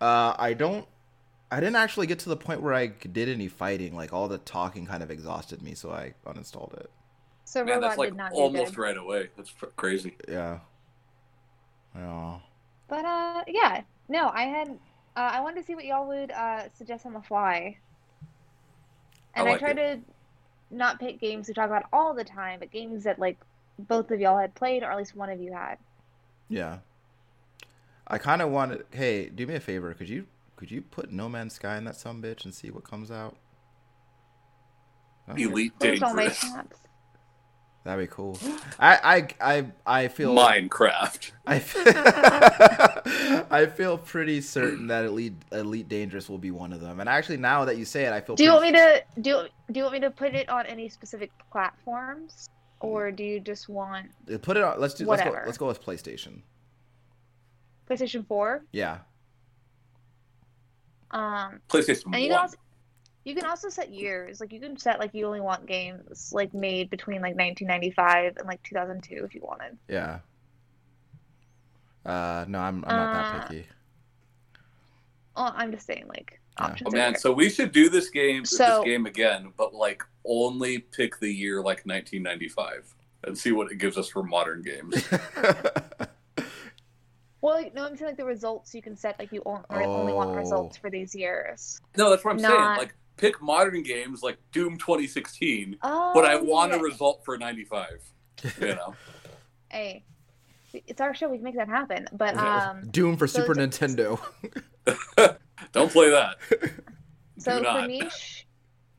[0.00, 0.86] Uh, I don't.
[1.52, 3.94] I didn't actually get to the point where I did any fighting.
[3.94, 6.90] Like all the talking kind of exhausted me, so I uninstalled it.
[7.44, 8.82] So Man, robot that's like did not almost do good.
[8.82, 9.28] right away.
[9.36, 10.16] That's crazy.
[10.26, 10.60] Yeah.
[11.94, 12.38] Yeah.
[12.88, 14.68] But uh, yeah, no, I had.
[15.14, 17.76] Uh, I wanted to see what y'all would uh, suggest on the fly,
[19.34, 20.00] and I, like tried to
[20.70, 23.36] not pick games to talk about all the time, but games that like
[23.78, 25.76] both of y'all had played, or at least one of you had.
[26.48, 26.78] Yeah.
[28.08, 28.86] I kind of wanted.
[28.90, 29.92] Hey, do me a favor.
[29.92, 30.26] Could you
[30.62, 33.36] could you put No Man's Sky in that some bitch and see what comes out?
[35.28, 35.42] Okay.
[35.42, 36.54] Elite Post all my dangerous.
[37.82, 38.38] That'd be cool.
[38.78, 41.32] I I I I feel Minecraft.
[41.44, 41.82] I feel,
[43.50, 47.00] I feel pretty certain that Elite Elite Dangerous will be one of them.
[47.00, 48.36] And actually, now that you say it, I feel.
[48.36, 49.48] Do you want me to do?
[49.72, 52.48] Do you want me to put it on any specific platforms,
[52.78, 54.10] or do you just want
[54.42, 54.78] Put it on.
[54.78, 55.06] Let's do.
[55.06, 55.30] Let's go.
[55.30, 55.42] Whatever.
[55.44, 56.42] Let's go with PlayStation.
[57.90, 58.62] PlayStation Four?
[58.70, 58.98] Yeah.
[61.12, 62.28] Um, PlayStation and you One.
[62.30, 62.56] can also
[63.24, 64.40] you can also set years.
[64.40, 68.48] Like you can set like you only want games like made between like 1995 and
[68.48, 69.78] like 2002 if you wanted.
[69.88, 70.18] Yeah.
[72.04, 73.66] Uh, no, I'm I'm not that Uh, picky.
[75.36, 76.64] Well, I'm just saying like Yeah.
[76.66, 76.88] options.
[76.92, 80.02] Oh are man, so we should do this game So- this game again, but like
[80.24, 82.94] only pick the year like 1995
[83.24, 84.94] and see what it gives us for modern games.
[87.42, 90.12] Well, like, no, I'm saying like the results you can set like you only, only
[90.14, 90.34] want Oh.
[90.34, 91.80] results for these years.
[91.96, 92.54] no, that's what I'm saying.
[92.54, 96.78] Like pick modern games like Doom 2016, Oh, but I want yeah.
[96.78, 98.00] a result for 95.
[98.60, 98.94] You know.
[99.68, 100.04] Hey,
[100.86, 101.30] it's our show.
[101.30, 102.06] We can make that happen.
[102.12, 104.20] But um, Doom for so Super it's- Nintendo.
[105.72, 106.36] Don't play that.
[107.38, 107.88] so for not.
[107.88, 108.46] niche,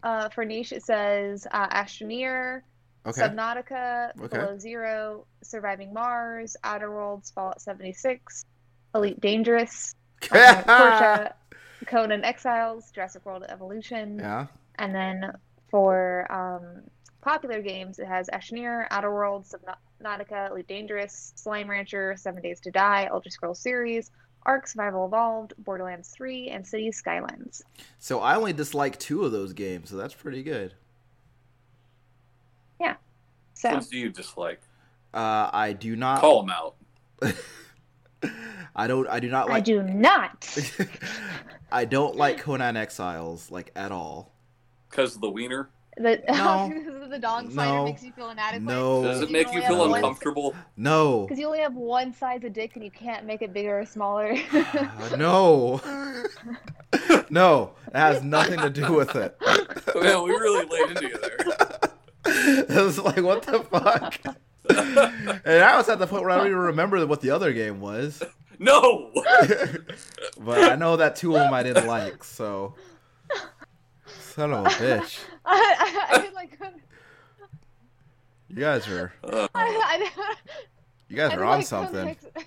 [0.01, 2.61] uh, for niche it says uh, Astroneer,
[3.05, 3.21] Okay.
[3.21, 4.37] Subnautica, Okay.
[4.37, 8.45] Below Zero, Surviving Mars, Outer Worlds, Fallout 76,
[8.95, 9.93] Elite Dangerous,
[10.31, 11.33] uh, Porsche,
[11.85, 14.47] Conan Exiles, Jurassic World Evolution, yeah.
[14.75, 15.33] and then
[15.69, 16.83] for um,
[17.21, 19.53] popular games it has Astroneer, Outer Worlds,
[20.01, 24.11] Subnautica, Elite Dangerous, Slime Rancher, Seven Days to Die, Elder Scroll Series,
[24.45, 27.63] Ark Survival Evolved, Borderlands 3, and Cities Skylines.
[27.99, 30.73] So I only dislike two of those games, so that's pretty good.
[33.63, 34.59] So Which do you dislike?
[35.13, 36.19] Uh, I do not.
[36.19, 36.75] Call them out.
[38.75, 39.07] I don't.
[39.07, 39.55] I do not like.
[39.57, 40.57] I do not.
[41.71, 44.33] I don't like Conan Exiles like at all.
[44.89, 45.69] Because the wiener?
[45.95, 47.07] The, No.
[47.09, 47.85] the dog slider No.
[47.85, 48.63] makes you feel inadequate.
[48.63, 49.03] No.
[49.03, 50.55] Does it You make only you have feel one- uncomfortable?
[50.75, 51.21] No.
[51.21, 53.85] Because you only have one size of dick and you can't make it bigger or
[53.85, 54.35] smaller.
[54.51, 55.79] Uh, no.
[57.29, 57.71] no.
[57.87, 59.37] It has nothing to do with it.
[59.95, 61.37] Man, we really laid into you there.
[62.69, 64.19] it was like, what the fuck?
[65.45, 67.79] and I was at the point where I don't even remember what the other game
[67.81, 68.21] was.
[68.59, 69.11] No!
[70.39, 72.75] but I know that two of them I didn't like, so.
[74.05, 75.19] Son of a bitch.
[75.43, 76.57] I, I, I didn't like.
[78.47, 79.11] You guys are.
[79.23, 80.35] Uh, I, I,
[81.09, 82.15] You guys I are on like something.
[82.15, 82.45] Conan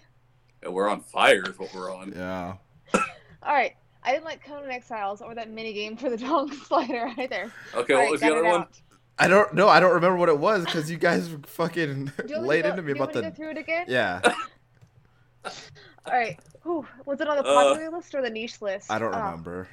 [0.70, 2.12] we're on fire is what we're on.
[2.14, 2.54] Yeah.
[2.94, 7.12] All right, I didn't like Conan Exiles or that mini game for the dog slider
[7.16, 7.52] either.
[7.74, 8.60] Okay, All what right, was the other one?
[8.62, 8.80] out.
[9.18, 9.68] I don't know.
[9.68, 12.82] I don't remember what it was because you guys fucking you laid to go, into
[12.82, 13.30] me do you about want me to the.
[13.30, 13.86] go through it again?
[13.88, 14.20] Yeah.
[15.44, 16.38] All right.
[16.62, 16.86] Whew.
[17.04, 18.90] Was it on the Uh, popular list or the niche list?
[18.90, 19.18] I don't Oh.
[19.18, 19.68] remember.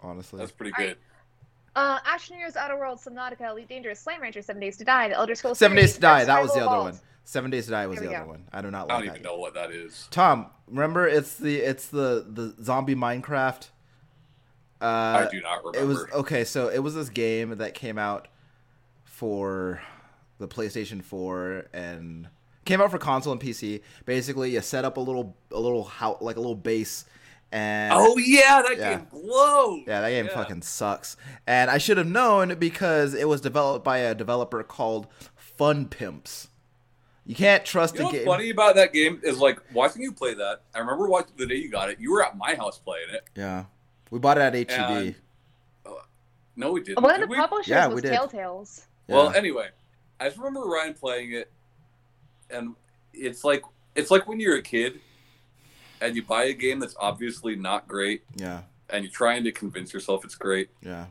[0.00, 0.38] Honestly.
[0.38, 0.96] That's pretty All good.
[1.76, 5.34] Uh, Astroneer's Outer Worlds, Subnautica, Elite Dangerous, Slime Rancher, Seven Days to Die, The Elder
[5.34, 6.24] Scrolls Seven Days to Die.
[6.24, 6.98] That was the other one.
[7.24, 8.44] Seven Days to Die was the we other one.
[8.52, 9.12] I do not Like I don't that.
[9.14, 10.08] even know what that is.
[10.10, 13.68] Tom, remember it's the it's the the zombie Minecraft.
[14.80, 15.78] Uh, I do not remember.
[15.78, 16.44] It was okay.
[16.44, 18.26] So it was this game that came out
[19.20, 19.82] for
[20.38, 22.26] the PlayStation 4 and
[22.64, 23.82] came out for console and PC.
[24.06, 27.04] Basically, you set up a little a little house like a little base,
[27.52, 28.94] and Oh yeah, that Yeah.
[28.96, 29.82] game blows.
[29.86, 30.34] yeah, that game Yeah.
[30.34, 31.18] fucking sucks.
[31.46, 35.06] And I should have known because it was developed by a developer called
[35.36, 36.48] Fun Pimps.
[37.26, 38.26] You can't trust You know a what's game.
[38.26, 40.62] funny about that game is like watching you play that.
[40.74, 42.00] I remember watching the day you got it.
[42.00, 43.24] You were at my house playing it.
[43.36, 43.64] Yeah,
[44.10, 44.96] we bought it at HEB.
[45.08, 45.14] And-
[45.84, 45.90] uh,
[46.56, 47.02] No, we didn't.
[47.02, 47.36] One of did the we?
[47.36, 48.12] publishers Yeah, we was did.
[48.14, 48.86] Telltales.
[49.10, 49.16] Yeah.
[49.16, 49.68] Well, anyway,
[50.18, 51.50] I just remember Ryan playing it,
[52.48, 52.74] and
[53.12, 53.62] it's like
[53.94, 55.00] It's like when you're a kid
[56.00, 59.92] and you buy a game that's obviously not great, Yeah, and you're trying to convince
[59.92, 60.70] yourself it's great.
[60.82, 61.06] yeah.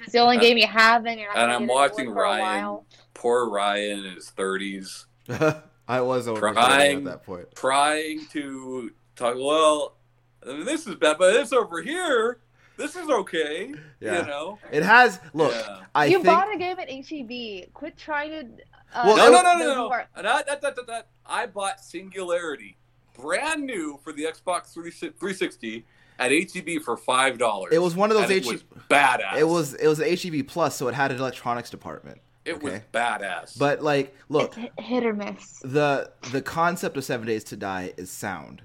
[0.00, 2.28] It's the only game you have, and you're not And I'm watching it for a
[2.28, 2.80] Ryan.
[3.14, 5.06] Poor Ryan in his 30s,
[5.88, 7.46] I was over Trying- at that point.
[7.54, 9.36] trying to talk.
[9.36, 9.96] Well,
[10.42, 12.40] this is bad, but this over here,
[12.76, 13.74] this is okay.
[14.00, 14.20] Yeah.
[14.20, 14.58] You know.
[14.70, 15.52] It has look.
[15.52, 15.80] Yeah.
[15.94, 17.72] I you think bought a game at HEB.
[17.74, 18.62] Quit trying to.
[18.94, 19.90] Uh, Well, No, no, no, those no, no.
[19.90, 21.08] are- That, that, that, that, that.
[21.26, 22.76] I bought Singularity,
[23.20, 25.84] brand new for the Xbox 360
[26.18, 27.72] at HEB for five dollars.
[27.74, 29.36] It was one of those It HEB was badass.
[29.38, 32.20] it was it was HEB Plus, so it had an electronics department.
[32.44, 33.58] It was badass.
[33.58, 35.58] But like, look, it's hit- hit or miss.
[35.64, 38.62] the the concept of Seven Days to Die is sound.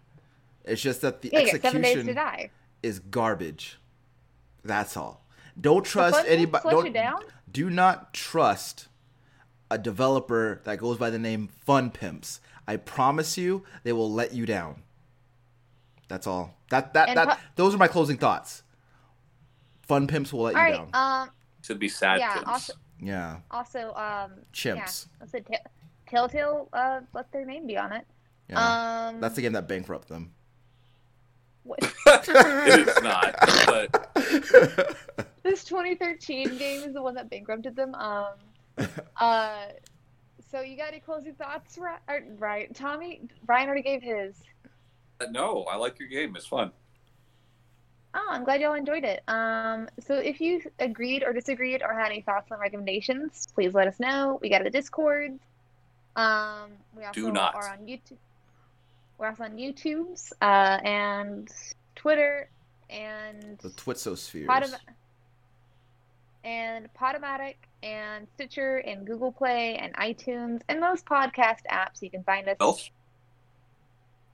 [0.63, 2.51] It's just that the Yeah, you get seven days to execution die.
[2.83, 3.79] is garbage.
[4.63, 5.25] That's all.
[5.59, 6.69] Don't trust anybody.
[6.69, 7.21] Don't down?
[7.51, 8.87] do not trust
[9.69, 12.39] a developer that goes by the name Fun Pimps.
[12.67, 14.83] I promise you, they will let you down.
[16.07, 16.55] That's all.
[16.69, 17.37] That that And that.
[17.37, 18.63] pu- those are my closing thoughts.
[19.81, 20.91] Fun Pimps will let All you right.
[20.91, 21.21] down.
[21.23, 21.29] Um.
[21.63, 22.19] to be sad.
[22.19, 22.49] Yeah, pimps.
[22.49, 23.93] also- yeah, Also.
[23.95, 24.31] Um.
[24.53, 24.75] chimps.
[24.75, 25.17] Yeah.
[25.19, 25.57] Let's say t-
[26.07, 26.69] Telltale.
[26.71, 27.01] Uh.
[27.13, 28.05] Let their name be on it.
[28.49, 29.07] Yeah.
[29.09, 29.19] Um.
[29.21, 30.33] That's the game that bankrupt them.
[31.63, 33.35] What- it is not.
[33.65, 34.15] But
[35.43, 37.95] this 2013 game is the one that bankrupted them.
[37.95, 38.33] Um.
[39.19, 39.65] Uh.
[40.51, 42.23] So you got any closing thoughts, right?
[42.37, 42.73] Right.
[42.75, 43.21] Tommy.
[43.45, 44.35] Brian already gave his.
[45.29, 46.35] no, I like your game.
[46.35, 46.71] It's fun.
[48.13, 49.21] Oh, I'm glad y'all enjoyed it.
[49.29, 53.87] Um, so if you agreed or disagreed or had any thoughts and recommendations, please let
[53.87, 54.37] us know.
[54.41, 55.39] We got a Discord.
[56.17, 57.55] Um, we also Do not.
[57.55, 58.17] are on YouTube.
[59.21, 61.47] We're also on YouTube's uh, and
[61.95, 62.49] Twitter
[62.89, 64.47] and The Twitsospheres.
[64.47, 64.79] Podom-
[66.43, 67.53] and Podomatic
[67.83, 72.01] and Stitcher and Google Play and iTunes and most podcast apps.
[72.01, 72.57] You can find us.
[72.59, 72.89] Else?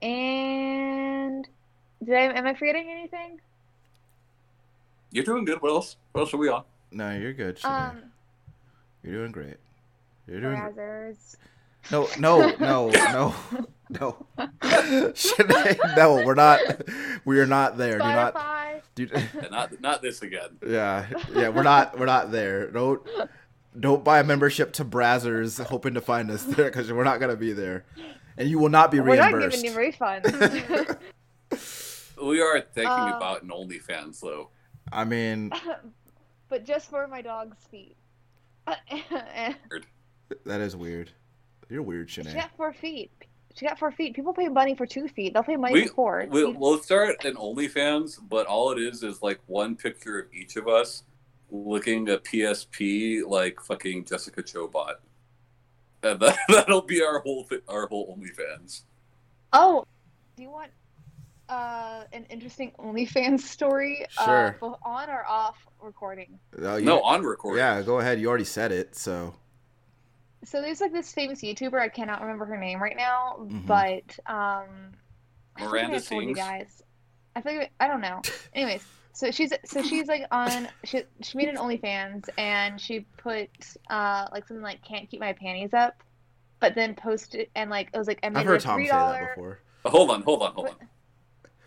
[0.00, 1.46] And
[2.02, 3.40] did I am I forgetting anything?
[5.10, 5.60] You're doing good.
[5.60, 5.96] What else?
[6.12, 6.64] What else are we on?
[6.92, 7.58] No, you're good.
[7.58, 7.90] Shanae.
[7.90, 8.02] Um,
[9.02, 9.58] you're doing great.
[10.26, 10.58] You're doing.
[10.58, 10.76] great.
[10.76, 11.36] Brazzers.
[11.90, 13.34] No, no, no, no,
[13.90, 14.26] no.
[14.38, 16.60] Shanae, no, we're not.
[17.24, 17.98] We are not there.
[17.98, 18.34] Do not.
[18.34, 18.80] Spotify.
[18.94, 19.08] Do,
[19.50, 20.58] not not this again.
[20.66, 21.98] yeah, yeah, we're not.
[21.98, 22.70] We're not there.
[22.70, 23.00] Don't.
[23.78, 27.36] Don't buy a membership to Brazzers hoping to find us there because we're not gonna
[27.36, 27.84] be there,
[28.36, 29.62] and you will not be We're not reimbursed.
[29.62, 30.98] giving you refunds.
[32.20, 34.50] We are thinking Um, about an OnlyFans though.
[34.90, 35.52] I mean,
[36.48, 37.96] but just for my dog's feet.
[40.44, 41.10] that is weird.
[41.68, 42.34] You're weird, she Shanae.
[42.34, 43.12] got four feet.
[43.58, 44.14] She got four feet.
[44.14, 45.34] People pay money for two feet.
[45.34, 46.26] They'll pay money We, for four.
[46.30, 50.56] We, we'll start an OnlyFans, but all it is is like one picture of each
[50.56, 51.02] of us
[51.50, 54.94] looking at PSP like fucking Jessica Chobot.
[56.04, 58.82] And that, that'll be our whole thi- our whole OnlyFans.
[59.52, 59.84] Oh,
[60.36, 60.70] do you want
[61.48, 64.06] uh, an interesting OnlyFans story?
[64.24, 64.56] Sure.
[64.62, 66.38] Uh, on or off recording?
[66.62, 67.58] Oh, you- No, on recording.
[67.58, 68.20] Yeah, go ahead.
[68.20, 69.34] You already said it, so
[70.44, 71.80] So there's like this famous YouTuber.
[71.80, 73.66] I cannot remember her name right now, Mhm.
[73.66, 74.66] but um,
[75.56, 76.82] I feel like Miranda I told you guys.
[77.36, 78.22] I feel like, I don't know.
[78.54, 83.48] Anyways, so she's so she's like on she she made an OnlyFans and she put
[83.90, 86.02] uh like something like can't keep my panties up,
[86.60, 88.86] but then posted and like it was like I made I've heard a Tom three
[88.86, 89.60] say that before.
[89.86, 90.74] Hold on, hold on, hold on.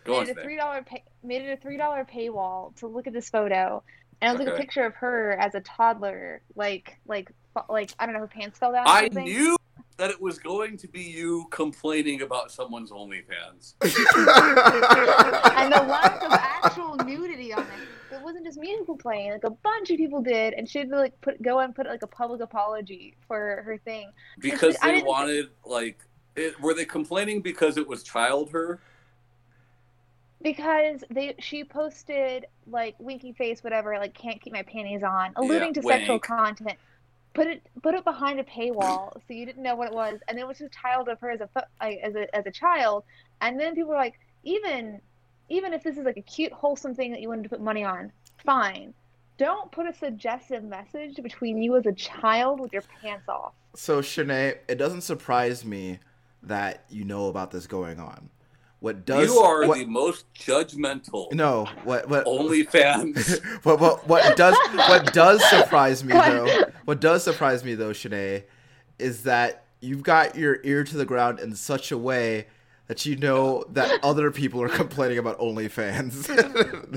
[0.04, 2.86] Go on, made it a three dollar pay, made it a three dollar paywall to
[2.86, 3.82] look at this photo,
[4.20, 7.34] and it was like a picture of her as a toddler, like like fu-
[7.68, 8.84] like I don't know her pants fell down.
[8.86, 9.24] I something.
[9.24, 9.56] knew
[9.98, 13.74] that it was going to be you complaining about someone's OnlyFans.
[13.82, 18.14] and the lack of actual nudity on it.
[18.16, 21.40] It wasn't just me complaining; like a bunch of people did, and she'd like put
[21.42, 24.10] go and put like a public apology for her thing.
[24.38, 25.98] Because I they wanted like
[26.36, 28.80] it, were they complaining because it was child her?
[30.42, 35.68] Because they she posted like winky face, whatever, like can't keep my panties on, alluding
[35.68, 36.78] Yeah, to sexual content.
[37.34, 40.38] Put it put it behind a paywall, so you didn't know what it was, and
[40.38, 41.48] it was just a child of her as a
[41.80, 43.04] as a as a child,
[43.40, 45.00] and then people were like, even
[45.48, 47.84] even if this is like a cute wholesome thing that you wanted to put money
[47.84, 48.12] on,
[48.44, 48.94] fine.
[49.38, 53.54] Don't put a suggestive message between you as a child with your pants off.
[53.74, 55.98] so Shanae, it doesn't surprise me
[56.42, 58.28] that you know about this going on.
[58.82, 63.40] What does you are what, the most judgmental no what what OnlyFans.
[63.64, 66.48] what, what what does what does surprise me though
[66.84, 68.42] what does surprise me though Shanae
[68.98, 72.46] is that you've got your ear to the ground in such a way
[72.88, 76.26] that you know that other people are complaining about OnlyFans.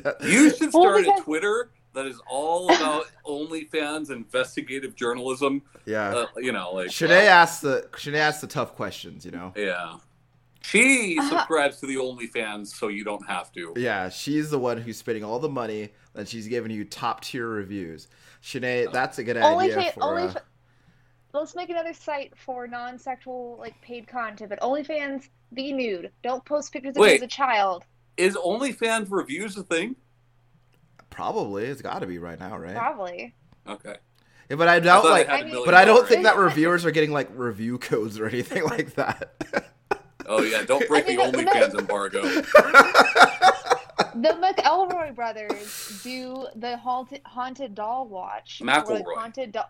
[0.04, 5.62] That- You should Well, start a Twitter that is all about OnlyFans investigative journalism.
[5.86, 6.10] yeah.
[6.10, 9.54] Uh, you know, like Shanae asks the Shanae asks the tough questions, you know.
[9.56, 9.98] yeah.
[10.66, 13.74] She subscribes to the OnlyFans so you don't have to.
[13.76, 17.48] Yeah, she's the one who's spending all the money, and she's giving you top tier
[17.48, 18.08] reviews.
[18.42, 20.04] Shanae, that's a good Only idea fa- for.
[20.04, 20.44] only uh, fa-
[21.34, 26.12] Let's make another site for non-sexual like paid content, but OnlyFans be nude.
[26.24, 27.84] Don't post pictures of you as a child.
[28.18, 29.96] Is OnlyFans reviews a thing?
[31.10, 32.76] probably it's got to be right now, right?
[32.76, 33.34] Probably.
[33.68, 33.96] Okay.
[34.50, 36.08] Yeah, but I I doubt thought like, it had a I mean- but I don't
[36.08, 39.74] think that reviewers are getting like review codes or anything like that.
[40.28, 42.22] Oh yeah, don't break the I mean, that- OnlyFans embargo.
[44.16, 48.62] The McElroy brothers do the haunted haunted doll watch.
[48.62, 49.04] or, like, McElroy.
[49.16, 49.70] haunted doll.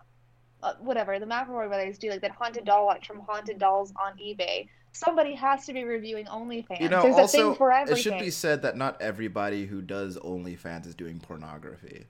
[0.64, 4.18] Uh, whatever the McElroy brothers do, like that haunted doll watch from Haunted Dolls on
[4.18, 4.68] eBay.
[4.94, 6.80] Somebody has to be reviewing OnlyFans.
[6.80, 9.82] you know, There's a also thing for it should be said that not everybody who
[9.82, 12.06] does OnlyFans is doing pornography.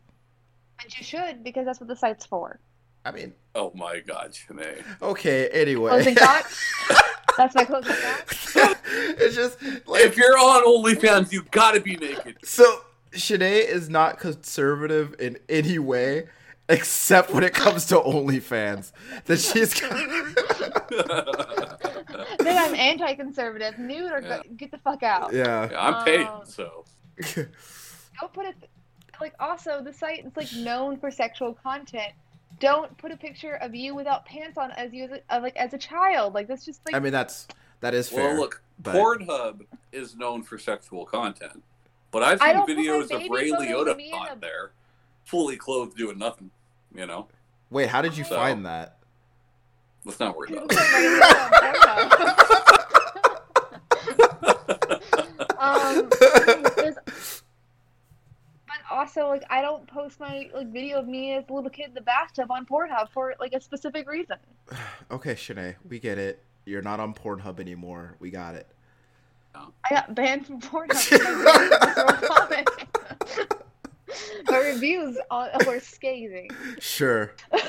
[0.82, 2.60] And you should because that's what the site's for.
[3.04, 4.84] I mean, Oh my god, Shanae.
[5.02, 5.48] okay.
[5.50, 6.44] Anyway, Closing thought.
[7.38, 8.78] that's my closing thought.
[9.18, 12.38] it's just like If you're on OnlyFans, you gotta be naked.
[12.44, 12.64] So
[13.12, 16.28] Shanae is not conservative in any way,
[16.70, 18.92] except when it comes to OnlyFans.
[19.26, 19.80] That she's
[22.40, 23.78] then I'm anti-conservative.
[23.80, 24.42] Nude or Yeah.
[24.58, 25.34] get the fuck out.
[25.34, 25.70] yeah.
[25.72, 26.86] Yeah, I'm paid, Um, so
[27.36, 28.56] Don't put it
[29.22, 32.12] like also the site is like known for sexual content.
[32.60, 35.56] Don't put a picture of you without pants on as you as a, uh, like
[35.58, 36.34] as a child.
[36.34, 37.48] Like that's just like I mean that's
[37.82, 38.30] that is fair.
[38.30, 41.62] well look, but- Pornhub is known for sexual content.
[42.12, 44.14] But I've seen don't put my videos of baby Ray photos Liotta of me in
[44.16, 44.72] on a- there,
[45.26, 46.50] fully clothed doing nothing.
[46.94, 47.28] You know?
[47.70, 48.98] Wait, how did you So- find that?
[50.06, 50.76] Let's not worry about it.
[50.78, 52.10] my photos on
[52.40, 52.76] Pornhub.
[55.60, 56.10] um,
[56.76, 57.35] there's- but
[58.92, 61.94] also like I don't post my like video of me as a little kid in
[61.94, 64.38] the bathtub on Pornhub for like a specific reason.
[65.12, 66.42] Okay, Shanae, we get it.
[66.66, 68.16] You're not on Pornhub anymore.
[68.20, 68.68] We got it.
[69.54, 72.68] I got banned from Pornhub for my videos were comic.
[74.50, 76.50] My reviews on, were scathing.
[76.80, 77.34] Sure.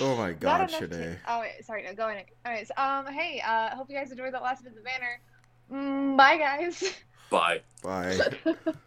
[0.00, 1.16] Oh my Not god, enough to- Shanae.
[1.28, 2.16] Oh wait, sorry, no, go on.
[2.16, 4.82] All right, so, um, hey, uh, hope you guys enjoyed that last bit of the
[4.82, 5.20] banner.
[5.72, 6.94] Mm, bye, guys.
[7.30, 7.60] Bye.
[7.82, 8.18] Bye.